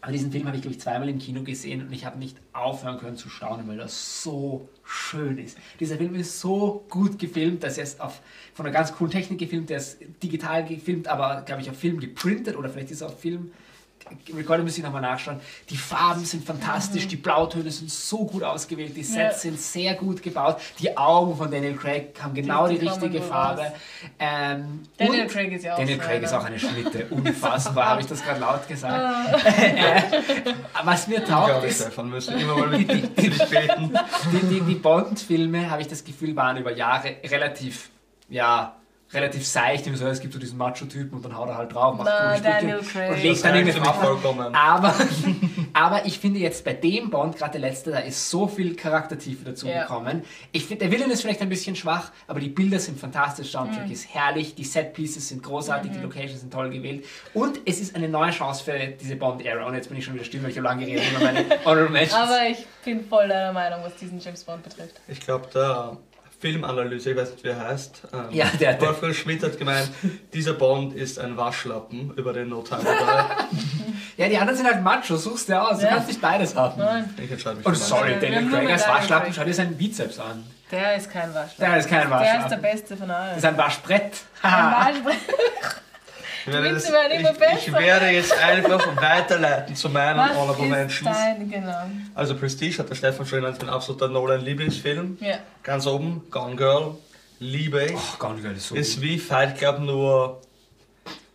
aber 0.02 0.14
diesen 0.14 0.32
Film 0.32 0.46
habe 0.46 0.56
ich, 0.56 0.62
glaube 0.62 0.76
ich, 0.76 0.82
zweimal 0.82 1.10
im 1.10 1.20
Kino 1.20 1.44
gesehen 1.44 1.82
und 1.82 1.92
ich 1.92 2.06
habe 2.06 2.18
nicht 2.18 2.38
aufhören 2.54 3.00
können 3.00 3.18
zu 3.18 3.30
staunen, 3.30 3.68
weil 3.68 3.78
das 3.78 4.24
so 4.24 4.70
schön 4.84 5.38
ist. 5.38 5.58
Dieser 5.80 5.98
Film 5.98 6.16
ist 6.16 6.40
so 6.40 6.86
gut 6.90 7.20
gefilmt, 7.20 7.64
dass 7.64 7.78
er 7.78 7.84
ist 7.84 8.00
auf, 8.00 8.22
von 8.54 8.66
einer 8.66 8.74
ganz 8.74 8.94
coolen 8.94 9.12
Technik 9.12 9.40
gefilmt, 9.40 9.70
der 9.70 9.78
ist 9.78 9.98
digital 10.24 10.66
gefilmt, 10.66 11.08
aber, 11.08 11.42
glaube 11.42 11.62
ich, 11.62 11.70
auf 11.70 11.78
Film 11.78 12.00
geprintet 12.00 12.56
oder 12.56 12.70
vielleicht 12.70 12.92
ist 12.92 13.02
er 13.02 13.08
auf 13.08 13.20
Film 13.20 13.52
Recorder 14.36 14.64
muss 14.64 14.78
ich 14.78 14.84
nochmal 14.84 15.02
nachschauen. 15.02 15.40
Die 15.70 15.78
Farben 15.78 16.26
sind 16.26 16.44
fantastisch, 16.46 17.08
die 17.08 17.16
Blautöne 17.16 17.70
sind 17.70 17.92
so 17.92 18.26
gut 18.26 18.42
ausgewählt, 18.44 18.96
die 18.96 19.04
Sets 19.04 19.16
Ja. 19.18 19.32
sind 19.52 19.60
sehr 19.60 19.94
gut 19.96 20.24
gebaut, 20.24 20.58
die 20.80 20.98
Augen 20.98 21.36
von 21.38 21.52
Daniel 21.52 21.76
Craig 21.76 22.16
haben 22.22 22.34
genau 22.34 22.68
die, 22.68 22.80
Die 22.80 22.88
kommen 22.88 23.02
richtige 23.04 23.22
Farbe. 23.24 23.72
Ähm, 24.18 24.82
Daniel 24.98 25.28
Craig 25.28 25.52
ist 25.52 25.64
ja 25.66 25.74
auch 25.74 25.78
Daniel 25.78 25.98
Craig 26.00 26.24
ist 26.24 26.34
einer. 26.34 26.42
auch 26.42 26.46
eine 26.46 26.60
Schnitte, 26.60 27.06
unfassbar, 27.10 27.86
habe 27.90 28.02
ich 28.02 28.08
das 28.08 28.24
gerade 28.24 28.40
laut 28.40 28.68
gesagt. 28.68 28.94
Ah. 28.94 29.40
Was 30.84 31.08
mir 31.08 31.24
taugt 31.24 31.64
ist, 31.66 31.82
Stefan 31.82 32.10
müssen 32.10 32.38
immer 32.40 32.56
mal 32.58 32.78
die, 32.78 32.86
die, 32.88 34.62
die 34.62 34.76
Bond-Filme, 34.76 35.70
habe 35.70 35.82
ich 35.82 35.88
das 35.88 36.04
Gefühl, 36.04 36.36
waren 36.36 36.58
über 36.58 36.72
Jahre 36.72 37.16
relativ, 37.26 37.90
ja, 38.30 38.76
relativ 39.12 39.46
seicht. 39.46 39.86
So, 39.96 40.06
es 40.08 40.20
gibt 40.20 40.34
so 40.34 40.40
diesen 40.40 40.58
Macho-Typen 40.58 41.16
und 41.18 41.26
dann 41.26 41.36
haut 41.36 41.50
er 41.50 41.58
halt 41.58 41.74
drauf, 41.74 41.98
macht 41.98 42.10
coole 42.10 42.42
Daniel 42.42 42.78
und 42.78 43.24
legt 43.24 43.44
dann 43.44 43.56
irgendwie 43.56 43.80
vollkommen. 43.80 44.54
Aber, 44.56 44.94
aber 45.74 46.06
ich 46.06 46.20
finde 46.20 46.40
jetzt 46.40 46.64
bei 46.64 46.74
dem 46.74 47.10
Bond, 47.10 47.36
gerade 47.38 47.54
der 47.54 47.62
letzte, 47.62 47.92
da 47.92 48.00
ist 48.00 48.30
so 48.30 48.48
viel 48.48 48.76
Charaktertiefe 48.76 49.46
dazu 49.46 49.68
Ja. 49.68 49.82
gekommen. 49.84 50.24
Ich 50.52 50.66
finde, 50.66 50.86
der 50.86 50.92
Villain 50.92 51.10
ist 51.10 51.22
vielleicht 51.22 51.42
ein 51.42 51.50
bisschen 51.50 51.76
schwach, 51.76 52.12
aber 52.28 52.40
die 52.40 52.50
Bilder 52.50 52.80
sind 52.80 53.00
fantastisch, 53.00 53.52
Soundtrack 53.52 53.88
Mhm. 53.88 53.92
ist 53.92 54.14
herrlich, 54.14 54.54
die 54.56 54.64
Set-Pieces 54.64 55.28
sind 55.30 55.42
großartig, 55.44 55.92
die 55.92 56.00
Locations 56.00 56.42
sind 56.42 56.54
toll 56.54 56.70
gewählt 56.70 57.06
und 57.34 57.60
es 57.66 57.80
ist 57.80 57.96
eine 57.96 58.10
neue 58.10 58.32
Chance 58.32 58.64
für 58.64 58.78
diese 58.78 59.16
Bond-Ära. 59.16 59.66
Und 59.66 59.74
jetzt 59.74 59.90
bin 59.90 59.98
ich 59.98 60.06
schon 60.06 60.14
wieder 60.16 60.24
still, 60.26 60.44
weil 60.44 60.52
ich 60.52 60.58
habe 60.58 60.68
lange 60.68 60.86
geredet 60.86 61.06
über 61.12 61.24
meine 61.26 61.46
Honorable 61.66 61.90
Mentions. 61.90 62.14
Aber 62.14 62.48
ich 62.50 62.66
bin 62.86 63.04
voll 63.06 63.28
deiner 63.28 63.54
Meinung, 63.54 63.80
was 63.84 63.96
diesen 63.96 64.20
James 64.20 64.44
Bond 64.44 64.64
betrifft. 64.64 65.02
Ich 65.08 65.20
glaube, 65.20 65.48
der 65.54 65.98
Filmanalyse, 66.40 67.12
ich 67.12 67.18
weiß 67.18 67.32
nicht, 67.32 67.44
wie 67.44 67.50
er 67.50 67.60
heißt, 67.68 68.02
ähm, 68.14 68.20
Ja, 68.32 68.46
der- 68.60 68.74
der- 68.76 68.82
Wolfgang 68.88 69.14
Schmidt 69.14 69.44
hat 69.44 69.58
gemeint, 69.58 69.90
dieser 70.34 70.54
Bond 70.54 70.94
ist 70.96 71.20
ein 71.20 71.36
Waschlappen 71.36 72.14
über 72.16 72.32
den 72.34 72.50
No 72.50 72.62
Time 72.62 72.82
to 72.82 72.88
Die. 72.90 74.22
Ja, 74.22 74.28
die 74.30 74.38
anderen 74.38 74.56
sind 74.58 74.66
halt 74.68 74.82
Macho, 74.82 75.18
suchst 75.18 75.50
du 75.50 75.62
aus, 75.62 75.80
du 75.80 75.84
Ja. 75.86 75.92
kannst 75.92 76.08
nicht 76.08 76.22
beides 76.22 76.56
haben. 76.56 76.80
Nein, 76.82 77.14
Ich 77.22 77.30
entscheide 77.32 77.58
mich 77.58 77.66
Und 77.66 77.78
sorry, 77.78 78.16
Daniel 78.22 78.50
Craig 78.50 78.70
als 78.72 78.88
Waschlappen, 78.88 79.34
schau 79.34 79.44
dir 79.44 79.54
seinen 79.54 79.76
Bizeps 79.78 80.18
an. 80.20 80.46
der 80.72 80.96
ist 80.96 81.12
kein 81.12 81.34
Waschlappen. 81.34 81.56
Der 81.60 81.78
ist 81.78 81.90
kein 81.90 82.10
Der 82.10 82.20
ist 82.20 82.26
der 82.26 82.34
Waschlappen. 82.42 82.62
Beste 82.62 82.98
von 82.98 83.12
allen. 83.12 83.30
Das 83.30 83.38
ist 83.40 83.46
ein 83.46 83.58
Waschbrett. 83.58 84.12
Ein. 84.42 84.52
Waschbrett. 85.06 85.18
Ich 86.46 86.54
werde, 86.54 86.68
immer 87.16 87.32
ich, 87.58 87.68
ich 87.68 87.74
werde 87.74 88.08
jetzt 88.10 88.34
einfach 88.38 88.96
weiterleiten 88.96 89.76
zu 89.76 89.90
meinen 89.90 90.18
Was 90.20 90.36
Honorable 90.36 90.66
ist 90.66 90.70
Mentions. 90.72 91.18
dein, 91.18 91.50
genau. 91.50 91.84
Also 92.16 92.36
Prestige 92.36 92.78
hat 92.80 92.90
der 92.90 92.96
Stefan 92.96 93.26
schon 93.26 93.40
genannt, 93.42 93.58
mein 93.62 93.70
absoluter 93.70 94.08
Nolan-Lieblingsfilm. 94.08 95.18
Ja. 95.20 95.40
Ganz 95.64 95.86
oben, 95.88 96.24
Gone 96.32 96.56
Girl, 96.56 96.96
liebe 97.40 97.84
ich. 97.86 97.94
Oh, 97.96 98.18
gar 98.20 98.34
nicht 98.34 98.44
geil, 98.44 98.56
ist 98.56 98.68
so 98.68 98.76
Ist 98.76 98.96
gut. 98.96 99.04
wie 99.04 99.18
Fight 99.20 99.58
Club 99.58 99.80
nur 99.80 100.42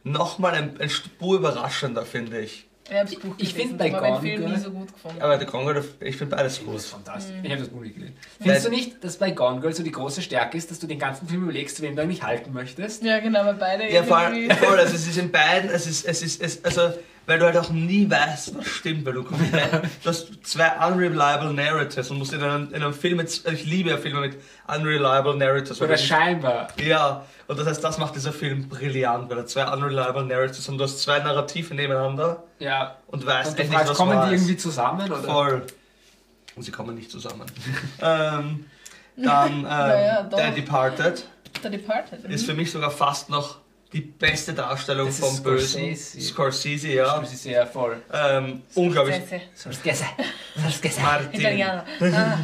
nochmal 0.04 0.54
ein, 0.54 0.80
ein 0.80 0.90
Spur 0.90 1.36
überraschender, 1.38 2.04
finde 2.04 2.40
ich. 2.40 2.66
Ich 2.90 2.94
hab's 2.96 3.14
Buch 3.14 3.34
Ich 3.38 3.54
gelesen, 3.54 3.78
bei 3.78 3.86
aber 3.94 4.00
den 4.02 4.10
Gone 4.12 4.20
Film 4.20 4.40
Girl- 4.42 4.50
nie 4.52 4.58
so 4.58 4.70
gut 4.70 4.92
gefunden. 4.92 5.22
Aber 5.22 5.38
der 5.38 5.46
Gone 5.46 5.64
Girl, 5.72 5.84
ich 6.00 6.16
finde 6.16 6.36
beides 6.36 6.56
Das 6.56 6.64
gut. 6.64 6.74
ist 6.76 6.86
fantastisch. 6.88 7.34
Mhm. 7.36 7.44
Ich 7.44 7.50
habe 7.50 7.60
das 7.60 7.68
Buch 7.70 7.80
nicht 7.80 7.94
gelesen. 7.94 8.16
Findest 8.40 8.66
du 8.66 8.70
nicht, 8.70 9.02
dass 9.04 9.16
bei 9.16 9.30
Gone 9.30 9.60
Girl 9.60 9.72
so 9.74 9.82
die 9.82 9.90
große 9.90 10.20
Stärke 10.20 10.58
ist, 10.58 10.70
dass 10.70 10.78
du 10.80 10.86
den 10.86 10.98
ganzen 10.98 11.26
Film 11.26 11.44
überlegst, 11.44 11.80
wem 11.80 11.96
du 11.96 12.02
eigentlich 12.02 12.22
halten 12.22 12.52
möchtest? 12.52 13.02
Ja, 13.02 13.20
genau, 13.20 13.44
weil 13.46 13.54
beide 13.54 13.90
Ja, 13.90 14.02
vor 14.02 14.18
allem, 14.18 14.50
voll, 14.50 14.78
also 14.78 14.94
es 14.94 15.06
ist 15.08 15.16
in 15.16 15.30
beiden, 15.32 15.70
es 15.70 15.86
ist, 15.86 16.04
es 16.04 16.20
ist, 16.22 16.42
es, 16.42 16.62
also 16.64 16.92
weil 17.26 17.38
du 17.38 17.46
halt 17.46 17.56
auch 17.56 17.70
nie 17.70 18.08
weißt, 18.10 18.56
was 18.56 18.66
stimmt, 18.66 19.06
weil 19.06 19.14
du 19.14 19.24
komplett, 19.24 19.72
du 19.72 20.08
hast 20.08 20.46
zwei 20.46 20.70
unreliable 20.86 21.52
Narratives 21.54 22.10
und 22.10 22.18
musst 22.18 22.32
in 22.32 22.42
einem, 22.42 22.68
in 22.68 22.82
einem 22.82 22.92
Film, 22.94 23.18
jetzt, 23.20 23.48
ich 23.48 23.64
liebe 23.64 23.90
ja 23.90 23.96
Filme 23.96 24.20
mit 24.20 24.36
unreliable 24.68 25.36
Narratives. 25.36 25.80
Oder 25.80 25.96
scheinbar. 25.96 26.68
ja, 26.84 27.24
und 27.46 27.58
das 27.58 27.66
heißt, 27.66 27.82
das 27.84 27.98
macht 27.98 28.14
dieser 28.14 28.32
Film 28.32 28.68
brillant, 28.68 29.30
weil 29.30 29.38
er 29.38 29.46
zwei 29.46 29.66
unreliable 29.70 30.24
Narratives 30.24 30.68
und 30.68 30.78
du 30.78 30.84
hast 30.84 31.00
zwei 31.00 31.18
Narrative 31.20 31.74
nebeneinander 31.74 32.42
Ja. 32.58 32.96
und 33.08 33.24
weißt 33.24 33.50
Und 33.50 33.58
du 33.58 33.62
echt 33.62 33.72
fragst, 33.72 33.84
nicht, 33.84 33.90
was 33.90 33.96
kommen 33.98 34.16
wahr 34.16 34.28
die 34.28 34.34
irgendwie 34.34 34.56
zusammen? 34.56 35.10
Oder? 35.12 35.22
Voll. 35.22 35.62
Und 36.56 36.62
sie 36.62 36.70
kommen 36.70 36.94
nicht 36.94 37.10
zusammen. 37.10 37.46
ähm, 38.00 38.66
dann 39.16 39.52
ähm, 39.58 39.62
Naja, 39.62 40.22
doch. 40.24 40.38
Der 40.38 40.50
Departed 40.52 41.26
The 41.62 41.70
Departed. 41.70 42.24
ist 42.24 42.46
für 42.46 42.54
mich 42.54 42.70
sogar 42.72 42.90
fast 42.90 43.30
noch 43.30 43.58
die 43.94 44.00
beste 44.00 44.52
Darstellung 44.52 45.06
Das 45.06 45.18
vom 45.20 45.42
Bösen. 45.42 45.80
Scorsese. 45.96 46.20
Scorsese, 46.20 46.88
ja. 46.88 47.18
Das 47.20 47.32
ist 47.32 47.44
sehr 47.44 47.66
voll. 47.66 48.02
Ähm, 48.12 48.62
unglaublich. 48.74 49.16
Scorsese. 49.56 50.04
Scorsese. 50.72 51.00
Martin. 51.00 51.40
Italiener. 51.40 51.84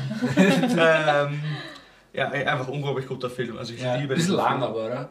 Ah, 0.78 1.24
ähm, 1.26 1.40
ja, 2.12 2.28
einfach 2.30 2.68
unglaublich 2.68 3.06
guter 3.06 3.28
Film. 3.30 3.58
Also 3.58 3.72
ich 3.74 3.80
Ja, 3.82 3.92
ein 3.94 4.00
liebe 4.02 4.14
bisschen 4.14 4.32
diesen 4.32 4.36
lang 4.44 4.60
Film. 4.60 4.62
aber, 4.70 4.86
oder? 4.86 5.08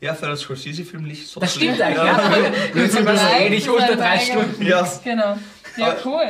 Ja, 0.00 0.14
für 0.14 0.26
einen 0.26 0.36
Scorsese-Film 0.36 1.04
nicht 1.04 1.26
so 1.26 1.40
Das 1.40 1.54
schlimm. 1.54 1.74
stimmt 1.74 1.82
eigentlich, 1.82 2.04
ja. 2.04 2.82
Jetzt 2.82 2.92
sind 2.94 3.06
wir 3.06 3.20
einig, 3.28 3.64
das 3.64 3.74
unter 3.74 3.96
drei 3.96 4.18
Stunden. 4.18 4.66
Ja, 4.66 4.88
Genau. 5.04 5.36
Ja, 5.76 5.96
cool. 6.04 6.28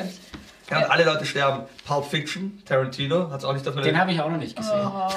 ja, 0.71 0.79
und 0.79 0.85
alle 0.91 1.05
Leute 1.05 1.25
sterben. 1.27 1.65
Pulp 1.87 2.05
Fiction, 2.05 2.61
Tarantino, 2.65 3.31
hat 3.31 3.39
es 3.39 3.45
auch 3.45 3.53
nicht 3.53 3.65
davon 3.65 3.81
Den 3.81 3.97
habe 3.97 4.11
ich 4.11 4.21
auch 4.21 4.29
noch 4.29 4.39
nicht 4.39 4.57
gesehen. 4.57 4.75
Oh, 4.85 5.09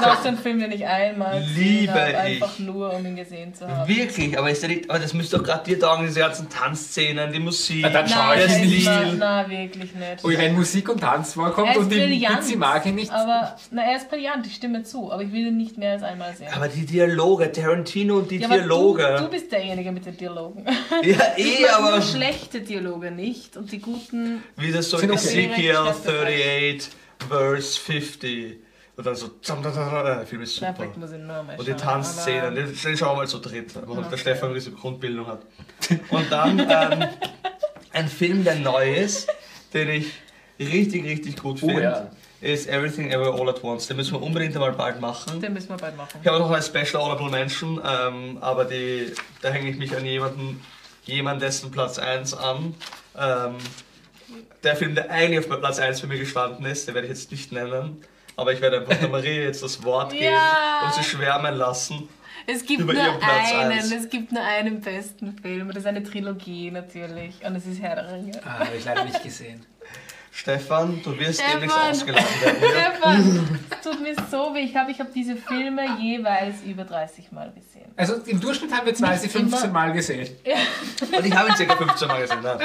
das 0.00 0.20
ist 0.20 0.26
ein 0.26 0.38
Film, 0.38 0.60
den 0.60 0.70
ich 0.70 0.86
einmal 0.86 1.42
Liebe 1.56 1.92
habe, 1.92 2.10
ich. 2.10 2.16
einfach 2.16 2.60
nur, 2.60 2.94
um 2.94 3.04
ihn 3.04 3.16
gesehen 3.16 3.52
zu 3.52 3.66
haben. 3.66 3.88
Wirklich, 3.88 4.38
aber, 4.38 4.48
ist 4.48 4.62
der 4.62 4.68
nicht, 4.68 4.88
aber 4.88 5.00
das 5.00 5.14
müsste 5.14 5.38
doch 5.38 5.44
gerade 5.44 5.64
dir 5.64 5.80
taugen, 5.80 6.06
diese 6.06 6.20
ganzen 6.20 6.48
Tanzszenen, 6.48 7.32
die 7.32 7.40
Musik. 7.40 7.82
Ja, 7.82 7.90
dann 7.90 8.08
schau 8.08 8.28
Nein, 8.28 8.38
ich 8.38 8.52
es 8.52 8.60
nicht. 8.60 8.90
Na, 9.18 9.50
wirklich 9.50 9.94
nicht. 9.94 10.24
Ui, 10.24 10.38
wenn 10.38 10.54
Musik 10.54 10.88
und 10.90 11.00
Tanz 11.00 11.34
vorkommt 11.34 11.72
ist 11.72 11.78
und 11.78 11.90
die 11.90 11.96
brillant, 11.96 12.38
Pizzi 12.38 12.54
mag 12.56 12.86
ich 12.86 12.92
nicht. 12.92 13.10
Aber, 13.10 13.56
na, 13.72 13.82
er 13.82 13.96
ist 13.96 14.08
brillant, 14.08 14.46
ich 14.46 14.54
stimme 14.54 14.84
zu, 14.84 15.10
aber 15.10 15.22
ich 15.22 15.32
will 15.32 15.48
ihn 15.48 15.56
nicht 15.56 15.76
mehr 15.76 15.94
als 15.94 16.04
einmal 16.04 16.36
sehen. 16.36 16.50
Aber 16.54 16.68
die 16.68 16.86
Dialoge, 16.86 17.50
Tarantino 17.50 18.18
und 18.18 18.30
die 18.30 18.36
ja, 18.36 18.46
aber 18.46 18.58
Dialoge. 18.58 19.16
du, 19.18 19.24
du 19.24 19.30
bist 19.30 19.50
derjenige 19.50 19.90
mit 19.90 20.06
den 20.06 20.16
Dialogen. 20.16 20.64
ja, 21.02 21.16
eh, 21.36 21.68
aber 21.68 21.90
nur 21.90 22.02
schlechte 22.02 22.60
Dialoge 22.60 23.10
nicht 23.10 23.56
und 23.56 23.72
die 23.72 23.80
guten. 23.80 24.44
wie 24.56 24.70
das 24.70 24.88
so 24.88 24.98
okay. 24.98 25.14
Ezekiel 25.14 25.76
38, 26.20 26.88
Verse 27.28 27.78
50. 27.80 28.56
Und 28.96 29.06
dann 29.06 29.14
so. 29.14 29.28
zam, 29.40 29.62
zam, 29.62 29.72
zam, 29.72 29.90
zam, 29.90 30.04
Der 30.04 30.26
Film 30.26 30.42
ist 30.42 30.54
super. 30.54 30.72
Perfekt, 30.72 30.96
muss 30.98 31.12
ich 31.12 31.18
nur 31.18 31.42
mal 31.42 31.56
Und 31.58 31.66
die 31.66 31.72
Tanzszenen, 31.74 32.54
den, 32.54 32.66
den 32.66 32.96
schauen 32.96 33.12
wir 33.12 33.16
mal 33.22 33.28
zu 33.28 33.38
dritt, 33.38 33.74
warum 33.74 33.98
Okay. 33.98 34.08
der 34.10 34.16
Stefan 34.18 34.52
diese 34.54 34.70
Grundbildung 34.72 35.26
hat. 35.26 35.42
Und 36.10 36.30
dann 36.30 36.58
ähm, 36.58 37.08
ein 37.92 38.08
Film, 38.08 38.44
der 38.44 38.56
neu 38.56 38.94
ist, 38.94 39.28
den 39.72 39.88
ich 39.88 40.12
richtig, 40.60 41.04
richtig 41.04 41.36
gut 41.40 41.58
Oh, 41.62 41.66
finde, 41.68 41.82
ja. 41.82 42.10
ist 42.42 42.68
Everything 42.68 43.10
Ever 43.10 43.32
All 43.34 43.48
at 43.48 43.64
Once. 43.64 43.86
Den 43.86 43.96
müssen 43.96 44.12
wir 44.12 44.22
unbedingt 44.22 44.54
einmal 44.54 44.72
bald 44.72 45.00
machen. 45.00 45.40
Den 45.40 45.54
müssen 45.54 45.70
wir 45.70 45.78
bald 45.78 45.96
machen. 45.96 46.18
Ich 46.20 46.28
habe 46.28 46.38
noch 46.38 46.50
eine 46.50 46.62
Special 46.62 47.02
Honorable 47.02 47.30
Mention, 47.30 47.80
ähm, 47.84 48.38
aber 48.42 48.66
die, 48.66 49.12
da 49.40 49.48
hänge 49.48 49.70
ich 49.70 49.78
mich 49.78 49.96
an 49.96 50.04
jemanden, 50.04 50.62
jemandessen 51.04 51.70
Platz 51.70 51.98
1 51.98 52.34
an. 52.34 52.74
Ähm, 53.18 53.54
der 54.62 54.76
Film, 54.76 54.94
der 54.94 55.10
eigentlich 55.10 55.38
auf 55.50 55.60
Platz 55.60 55.78
1 55.78 56.00
für 56.00 56.06
mich 56.06 56.20
gestanden 56.20 56.64
ist, 56.66 56.86
den 56.88 56.94
werde 56.94 57.06
ich 57.08 57.12
jetzt 57.14 57.30
nicht 57.30 57.52
nennen. 57.52 58.02
Aber 58.36 58.52
ich 58.52 58.60
werde 58.60 58.80
einfach 58.80 58.96
der 58.96 59.08
Maria 59.08 59.42
jetzt 59.42 59.62
das 59.62 59.82
Wort 59.84 60.12
geben 60.12 60.24
Ja. 60.24 60.82
und 60.86 60.94
sie 60.94 61.02
schwärmen 61.04 61.54
lassen. 61.54 62.08
Es 62.46 62.64
gibt 62.66 62.80
Über 62.80 62.92
nur 62.92 63.02
ihren 63.02 63.18
Platz 63.20 63.52
einen, 63.52 63.72
eins. 63.72 63.92
es 63.92 64.08
gibt 64.08 64.32
nur 64.32 64.42
einen 64.42 64.80
besten 64.80 65.38
Film. 65.38 65.68
Das 65.68 65.76
ist 65.78 65.86
eine 65.86 66.02
Trilogie 66.02 66.70
natürlich. 66.70 67.34
Und 67.44 67.54
es 67.56 67.66
ist 67.66 67.80
Herr 67.80 67.94
der 67.96 68.12
Ringe. 68.12 68.40
Ah, 68.44 68.60
habe 68.60 68.76
ich 68.76 68.84
leider 68.84 69.04
nicht 69.04 69.22
gesehen. 69.22 69.64
Stefan, 70.34 71.00
du 71.04 71.18
wirst 71.18 71.40
Stefan. 71.40 71.60
demnächst 71.60 71.78
ausgeladen 71.78 72.40
werden. 72.42 72.62
Ja? 72.62 72.90
Stefan, 72.90 73.60
es 73.70 73.80
tut 73.82 74.00
mir 74.02 74.14
so 74.30 74.54
weh. 74.54 74.60
Ich 74.60 74.74
habe 74.74 74.90
ich 74.90 74.98
hab 74.98 75.12
diese 75.12 75.36
Filme 75.36 75.82
jeweils 76.00 76.62
über 76.64 76.84
30 76.84 77.30
Mal 77.32 77.52
gesehen. 77.52 77.90
Also 77.96 78.14
im 78.24 78.40
Durchschnitt 78.40 78.72
haben 78.74 78.86
wir 78.86 78.94
zwei, 78.94 79.16
sie 79.18 79.28
15 79.28 79.64
immer. 79.64 79.72
Mal 79.72 79.92
gesehen. 79.92 80.26
Und 81.16 81.26
ich 81.26 81.36
habe 81.36 81.50
ihn 81.50 81.56
circa 81.56 81.76
15 81.76 82.08
Mal 82.08 82.22
gesehen. 82.22 82.38
Nein. 82.42 82.58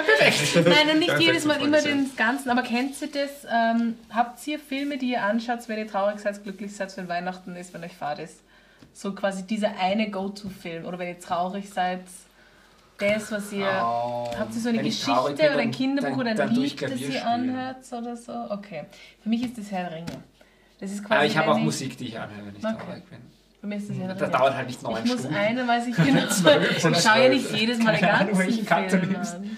Nein, 0.65 0.89
und 0.93 0.99
nicht 0.99 1.09
Ja, 1.09 1.17
jedes 1.19 1.43
Mal 1.43 1.55
15 1.55 1.67
immer 1.67 1.77
gesehen. 1.77 2.05
den 2.09 2.15
ganzen. 2.15 2.49
Aber 2.49 2.61
kennt 2.61 2.95
ihr 3.01 3.09
das? 3.11 3.31
Ähm, 3.51 3.95
habt 4.09 4.47
ihr 4.47 4.59
Filme, 4.59 4.97
die 4.97 5.11
ihr 5.11 5.23
anschaut, 5.23 5.59
wenn 5.67 5.77
ihr 5.77 5.87
traurig 5.87 6.19
seid, 6.19 6.41
glücklich 6.43 6.73
seid, 6.73 6.95
wenn 6.95 7.09
Weihnachten 7.09 7.55
ist, 7.57 7.73
wenn 7.73 7.83
euch 7.83 7.95
Fahrt 7.97 8.19
ist? 8.19 8.39
So 8.93 9.13
quasi 9.13 9.43
dieser 9.43 9.77
eine 9.77 10.09
Go-To-Film. 10.09 10.85
Oder 10.85 10.97
wenn 10.99 11.09
ihr 11.09 11.19
traurig 11.19 11.69
seid, 11.69 11.99
das, 12.97 13.31
was 13.31 13.51
ihr. 13.51 13.67
Oh, 13.83 14.29
Habt 14.37 14.53
ihr 14.53 14.61
so 14.61 14.69
eine 14.69 14.81
Geschichte 14.83 15.11
oder 15.11 15.57
ein 15.57 15.71
Kinderbuch 15.71 16.09
dann- 16.23 16.33
oder 16.33 16.43
ein 16.43 16.55
Lied, 16.55 16.81
das 16.81 16.99
ihr 16.99 17.25
anhört 17.25 17.77
oder 17.91 18.15
so? 18.15 18.33
Okay. 18.49 18.85
Für 19.23 19.29
mich 19.29 19.43
ist 19.43 19.57
das 19.57 19.71
Herr 19.71 19.89
der 19.89 19.97
Ringe. 19.99 20.23
Das 20.79 20.91
ist 20.91 21.01
quasi. 21.03 21.13
Aber 21.15 21.25
ich 21.25 21.37
habe 21.37 21.51
auch 21.51 21.57
Musik, 21.57 21.97
die 21.97 22.07
ich 22.09 22.19
anhöre, 22.19 22.45
wenn 22.47 22.55
ich 22.55 22.63
Okay. 22.65 22.75
traurig 22.85 23.09
bin. 23.09 23.19
Für 23.59 23.67
mich 23.67 23.77
ist 23.79 23.89
das 23.89 23.97
Herr 23.97 24.13
Das 24.13 24.31
dauert 24.31 24.55
halt 24.55 24.67
nicht 24.67 24.83
neun 24.83 24.97
Ich 25.03 25.11
muss 25.11 25.19
Stunden. 25.21 25.35
eine, 25.37 25.67
weiß 25.67 25.87
ich 25.87 25.95
genau. 26.05 26.21
Ich 26.95 27.01
schaue 27.03 27.23
ja 27.23 27.29
nicht 27.29 27.51
jedes 27.51 27.79
Mal 27.79 27.93
den 27.97 28.01
ganzen 28.01 28.35
Film 28.89 29.15
an. 29.15 29.57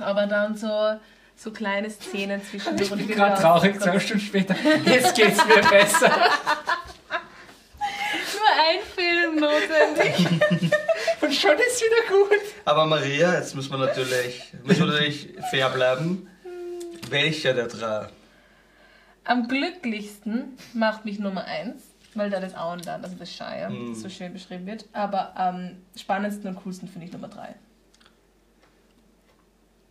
Aber 0.00 0.26
dann 0.26 0.56
so, 0.56 0.92
so 1.34 1.50
kleine 1.50 1.90
Szenen 1.90 2.40
zwischendurch. 2.44 2.90
Ich 2.90 2.96
bin 2.96 3.06
bin 3.08 3.16
gerade 3.16 3.40
traurig, 3.42 3.80
zwölf 3.80 4.02
Stunden 4.02 4.22
später. 4.24 4.54
Jetzt 4.84 5.14
geht's 5.16 5.44
mir 5.44 5.60
besser. 5.68 6.10
Nur 8.34 8.50
ein 8.56 8.80
Film 8.94 9.40
notwendig. 9.40 10.70
Und 11.20 11.34
schon 11.34 11.52
ist 11.58 11.82
wieder 11.82 12.16
gut. 12.16 12.40
Aber 12.64 12.86
Maria, 12.86 13.34
jetzt 13.34 13.54
müssen 13.54 13.70
wir 13.72 13.78
natürlich, 13.78 14.52
müssen 14.64 14.80
wir 14.80 14.92
natürlich 14.92 15.28
fair 15.50 15.68
bleiben. 15.70 16.28
Welcher 17.10 17.54
der 17.54 17.66
drei? 17.66 18.08
Am 19.24 19.48
glücklichsten 19.48 20.56
macht 20.74 21.04
mich 21.04 21.18
Nummer 21.18 21.44
1, 21.44 21.82
weil 22.14 22.30
da 22.30 22.40
das 22.40 22.54
Auenland, 22.54 23.04
also 23.04 23.16
das 23.18 23.32
Shire, 23.32 23.68
Mhm. 23.70 23.94
so 23.94 24.08
schön 24.08 24.32
beschrieben 24.32 24.66
wird. 24.66 24.86
Aber 24.92 25.36
am 25.36 25.76
spannendsten 25.96 26.48
und 26.48 26.62
coolsten 26.62 26.88
finde 26.88 27.06
ich 27.06 27.12
Nummer 27.12 27.28
3. 27.28 27.54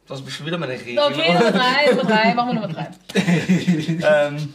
Das 0.08 0.22
ist 0.22 0.32
schon 0.32 0.46
wieder 0.46 0.58
meine 0.58 0.74
Regel. 0.74 0.98
Okay, 1.00 1.34
Nummer 1.34 1.52
3, 1.52 1.90
Nummer 1.92 2.04
3, 2.04 2.34
machen 2.34 2.50
wir 2.50 2.54
Nummer 2.62 2.68
3. 2.74 2.90
ähm, 4.38 4.54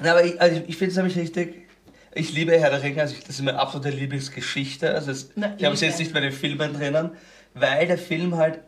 na, 0.00 0.10
aber 0.10 0.24
ich, 0.24 0.40
also 0.40 0.60
ich 0.66 0.76
finde 0.76 0.90
es 0.90 0.96
nämlich 0.96 1.16
richtig. 1.16 1.61
Ich 2.14 2.32
liebe 2.32 2.58
Herr 2.58 2.70
der 2.70 2.82
Ringe, 2.82 3.00
also 3.00 3.14
das 3.26 3.36
ist 3.36 3.42
meine 3.42 3.58
absolute 3.58 3.90
Lieblingsgeschichte. 3.90 4.94
Also 4.94 5.10
es, 5.10 5.30
Na, 5.34 5.54
ich 5.56 5.64
habe 5.64 5.74
es 5.74 5.80
jetzt 5.80 5.98
nicht 5.98 6.12
bei 6.12 6.20
den 6.20 6.32
Filmen 6.32 6.74
drinnen, 6.74 7.12
weil 7.54 7.86
der 7.86 7.98
Film 7.98 8.36
halt 8.36 8.60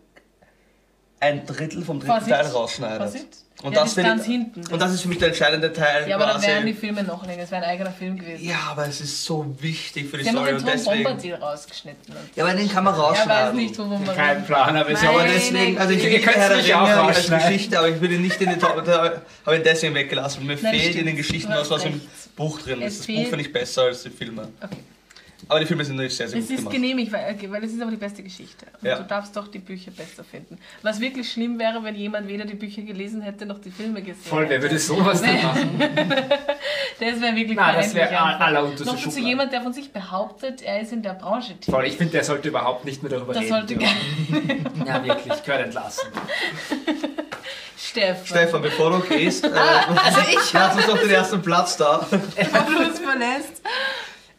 ein 1.21 1.47
Drittel 1.47 1.85
vom 1.85 2.01
dritten. 2.01 2.29
Teil 2.29 2.47
rausschneidet. 2.47 2.99
Vorsicht. 2.99 3.44
Und, 3.65 3.73
Ja, 3.73 3.81
das 3.81 3.85
das 3.85 3.95
finde 3.95 4.11
ganz 4.11 4.23
ich, 4.25 4.29
hinten. 4.29 4.67
und 4.71 4.79
das 4.83 4.93
ist 4.93 5.01
für 5.01 5.09
mich 5.09 5.17
der 5.17 5.29
entscheidende 5.29 5.73
Teil. 5.73 6.07
Ja, 6.07 6.17
aber 6.17 6.27
dann 6.27 6.35
quasi. 6.35 6.49
wären 6.49 6.67
die 6.67 6.75
Filme 6.75 7.03
noch 7.03 7.27
länger. 7.27 7.45
Es 7.45 7.51
wäre 7.51 7.63
ein 7.65 7.71
eigener 7.71 7.93
Film 7.93 8.19
gewesen. 8.19 8.45
ja, 8.47 8.57
aber 8.71 8.87
es 8.87 9.01
ist 9.01 9.25
so 9.25 9.57
wichtig 9.59 10.11
für 10.11 10.19
die 10.19 10.25
Sie 10.25 10.29
haben 10.29 10.37
auch 10.37 10.43
Story 10.43 10.53
den 10.53 10.57
und 10.59 10.63
Tom 10.67 10.73
deswegen. 10.85 11.05
Bombadil 11.05 11.35
rausgeschnitten. 11.37 12.15
Und 12.15 12.37
Ja, 12.37 12.45
aber 12.45 12.53
den 12.55 12.69
kann 12.71 12.85
man 12.85 12.93
er 12.95 12.99
weiß 13.01 13.07
rausschneiden. 13.19 13.57
nicht, 13.57 13.79
wovon 13.79 14.05
man 14.05 14.15
Kein 14.17 14.45
Plan, 14.45 14.77
aber 14.77 14.91
es 14.91 15.01
Nein. 15.03 15.09
Aber 15.15 15.25
deswegen, 15.25 15.79
also 15.79 15.93
ich 15.95 16.05
Ihr 16.05 16.11
liebe 16.11 16.31
Herr 16.31 16.49
der 16.51 16.59
Ringe 16.63 16.77
als 16.77 17.17
rausschneiden. 17.19 17.49
Geschichte, 17.49 17.79
aber 17.79 17.89
ich 17.89 18.01
würde 18.03 18.15
nicht 18.19 18.41
in 18.43 18.51
den 18.51 18.61
Top, 18.61 18.87
habe 18.87 19.57
ich 19.57 19.63
deswegen 19.63 19.95
weggelassen. 19.95 20.45
Mir 20.47 20.59
Nein, 20.61 20.75
fehlt 20.79 20.97
in 20.97 21.07
den 21.07 21.17
Geschichten 21.17 21.51
was, 21.51 21.71
was 21.71 21.85
im. 21.87 22.01
Buch 22.37 22.61
drin 22.61 22.83
ist. 22.83 22.99
Das 23.01 23.07
Buch 23.07 23.27
finde 23.29 23.41
ich 23.41 23.53
besser 23.53 23.83
als 23.85 24.03
die 24.03 24.11
Filme. 24.11 24.49
Okay. 24.61 24.77
Aber 25.49 25.61
die 25.61 25.67
Filme 25.67 25.85
sind 25.85 25.97
natürlich 25.97 26.17
sehr, 26.17 26.29
sehr 26.29 26.39
Es 26.39 26.45
gut 26.47 26.55
ist 26.55 26.59
gemacht. 26.61 26.75
genehmigt, 26.75 27.13
weil, 27.13 27.37
weil 27.51 27.65
es 27.65 27.73
ist 27.73 27.83
aber 27.83 27.91
die 27.91 27.97
beste 27.99 28.23
Geschichte. 28.23 28.67
Und 28.81 28.89
Ja. 28.89 28.97
du 28.99 29.05
darfst 29.05 29.37
doch 29.37 29.49
die 29.49 29.59
Bücher 29.59 29.91
besser 29.91 30.25
finden. 30.25 30.59
Was 30.83 31.01
wirklich 31.01 31.31
schlimm 31.31 31.59
wäre, 31.59 31.83
wenn 31.85 31.95
jemand 31.97 32.29
weder 32.29 32.45
die 32.47 32.55
Bücher 32.55 32.81
gelesen 32.83 33.21
hätte, 33.21 33.45
noch 33.45 33.59
die 33.61 33.71
Filme 33.71 34.01
gesehen 34.01 34.23
Voll, 34.25 34.49
wer 34.49 34.63
würde 34.63 34.79
sowas 34.79 35.21
denn 35.21 35.43
machen? 35.43 35.79
Das 35.79 37.21
wäre 37.21 37.37
wirklich 37.37 37.57
Na, 37.57 37.73
das 37.73 37.95
wäre 37.95 38.07
peinlich 38.07 38.21
all- 38.21 38.33
einfach. 38.35 38.47
allerunterste 38.47 38.85
Noch 38.87 38.93
dazu 38.95 39.05
Schublade. 39.11 39.27
jemand, 39.29 39.53
der 39.53 39.63
von 39.63 39.73
sich 39.75 39.93
behauptet, 39.93 40.63
er 40.63 40.81
ist 40.81 40.93
in 40.93 41.03
der 41.03 41.13
Branche 41.15 41.53
tätig. 41.55 41.75
Voll, 41.75 41.85
ich 41.87 41.97
finde, 41.97 42.13
der 42.13 42.25
sollte 42.25 42.49
überhaupt 42.49 42.85
nicht 42.87 43.03
mehr 43.03 43.11
darüber 43.11 43.35
Das 43.35 43.43
reden. 43.43 43.53
sollte 43.53 43.77
dürfen. 43.77 44.65
Ja, 44.87 45.05
wirklich, 45.05 45.43
gehört 45.45 45.65
entlassen. 45.67 46.09
Stefan. 47.77 48.27
Stefan, 48.27 48.63
bevor 48.63 48.91
du 48.91 49.01
gehst, 49.01 49.45
äh, 49.45 49.49
Also 49.49 50.21
ich 50.31 50.53
lass 50.53 50.77
uns 50.77 50.87
doch 50.87 50.99
den 50.99 51.11
ersten 51.11 51.43
Platz 51.43 51.77
da. 51.77 52.01
habe 52.01 52.17
bloß 52.71 52.99
verlässt. 53.01 53.63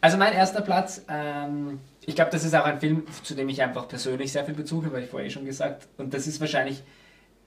Also 0.06 0.18
mein 0.20 0.34
erster 0.34 0.62
Platz, 0.62 1.02
ähm, 1.10 1.80
ich 2.06 2.14
glaube, 2.14 2.30
das 2.30 2.44
ist 2.44 2.54
auch 2.54 2.66
ein 2.66 2.80
Film, 2.80 3.08
zu 3.24 3.34
dem 3.34 3.50
ich 3.50 3.64
einfach 3.64 3.88
persönlich 3.88 4.32
sehr 4.32 4.46
viel 4.46 4.54
Bezug 4.54 4.86
habe, 4.86 4.98
habe 4.98 5.06
ich 5.06 5.10
vorher 5.10 5.28
eh 5.28 5.32
schon 5.32 5.46
gesagt. 5.46 5.88
Und 5.98 6.14
das 6.14 6.28
ist 6.28 6.40
wahrscheinlich, 6.40 6.84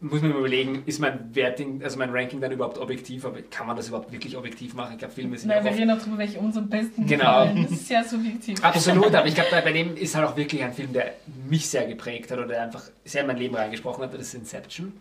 muss 0.01 0.23
man 0.23 0.33
überlegen, 0.33 0.83
ist 0.85 0.99
mein 0.99 1.33
Werting, 1.37 1.85
also 1.85 2.01
mein 2.01 2.11
Ranking 2.11 2.41
dann 2.41 2.51
überhaupt 2.51 2.77
objektiv, 2.79 3.25
aber 3.25 3.43
kann 3.43 3.69
man 3.69 3.77
das 3.77 3.87
überhaupt 3.87 4.11
wirklich 4.11 4.37
objektiv 4.37 4.75
machen? 4.75 4.95
Ich 4.95 4.99
glaube, 4.99 5.15
Filme 5.15 5.39
sind 5.39 5.51
Nein, 5.51 5.61
auch 5.61 5.65
wir 5.67 5.71
reden 5.71 5.89
auch 5.93 5.99
darüber, 5.99 6.19
welche 6.19 6.41
uns 6.41 6.57
am 6.57 6.69
besten 6.69 7.07
Genau. 7.07 7.45
gefallen. 7.45 7.63
Das 7.63 7.71
ist 7.71 7.87
sehr 7.87 8.03
subjektiv. 8.03 8.65
Absolut, 8.65 9.15
aber 9.15 9.29
ich 9.29 9.37
glaube, 9.37 9.51
bei 9.63 9.73
dem 9.73 9.97
ist 9.97 10.17
halt 10.17 10.27
auch 10.27 10.37
wirklich 10.37 10.65
ein 10.65 10.73
Film, 10.73 10.93
der 10.93 11.13
mich 11.49 11.69
sehr 11.69 11.87
geprägt 11.87 12.33
hat 12.33 12.39
oder 12.39 12.49
der 12.49 12.63
einfach 12.65 12.83
sehr 13.05 13.21
in 13.21 13.29
mein 13.29 13.37
Leben 13.37 13.55
reingesprochen 13.55 14.03
hat, 14.03 14.13
das 14.15 14.23
ist 14.23 14.35
Inception. 14.35 14.95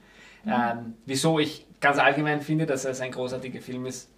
Ähm, 0.45 0.93
wieso 1.07 1.39
ich 1.39 1.65
ganz 1.81 1.97
allgemein 1.97 2.39
finde, 2.41 2.67
dass 2.67 2.85
es 2.85 3.01
ein 3.01 3.09
großartiger 3.11 3.61
Film 3.61 3.87
ist. 3.87 4.09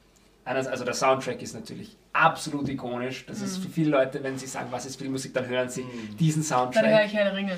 Also 0.44 0.84
der 0.84 0.94
Soundtrack 0.94 1.42
ist 1.42 1.54
natürlich 1.54 1.96
absolut 2.14 2.68
ikonisch. 2.70 3.26
Das 3.28 3.42
ist 3.42 3.58
für 3.58 3.70
viele 3.70 3.92
Leute, 3.92 4.24
wenn 4.24 4.38
sie 4.38 4.48
sagen, 4.48 4.68
was 4.72 4.86
ist 4.86 4.98
Filmmusik, 4.98 5.34
dann 5.34 5.48
hören 5.48 5.70
sie 5.70 5.86
diesen 6.20 6.42
Dann 6.48 6.60
höre 6.60 6.72
Soundtrack. 6.74 7.06
ich 7.06 7.14
Herr 7.14 7.36
Ringe. 7.36 7.58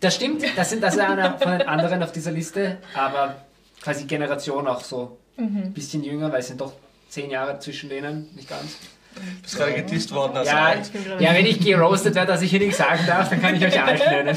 Das 0.00 0.14
stimmt, 0.14 0.42
das, 0.56 0.70
sind, 0.70 0.82
das 0.82 0.94
ist 0.94 1.00
einer 1.00 1.38
von 1.38 1.52
den 1.58 1.68
anderen 1.68 2.02
auf 2.02 2.10
dieser 2.12 2.30
Liste, 2.32 2.78
aber 2.94 3.36
quasi 3.82 4.04
Generation 4.04 4.66
auch 4.66 4.80
so 4.82 5.18
ein 5.36 5.72
bisschen 5.74 6.02
jünger, 6.02 6.32
weil 6.32 6.40
es 6.40 6.48
sind 6.48 6.60
doch 6.60 6.72
zehn 7.10 7.30
Jahre 7.30 7.58
zwischen 7.58 7.90
denen, 7.90 8.28
nicht 8.34 8.48
ganz. 8.48 8.76
Du 9.14 9.20
bist 9.42 9.56
gerade 9.56 9.74
gedisst 9.74 10.12
worden 10.12 10.36
als 10.36 10.48
Ja, 10.48 10.64
alt. 10.66 10.90
ja, 11.18 11.34
wenn 11.34 11.44
ich 11.44 11.60
geroastet 11.60 12.14
werde, 12.14 12.32
dass 12.32 12.42
ich 12.42 12.50
hier 12.50 12.60
nichts 12.60 12.78
sagen 12.78 13.04
darf, 13.06 13.28
dann 13.28 13.42
kann 13.42 13.54
ich 13.56 13.64
euch 13.64 13.82
alt 13.82 14.00
nennen. 14.06 14.36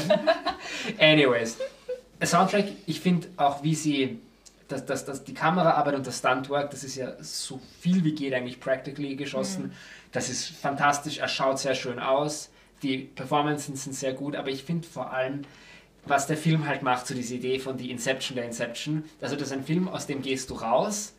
Anyways, 0.98 1.56
Soundtrack, 2.22 2.66
ich 2.86 3.00
finde 3.00 3.28
auch, 3.36 3.62
wie 3.62 3.74
sie, 3.74 4.18
dass, 4.68 4.86
dass, 4.86 5.04
dass 5.04 5.24
die 5.24 5.34
Kameraarbeit 5.34 5.94
und 5.94 6.06
das 6.06 6.18
Stuntwork, 6.18 6.70
das 6.70 6.84
ist 6.84 6.96
ja 6.96 7.12
so 7.20 7.60
viel 7.80 8.04
wie 8.04 8.14
geht 8.14 8.34
eigentlich 8.34 8.60
practically 8.60 9.16
geschossen. 9.16 9.72
Das 10.12 10.28
ist 10.28 10.48
fantastisch, 10.48 11.18
er 11.18 11.28
schaut 11.28 11.58
sehr 11.58 11.74
schön 11.74 11.98
aus, 11.98 12.50
die 12.82 12.98
Performances 12.98 13.84
sind 13.84 13.94
sehr 13.94 14.12
gut, 14.12 14.36
aber 14.36 14.48
ich 14.48 14.64
finde 14.64 14.86
vor 14.86 15.12
allem, 15.12 15.42
was 16.06 16.26
der 16.26 16.36
Film 16.36 16.66
halt 16.66 16.82
macht, 16.82 17.06
so 17.06 17.14
diese 17.14 17.34
Idee 17.34 17.58
von 17.58 17.76
die 17.76 17.90
Inception 17.90 18.36
der 18.36 18.44
Inception, 18.44 19.04
also 19.20 19.36
das 19.36 19.48
ist 19.48 19.52
ein 19.52 19.64
Film, 19.64 19.88
aus 19.88 20.06
dem 20.06 20.22
gehst 20.22 20.50
du 20.50 20.54
raus 20.54 21.14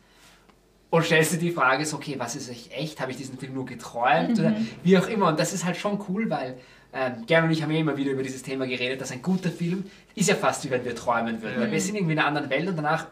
und 0.90 1.04
stellst 1.04 1.32
dir 1.32 1.38
die 1.38 1.50
Frage, 1.50 1.84
so, 1.84 1.96
okay, 1.96 2.14
was 2.18 2.36
ist 2.36 2.48
echt 2.48 2.72
echt? 2.72 3.00
Habe 3.00 3.10
ich 3.10 3.16
diesen 3.16 3.38
Film 3.38 3.54
nur 3.54 3.66
geträumt? 3.66 4.38
Oder 4.38 4.56
wie 4.84 4.96
auch 4.96 5.08
immer. 5.08 5.28
Und 5.28 5.40
das 5.40 5.52
ist 5.52 5.64
halt 5.64 5.76
schon 5.76 6.00
cool, 6.08 6.30
weil 6.30 6.58
ähm, 6.92 7.26
Gern 7.26 7.44
und 7.44 7.50
ich 7.50 7.62
haben 7.62 7.72
ja 7.72 7.80
immer 7.80 7.96
wieder 7.96 8.12
über 8.12 8.22
dieses 8.22 8.42
Thema 8.42 8.66
geredet, 8.66 9.00
dass 9.00 9.10
ein 9.10 9.20
guter 9.20 9.50
Film 9.50 9.84
ist 10.14 10.28
ja 10.28 10.34
fast 10.34 10.64
wie 10.64 10.70
wenn 10.70 10.84
wir 10.84 10.94
träumen 10.94 11.42
würden. 11.42 11.60
Weil 11.60 11.72
wir 11.72 11.80
sind 11.80 11.96
irgendwie 11.96 12.12
in 12.12 12.18
einer 12.18 12.28
anderen 12.28 12.48
Welt 12.48 12.68
und 12.68 12.76
danach 12.76 13.08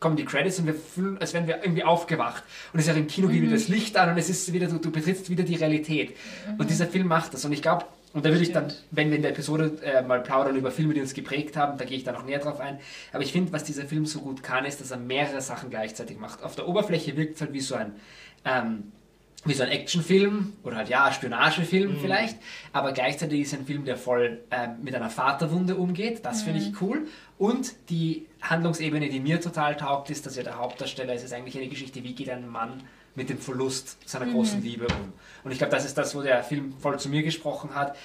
kommen 0.00 0.16
die 0.16 0.24
Credits 0.24 0.58
und 0.58 0.66
wir 0.66 0.74
fühlen, 0.74 1.18
als 1.18 1.34
wären 1.34 1.46
wir 1.46 1.62
irgendwie 1.62 1.84
aufgewacht. 1.84 2.44
Und 2.72 2.78
es 2.80 2.86
ist 2.86 2.92
auch 2.92 2.96
im 2.96 3.06
Kino 3.06 3.28
geht 3.28 3.42
wieder 3.42 3.52
das 3.52 3.68
Licht 3.68 3.96
an 3.96 4.10
und 4.10 4.18
es 4.18 4.28
ist 4.28 4.52
wieder, 4.52 4.68
du, 4.68 4.78
du 4.78 4.90
betrittst 4.90 5.28
wieder 5.30 5.44
die 5.44 5.56
Realität. 5.56 6.16
Und 6.56 6.70
dieser 6.70 6.86
Film 6.86 7.08
macht 7.08 7.34
das. 7.34 7.44
Und 7.44 7.52
ich 7.52 7.62
glaube, 7.62 7.84
und 8.14 8.24
da 8.24 8.30
würde 8.30 8.42
ich 8.42 8.52
dann, 8.52 8.72
wenn 8.90 9.10
wir 9.10 9.16
in 9.16 9.22
der 9.22 9.32
Episode 9.32 9.78
äh, 9.82 10.02
mal 10.02 10.20
plaudern 10.22 10.56
über 10.56 10.70
Filme, 10.70 10.94
die 10.94 11.00
uns 11.00 11.14
geprägt 11.14 11.56
haben, 11.56 11.76
da 11.78 11.84
gehe 11.84 11.96
ich 11.96 12.04
da 12.04 12.12
noch 12.12 12.24
näher 12.24 12.38
drauf 12.38 12.58
ein. 12.58 12.78
Aber 13.12 13.22
ich 13.22 13.32
finde, 13.32 13.52
was 13.52 13.64
dieser 13.64 13.84
Film 13.84 14.06
so 14.06 14.20
gut 14.20 14.42
kann, 14.42 14.64
ist, 14.64 14.80
dass 14.80 14.90
er 14.90 14.96
mehrere 14.96 15.40
Sachen 15.40 15.68
gleichzeitig 15.68 16.18
macht. 16.18 16.42
Auf 16.42 16.56
der 16.56 16.68
Oberfläche 16.68 17.16
wirkt 17.16 17.34
es 17.34 17.40
halt 17.42 17.52
wie 17.52 17.60
so 17.60 17.74
ein, 17.74 17.92
ähm, 18.44 18.92
wie 19.44 19.52
so 19.52 19.62
ein 19.62 19.68
Actionfilm 19.68 20.54
oder 20.64 20.76
halt 20.76 20.88
ja, 20.88 21.12
Spionagefilm 21.12 21.98
vielleicht, 22.00 22.38
aber 22.72 22.92
gleichzeitig 22.92 23.42
ist 23.42 23.54
ein 23.54 23.66
Film, 23.66 23.84
der 23.84 23.96
voll 23.96 24.40
ähm, 24.50 24.82
mit 24.82 24.94
einer 24.94 25.10
Vaterwunde 25.10 25.76
umgeht. 25.76 26.24
Das 26.24 26.42
finde 26.42 26.60
ich 26.60 26.80
cool. 26.80 27.06
Und 27.38 27.74
die 27.88 28.26
Handlungsebene, 28.42 29.08
die 29.08 29.20
mir 29.20 29.40
total 29.40 29.76
taugt, 29.76 30.10
ist, 30.10 30.26
dass 30.26 30.36
ja 30.36 30.42
der 30.42 30.58
Hauptdarsteller 30.58 31.14
ist, 31.14 31.24
ist 31.24 31.32
eigentlich 31.32 31.56
eine 31.56 31.68
Geschichte, 31.68 32.02
wie 32.02 32.14
geht 32.14 32.30
ein 32.30 32.48
Mann 32.48 32.82
mit 33.14 33.30
dem 33.30 33.38
Verlust 33.38 33.98
seiner 34.08 34.26
großen 34.26 34.62
Liebe 34.62 34.86
um. 34.86 35.12
Und 35.44 35.52
ich 35.52 35.58
glaube, 35.58 35.72
das 35.72 35.84
ist 35.84 35.96
das, 35.98 36.14
wo 36.14 36.22
der 36.22 36.42
Film 36.42 36.72
voll 36.78 36.98
zu 36.98 37.08
mir 37.08 37.22
gesprochen 37.22 37.74
hat. 37.74 37.96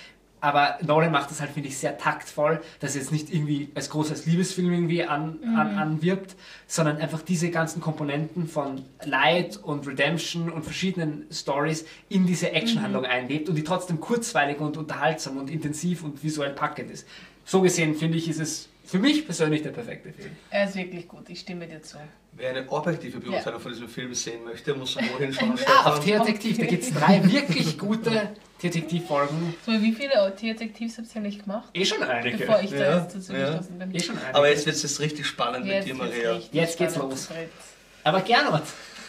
Aber 0.41 0.77
Nolan 0.81 1.09
macht 1.09 1.31
das 1.31 1.39
halt, 1.39 1.51
finde 1.51 1.69
ich, 1.69 1.77
sehr 1.77 1.97
taktvoll, 1.97 2.61
dass 2.81 2.95
er 2.95 3.01
jetzt 3.01 3.13
nicht 3.13 3.33
irgendwie 3.33 3.69
als 3.75 3.89
großes 3.89 4.25
Liebesfilm 4.25 4.73
irgendwie 4.73 5.05
an, 5.05 5.39
an, 5.55 5.77
anwirbt, 5.77 6.35
sondern 6.67 6.97
einfach 6.97 7.21
diese 7.21 7.49
ganzen 7.49 7.79
Komponenten 7.79 8.47
von 8.47 8.83
Leid 9.05 9.57
und 9.63 9.87
Redemption 9.87 10.49
und 10.49 10.63
verschiedenen 10.63 11.27
Stories 11.31 11.85
in 12.09 12.25
diese 12.25 12.51
Actionhandlung 12.51 13.05
einlebt 13.05 13.47
und 13.47 13.55
die 13.55 13.63
trotzdem 13.63 14.01
kurzweilig 14.01 14.59
und 14.59 14.75
unterhaltsam 14.75 15.37
und 15.37 15.49
intensiv 15.49 16.03
und 16.03 16.21
visuell 16.21 16.51
packend 16.51 16.91
ist. 16.91 17.07
So 17.45 17.61
gesehen, 17.61 17.95
finde 17.95 18.17
ich, 18.17 18.27
ist 18.27 18.41
es 18.41 18.69
für 18.83 18.99
mich 18.99 19.25
persönlich 19.25 19.61
der 19.63 19.71
perfekte 19.71 20.11
Film. 20.13 20.31
Er 20.49 20.65
ist 20.67 20.75
wirklich 20.75 21.07
gut, 21.07 21.29
ich 21.29 21.39
stimme 21.39 21.67
dir 21.67 21.81
zu. 21.81 21.97
Wer 22.33 22.49
eine 22.49 22.69
objektive 22.69 23.19
Beurteilung 23.19 23.59
von 23.59 23.71
diesem 23.71 23.87
Film 23.87 24.13
sehen 24.13 24.43
möchte, 24.43 24.73
muss 24.73 24.95
wohin 24.95 25.33
schauen, 25.33 25.57
Ah, 25.67 25.91
auf? 25.91 26.03
Detektiv, 26.03 26.57
da 26.57 26.65
gibt 26.65 26.83
es 26.83 26.93
drei 26.93 27.23
wirklich 27.31 27.77
gute 27.77 28.29
Detektivfolgen. 28.61 29.53
So, 29.65 29.71
wie 29.73 29.91
viele 29.93 30.33
Detektivs 30.41 30.97
habt 30.97 31.13
ihr 31.15 31.21
nicht 31.21 31.43
gemacht? 31.43 31.69
Eh 31.73 31.85
schon 31.85 32.01
einige. 32.03 32.37
Bevor 32.37 32.61
ich 32.61 32.71
da 32.71 32.77
Ja, 32.77 32.99
jetzt 33.03 33.15
dazu 33.15 33.33
ja. 33.33 33.45
gestoßen 33.51 33.77
bin. 33.79 33.95
Eh 33.95 33.99
schon 33.99 34.17
einige. 34.17 34.35
Aber 34.35 34.49
jetzt 34.49 34.65
wird 34.65 34.75
es 34.83 34.99
richtig 34.99 35.25
spannend 35.27 35.65
mit 35.65 35.73
Jetzt 35.75 35.87
dir, 35.87 35.97
wird's 35.99 36.15
Maria. 36.15 36.41
Jetzt 36.51 36.77
geht's 36.77 36.95
los. 36.95 37.29
Aber 38.03 38.21
Gernot. 38.21 38.63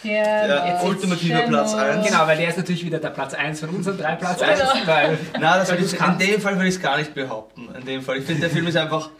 Der 0.05 0.47
Der 0.49 0.85
ultimative 0.85 1.43
Platz 1.49 1.75
eins. 1.75 2.07
Genau, 2.07 2.27
weil 2.27 2.37
der 2.37 2.49
ist 2.49 2.57
natürlich 2.59 2.85
wieder 2.85 2.99
der 2.99 3.11
Platz 3.11 3.35
1 3.35 3.61
von 3.61 3.71
unseren 3.71 3.97
drei 3.99 4.15
Platz 4.17 4.39
Genau. 4.39 4.51
1. 4.53 4.61
Weil 4.87 5.19
Nein, 5.33 5.41
das 5.43 5.71
Weil 5.71 5.79
würde 5.81 5.95
ich, 5.97 6.01
in 6.01 6.19
dem 6.19 6.41
Fall 6.41 6.55
würde 6.57 6.69
ich 6.69 6.75
es 6.77 6.83
gar 6.83 6.99
nicht 6.99 7.15
behaupten. 7.15 7.69
In 7.79 7.85
dem 7.87 8.03
Fall. 8.03 8.19
Ich 8.19 8.25
finde, 8.25 8.43
der 8.43 8.51
Film 8.51 8.67
ist 8.67 8.77
einfach 8.77 9.11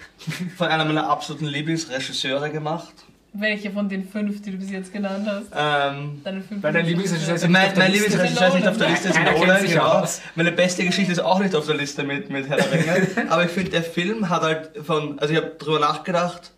von 0.57 0.69
einer 0.69 0.85
meiner 0.85 1.09
absoluten 1.09 1.47
Lieblingsregisseure 1.47 2.51
gemacht. 2.51 2.93
Welche 3.37 3.73
von 3.73 3.89
den 3.89 4.09
fünf, 4.09 4.43
die 4.43 4.53
du 4.53 4.59
bis 4.59 4.71
jetzt 4.71 4.93
genannt 4.93 5.27
hast? 5.29 5.47
Ähm, 5.57 6.21
Deine 6.23 6.41
fünf 6.41 6.63
Weil 6.63 6.73
dein 6.73 6.87
Lieblingsregisseur 6.87 7.35
ist 7.35 7.43
ja 7.43 7.49
mein 7.49 7.73
mein. 7.77 7.91
Lieblingsregisseur 7.91 8.47
ist 8.47 8.55
nicht 8.55 8.69
auf 8.69 8.77
der 8.77 8.89
Liste, 8.91 9.09
ist 9.09 9.19
Nolan, 9.19 9.67
genau. 9.67 10.05
Meine 10.37 10.53
beste 10.53 10.85
Geschichte 10.85 11.11
ist 11.11 11.19
auch 11.19 11.41
nicht 11.41 11.53
auf 11.57 11.67
der 11.67 11.75
Liste 11.75 12.05
mit, 12.05 12.31
mit 12.31 12.49
Herr 12.49 12.59
der 12.59 12.71
Ringe. 12.71 13.09
Aber 13.31 13.45
ich 13.45 13.51
finde, 13.51 13.73
der 13.73 13.83
Film 13.83 14.29
hat 14.31 14.43
halt 14.43 14.71
von, 14.87 15.19
also 15.19 15.35
ich 15.35 15.41
habe 15.41 15.51
drüber 15.59 15.81
nachgedacht, 15.81 16.53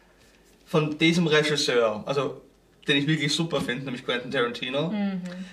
von 0.67 0.99
diesem 0.99 1.27
Regisseur, 1.27 2.03
also 2.05 2.43
den 2.89 2.97
ich 2.97 3.07
wirklich 3.07 3.35
super 3.35 3.61
finde, 3.61 3.85
nämlich 3.85 4.05
Quentin 4.05 4.31
Tarantino, 4.31 4.93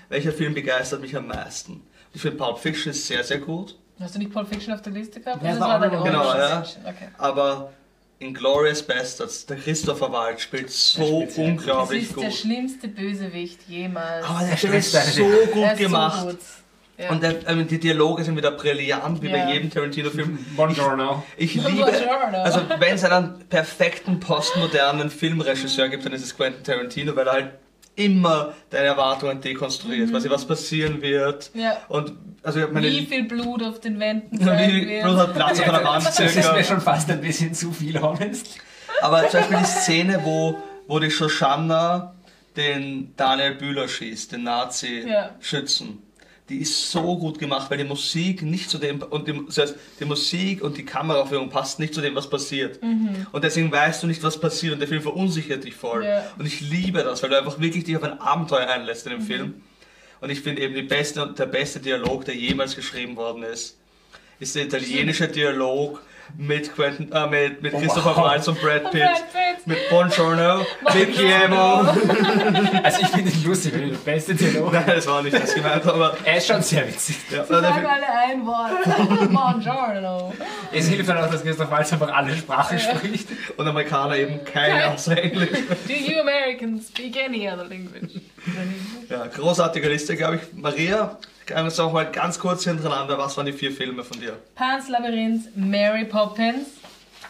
welcher 0.10 0.32
Film 0.32 0.54
begeistert 0.54 1.02
mich 1.02 1.16
am 1.16 1.28
meisten? 1.28 1.82
Ich 2.14 2.22
finde 2.22 2.38
Pulp 2.38 2.60
Fiction 2.60 2.92
ist 2.92 3.08
sehr, 3.08 3.24
sehr 3.24 3.40
gut. 3.40 3.78
Hast 4.00 4.16
du 4.16 4.20
nicht 4.20 4.32
Pulp 4.32 4.48
Fiction 4.48 4.74
auf 4.74 4.82
der 4.82 4.94
Liste 4.94 5.20
gehabt? 5.20 5.44
Ja, 5.44 5.52
das 5.52 5.60
war 5.60 5.80
deine 5.80 6.04
genau, 6.04 6.36
ja. 6.36 6.64
Okay. 6.84 7.08
Aber 7.18 7.72
Inglourious 8.20 8.82
Bastards, 8.84 9.46
der 9.46 9.58
Christopher 9.58 10.12
Waltz 10.12 10.42
spielt 10.42 10.70
so 10.70 11.04
spielt 11.04 11.32
sehr 11.32 11.52
gut. 11.52 11.58
Das 11.58 11.64
unglaublich 11.68 12.04
ist 12.04 12.16
der 12.18 12.24
gut. 12.26 12.34
schlimmste 12.34 12.88
Bösewicht 12.88 13.60
jemals. 13.68 14.26
Aber 14.26 14.40
der 14.46 14.58
Film 14.58 14.74
Film 14.74 14.74
ist 14.74 14.92
so 15.16 15.24
Er 15.24 15.48
gut 15.48 15.72
ist 15.74 15.78
gemacht. 15.78 16.22
So 16.22 16.28
gut. 16.28 16.40
Ja. 17.04 17.10
Und 17.12 17.22
der, 17.24 17.48
ähm, 17.48 17.68
die 17.68 17.80
Dialoge 17.80 18.24
sind 18.24 18.36
wieder 18.38 18.52
brillant, 18.52 19.22
wie 19.22 19.28
Ja. 19.30 19.46
bei 19.46 19.54
jedem 19.54 19.70
Tarantino-Film. 19.70 20.38
Buongiorno. 20.56 21.24
Ich 21.38 21.54
liebe, 21.56 21.70
Buongiorno. 21.70 22.38
also 22.44 22.62
wenn 22.80 22.96
es 22.96 23.04
einen 23.04 23.40
perfekten 23.50 24.20
postmodernen 24.20 25.10
Filmregisseur 25.10 25.90
gibt, 25.90 26.06
dann 26.06 26.14
ist 26.14 26.24
es 26.24 26.36
Quentin 26.36 26.64
Tarantino, 26.64 27.16
weil 27.16 27.28
er 27.28 27.34
halt 27.34 27.52
immer 27.96 28.54
deine 28.72 28.86
Erwartungen 28.88 29.40
dekonstruiert, 29.40 30.10
quasi 30.10 30.28
was 30.30 30.46
passieren 30.46 31.02
wird. 31.02 31.52
ja. 31.54 31.78
Und 31.90 32.14
also 32.42 32.60
ich 32.60 32.74
Wie 32.74 33.06
viel 33.06 33.24
Blut 33.26 33.62
auf 33.64 33.80
den 33.80 34.00
Wänden 34.00 34.40
wie 34.40 34.44
sein 34.44 34.70
viel 34.70 34.88
wird. 34.90 35.04
Blut 35.04 35.18
hat 35.18 35.34
Platz 35.36 35.60
auf 35.60 35.70
einer 35.70 35.84
Wand 35.84 36.06
Das 36.06 36.20
ist 36.20 36.36
mir 36.36 36.42
circa. 36.44 36.64
schon 36.64 36.82
fast 36.82 37.10
ein 37.12 37.22
bisschen 37.22 37.54
zu 37.54 37.72
viel, 37.72 38.02
honest. 38.02 38.58
Aber 39.02 39.28
zum 39.30 39.40
Beispiel 39.42 39.58
die 39.60 39.66
Szene, 39.66 40.22
wo, 40.24 40.58
wo 40.88 41.00
die 41.00 41.12
Shoshana 41.12 42.16
den 42.58 43.14
Daniel 43.16 43.56
Bühler 43.56 43.88
schießt, 43.88 44.32
den 44.32 44.44
Ja. 44.46 45.32
Die 46.54 46.62
ist 46.62 46.92
so 46.92 47.18
gut 47.18 47.40
gemacht, 47.40 47.72
weil 47.72 47.80
die 47.80 47.84
Musik 47.84 48.44
nicht 48.44 48.70
zu 48.70 48.78
dem 48.78 49.02
und 49.02 49.28
die, 49.28 49.46
das 49.48 49.58
heißt, 49.58 49.76
die 50.00 50.06
Musik 50.06 50.64
und 50.64 50.78
die 50.78 50.86
Kameraführung 50.86 51.50
passt 51.50 51.80
nicht 51.80 51.96
zu 51.96 52.02
dem, 52.02 52.14
was 52.14 52.30
passiert. 52.30 52.80
Und 53.32 53.44
deswegen 53.44 53.72
weißt 53.72 54.04
du 54.04 54.08
nicht, 54.08 54.22
was 54.22 54.40
passiert 54.40 54.74
und 54.74 54.80
der 54.80 54.88
Film 54.88 55.02
verunsichert 55.02 55.64
dich 55.64 55.74
voll. 55.74 56.06
Ja. 56.06 56.24
Und 56.38 56.46
ich 56.46 56.62
liebe 56.62 57.04
das, 57.04 57.24
weil 57.24 57.32
du 57.32 57.40
einfach 57.40 57.60
wirklich 57.60 57.86
dich 57.86 57.98
auf 57.98 58.04
ein 58.04 58.20
Abenteuer 58.20 58.68
einlässt 58.68 59.08
in 59.08 59.14
dem 59.14 59.22
Film. 59.22 59.56
Und 60.22 60.30
ich 60.30 60.42
finde 60.42 60.62
eben 60.62 60.88
beste, 60.88 61.34
der 61.36 61.48
beste 61.48 61.80
Dialog, 61.80 62.26
der 62.26 62.36
jemals 62.36 62.76
geschrieben 62.76 63.16
worden 63.16 63.42
ist, 63.44 63.78
ist 64.40 64.56
der 64.56 64.66
italienische 64.66 65.28
Dialog 65.28 66.02
mit, 66.38 66.74
Quentin, 66.76 67.12
äh, 67.12 67.28
mit, 67.28 67.62
mit 67.62 67.74
Christopher 67.74 68.16
Wow. 68.16 68.26
Waltz 68.26 68.48
und 68.48 68.60
Brad 68.62 68.92
Pitt. 68.92 69.02
Brad 69.04 69.34
Pitt. 69.34 69.68
Mit 69.68 69.78
Buongiorno, 69.90 70.66
mit 70.94 71.16
Guillermo. 71.16 71.90
Also 72.84 73.02
ich 73.02 73.08
finde 73.08 73.32
ihn 73.32 73.44
lustig, 73.46 73.74
weil 73.74 73.90
der 73.92 73.98
beste 73.98 74.36
Dialog. 74.36 74.74
Nein, 74.74 74.84
das 74.88 75.08
war 75.08 75.22
nicht 75.22 75.36
das 75.36 75.54
gemeint, 75.56 75.86
aber 75.86 76.18
Er 76.26 76.38
ist 76.38 76.48
schon 76.48 76.62
sehr 76.62 76.88
witzig. 76.88 77.16
ja, 77.32 77.44
Sie 77.46 77.54
sagen 77.54 77.86
alle 77.86 78.10
ein 78.28 78.46
Wort. 78.46 79.30
Buongiorno. 79.32 80.34
Es 80.72 80.88
hilft 80.88 81.08
dann 81.10 81.18
auch, 81.20 81.30
dass 81.30 81.44
Christoph 81.44 81.72
Waltz 81.72 81.94
einfach 81.94 82.14
alle 82.14 82.36
Sprachen 82.36 82.80
spricht. 82.80 83.28
und 83.58 83.68
Amerikaner 83.68 84.16
eben 84.18 84.44
keine 84.44 84.80
Kein- 84.80 84.94
außer 84.94 85.18
Englisch. 85.18 85.50
Do 85.88 85.94
you 85.94 86.20
Americans 86.20 86.88
speak 86.88 87.16
any 87.18 87.48
other 87.48 87.64
language? 87.66 88.20
Ja, 89.10 89.28
großartige 89.28 89.88
Liste, 89.90 90.16
glaube 90.16 90.38
ich. 90.38 90.42
Maria, 90.54 91.18
kann 91.46 91.66
uns 91.66 91.80
auch 91.80 91.92
mal 91.94 92.10
ganz 92.12 92.40
kurz 92.40 92.64
hintereinander, 92.64 93.18
was 93.18 93.36
waren 93.38 93.46
die 93.46 93.54
vier 93.54 93.72
Filme 93.72 94.04
von 94.04 94.20
dir? 94.20 94.38
Pan's 94.56 94.90
Labyrinth, 94.90 95.56
Mary 95.56 96.06
Poppins, 96.06 96.68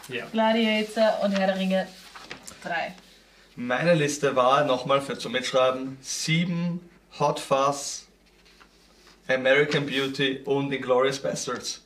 Ja. 0.09 0.25
Gladiator 0.31 1.19
und 1.23 1.31
Herr 1.33 1.47
der 1.47 1.57
Ringe 1.57 1.87
3. 2.63 2.93
Meine 3.55 3.93
Liste 3.93 4.35
war, 4.35 4.65
nochmal 4.65 5.01
für 5.01 5.17
zum 5.17 5.31
Mitschreiben, 5.33 5.97
sieben 6.01 6.79
Hot 7.19 7.39
Fuzz, 7.39 8.07
American 9.27 9.85
Beauty 9.85 10.41
und 10.45 10.71
Inglourious 10.71 11.19
Bastards. 11.19 11.81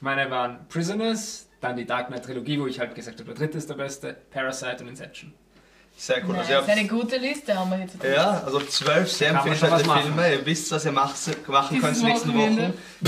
Meine 0.00 0.30
waren 0.30 0.66
Prisoners, 0.68 1.46
dann 1.60 1.76
die 1.76 1.84
Dark 1.86 2.08
Knight 2.08 2.24
Trilogie, 2.24 2.58
wo 2.60 2.66
ich 2.66 2.80
halt 2.80 2.94
gesagt 2.94 3.20
habe, 3.20 3.26
der 3.32 3.38
dritte 3.46 3.58
ist 3.58 3.68
der 3.70 3.74
beste, 3.74 4.16
Parasite 4.30 4.78
und 4.80 4.88
Inception. 4.88 5.32
Sehr 5.96 6.18
cool. 6.24 6.32
Nice. 6.32 6.38
Also, 6.40 6.50
ihr 6.52 6.56
habt- 6.58 6.68
eine 6.70 6.86
gute 6.88 7.16
Liste 7.16 7.54
haben 7.58 7.70
wir 7.70 7.78
jetzt. 7.78 7.94
ja, 8.04 8.42
also 8.44 8.60
zwölf 8.60 9.10
sehr 9.10 9.30
empfehlenswerte. 9.30 9.84
Filme. 9.84 10.32
Ihr 10.34 10.46
wisst, 10.46 10.70
was 10.72 10.84
ihr 10.84 10.92
macht, 10.92 11.16
machen 11.48 11.80
könnt 11.80 12.02
nächsten 12.02 12.34
Wochenende. 12.34 12.74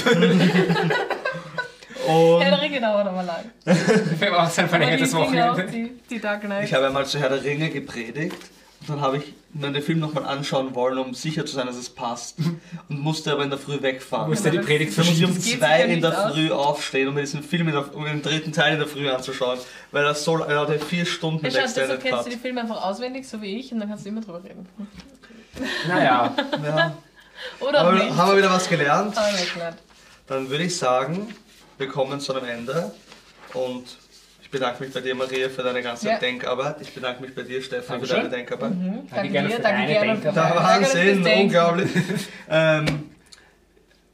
Wochen. 2.07 2.41
Herr 2.41 2.51
der 2.51 2.53
Und 2.53 2.61
Ringe 2.61 2.80
dauert 2.80 3.07
aber 3.09 3.22
lang. 3.24 3.45
Wir 3.64 4.28
Aber 4.32 4.47
die 4.64 4.68
verlängertes 4.68 5.12
Wochenende. 5.14 5.64
die, 5.66 5.91
die 6.09 6.20
Dark 6.20 6.43
Knight. 6.43 6.64
ich 6.64 6.72
habe 6.74 6.87
einmal 6.87 7.05
zu 7.05 7.18
Herr 7.18 7.28
der 7.30 7.43
Ringe 7.43 7.68
gepredigt 7.70 8.37
dann 8.86 9.00
habe 9.00 9.18
ich 9.18 9.34
mir 9.52 9.72
den 9.72 9.82
Film 9.82 10.00
nochmal 10.00 10.24
anschauen 10.26 10.74
wollen, 10.74 10.98
um 10.98 11.14
sicher 11.14 11.46
zu 11.46 11.54
sein, 11.54 11.66
dass 11.66 11.76
es 11.76 11.88
passt. 11.88 12.38
Und 12.88 13.00
musste 13.00 13.32
aber 13.32 13.42
in 13.44 13.50
der 13.50 13.58
Früh 13.58 13.80
wegfahren. 13.80 14.28
Musste 14.28 14.50
die 14.50 14.58
Predigt 14.58 14.96
Dann 14.96 15.06
ich 15.06 15.24
um 15.24 15.40
zwei 15.40 15.84
in 15.84 16.00
der. 16.00 16.12
Früh 16.30 16.50
aufstehen, 16.50 17.08
um 17.08 17.14
mir 17.14 17.22
diesen 17.22 17.42
Film 17.42 17.68
in 17.68 17.74
der, 17.74 17.94
um 17.94 18.04
den 18.04 18.22
dritten 18.22 18.52
Teil 18.52 18.74
in 18.74 18.78
der 18.78 18.88
Früh 18.88 19.08
anzuschauen. 19.08 19.58
Weil 19.92 20.04
das 20.04 20.24
so, 20.24 20.38
er 20.38 20.60
hatte 20.60 20.78
vier 20.78 21.06
Stunden 21.06 21.46
Ja, 21.46 21.60
Extended 21.62 22.00
kennst 22.00 22.16
Cut. 22.18 22.26
du 22.26 22.30
die 22.30 22.36
Filme 22.36 22.60
einfach 22.60 22.82
auswendig, 22.84 23.26
so 23.28 23.40
wie 23.40 23.58
ich, 23.58 23.72
und 23.72 23.80
dann 23.80 23.88
kannst 23.88 24.04
du 24.04 24.10
immer 24.10 24.20
drüber 24.20 24.42
reden. 24.44 24.68
Naja, 25.88 26.34
Ja. 26.64 26.96
Oder 27.60 27.80
Aber 27.80 27.92
nicht. 27.92 28.14
haben 28.16 28.30
wir 28.30 28.38
wieder 28.38 28.50
was 28.50 28.68
gelernt? 28.68 29.14
Dann 30.26 30.50
würde 30.50 30.64
ich 30.64 30.76
sagen, 30.76 31.34
wir 31.78 31.88
kommen 31.88 32.20
zu 32.20 32.34
einem 32.34 32.46
Ende. 32.48 32.92
Und 33.54 33.84
ich 34.47 34.53
bedanke 34.53 34.84
mich 34.84 34.94
bei 34.94 35.01
dir, 35.01 35.16
Maria, 35.16 35.49
für 35.49 35.64
deine 35.64 35.82
ganze 35.82 36.07
Ja. 36.07 36.18
Denkarbeit. 36.20 36.76
Ich 36.80 36.94
bedanke 36.94 37.20
mich 37.20 37.34
bei 37.34 37.42
dir, 37.42 37.61
Stefan, 37.61 38.01
für 38.01 38.07
deine 38.07 38.28
Denkarbeit. 38.28 38.70
Mhm. 38.70 39.09
Danke 39.12 39.32
gerne 39.32 39.49
dir, 39.49 39.57
für 39.57 39.62
danke 39.62 39.92
deine. 39.92 40.16
Der 40.18 40.32
Danke, 40.32 40.57
Wahnsinn, 40.57 41.26
unglaublich. 41.26 41.90
ähm, 42.49 43.11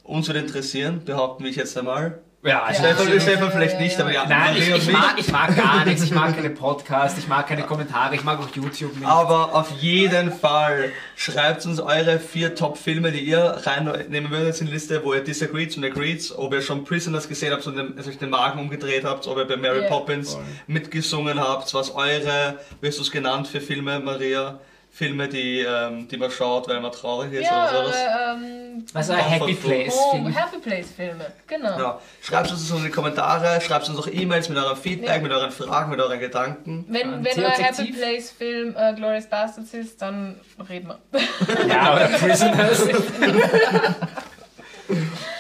uns 0.05 0.27
würde 0.29 0.41
interessieren, 0.41 1.03
behaupten 1.05 1.43
mich 1.43 1.57
jetzt 1.57 1.77
einmal. 1.77 2.23
Ja, 2.45 2.63
also 2.63 2.83
Stefan, 2.83 3.09
ja, 3.09 3.21
Stefan 3.21 3.45
ja, 3.45 3.51
vielleicht 3.51 3.75
ja, 3.75 3.81
nicht, 3.81 3.99
ja. 3.99 4.05
aber 4.05 4.13
ja, 4.13 4.27
Nein, 4.27 4.57
ich, 4.57 4.69
ich, 4.69 4.93
mag, 4.93 5.15
ich 5.17 5.31
mag 5.31 5.57
gar 5.57 5.85
nichts. 5.85 6.03
Ich 6.03 6.11
mag 6.11 6.35
keine 6.35 6.51
Podcasts, 6.51 7.19
ich 7.19 7.29
mag 7.29 7.47
keine 7.47 7.63
Kommentare, 7.63 8.15
ich 8.17 8.25
mag 8.25 8.41
auch 8.41 8.49
YouTube 8.55 8.97
nicht. 8.97 9.07
Aber 9.07 9.55
auf 9.55 9.71
jeden 9.81 10.33
Fall 10.33 10.93
schreibt 11.15 11.65
uns 11.67 11.79
eure 11.79 12.19
vier 12.19 12.55
Top-Filme, 12.55 13.13
die 13.13 13.21
ihr 13.21 13.43
reinnehmen 13.65 14.31
würdet 14.31 14.61
in 14.61 14.67
die 14.67 14.73
Liste, 14.73 15.05
wo 15.05 15.15
ihr 15.15 15.23
disagreed 15.23 15.77
und 15.77 15.85
agreed, 15.85 16.33
ob 16.37 16.53
ihr 16.53 16.63
schon 16.63 16.85
Prisoners 16.85 17.29
gesehen 17.29 17.53
habt 17.53 17.67
und 17.67 17.77
den, 17.77 17.99
euch 17.99 18.19
den 18.19 18.31
Magen 18.31 18.59
umgedreht 18.59 19.05
habt, 19.05 19.27
ob 19.29 19.37
ihr 19.39 19.45
bei 19.45 19.57
Mary 19.57 19.83
Ja. 19.83 19.89
Poppins 19.89 20.33
Voll. 20.33 20.43
mitgesungen 20.67 21.39
habt, 21.39 21.73
was 21.75 21.95
eure, 21.95 22.59
wie 22.81 22.89
hast 22.89 22.99
du 22.99 23.03
es 23.03 23.11
genannt 23.11 23.47
für 23.47 23.61
Filme, 23.61 24.01
Maria? 24.01 24.59
Filme, 24.95 25.27
die, 25.27 25.61
ähm, 25.61 26.07
die 26.07 26.19
man 26.19 26.31
schaut, 26.31 26.69
weil 26.69 26.79
man 26.79 26.93
traurig 26.93 27.33
ist 27.33 27.45
Ja, 27.51 27.71
oder 27.71 27.85
sowas. 27.87 27.97
eure 27.97 28.37
ähm, 28.37 28.85
Was 28.93 29.09
ein 29.09 29.19
Happy 29.21 29.55
Place 29.55 29.95
Home, 29.97 30.25
Film. 30.31 30.37
Happy 30.37 30.59
Place 30.59 30.91
Filme. 30.95 31.27
Genau. 31.47 31.79
Ja. 31.79 31.99
Schreibt 32.21 32.51
uns 32.51 32.69
das 32.69 32.77
in 32.79 32.85
die 32.85 32.91
Kommentare, 32.91 33.59
schreibt 33.63 33.89
uns 33.89 33.99
auch 33.99 34.07
E-Mails 34.07 34.51
mit 34.51 34.59
eurem 34.59 34.77
Feedback, 34.77 35.17
Ja. 35.17 35.23
mit 35.23 35.33
euren 35.33 35.51
Fragen, 35.51 35.91
mit 35.91 35.99
euren 35.99 36.21
Gedanken. 36.21 36.85
Wenn, 36.89 37.15
Ein 37.15 37.25
wenn 37.25 37.43
euer 37.43 37.51
Happy. 37.53 37.91
Place 37.91 38.31
Film 38.33 38.75
äh, 38.77 38.93
Glorious 38.95 39.27
Bastards 39.27 39.73
ist, 39.73 40.03
dann 40.03 40.39
reden 40.69 40.89
wir. 40.89 40.99
Ja, 41.69 41.95
oder 41.95 42.09
Prisoners. 42.09 42.87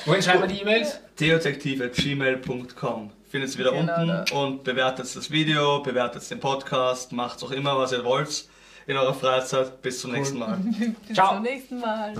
Wohin 0.06 0.22
schreiben 0.22 0.40
wir 0.42 0.48
die 0.48 0.60
E-Mails? 0.62 0.98
theodetektiv.gmail.com 1.16 3.10
Findet 3.30 3.52
ihr 3.52 3.58
wieder 3.58 3.72
Genau, 3.72 3.94
unten 3.94 4.08
da. 4.08 4.24
und 4.36 4.64
bewertet 4.64 5.14
das 5.14 5.30
Video, 5.30 5.80
bewertet 5.80 6.28
den 6.30 6.40
Podcast, 6.40 7.12
macht 7.12 7.42
auch 7.42 7.50
immer, 7.50 7.78
was 7.78 7.92
ihr 7.92 8.04
wollt 8.04 8.44
in 8.86 8.96
eurer 8.96 9.14
Freizeit. 9.14 9.82
Bis 9.82 10.00
zum 10.00 10.12
nächsten 10.12 10.38
Mal. 10.38 10.56
Bis 11.08 11.14
Ciao. 11.14 11.34
zum 11.34 11.42
nächsten 11.42 11.80
Mal. 11.80 12.14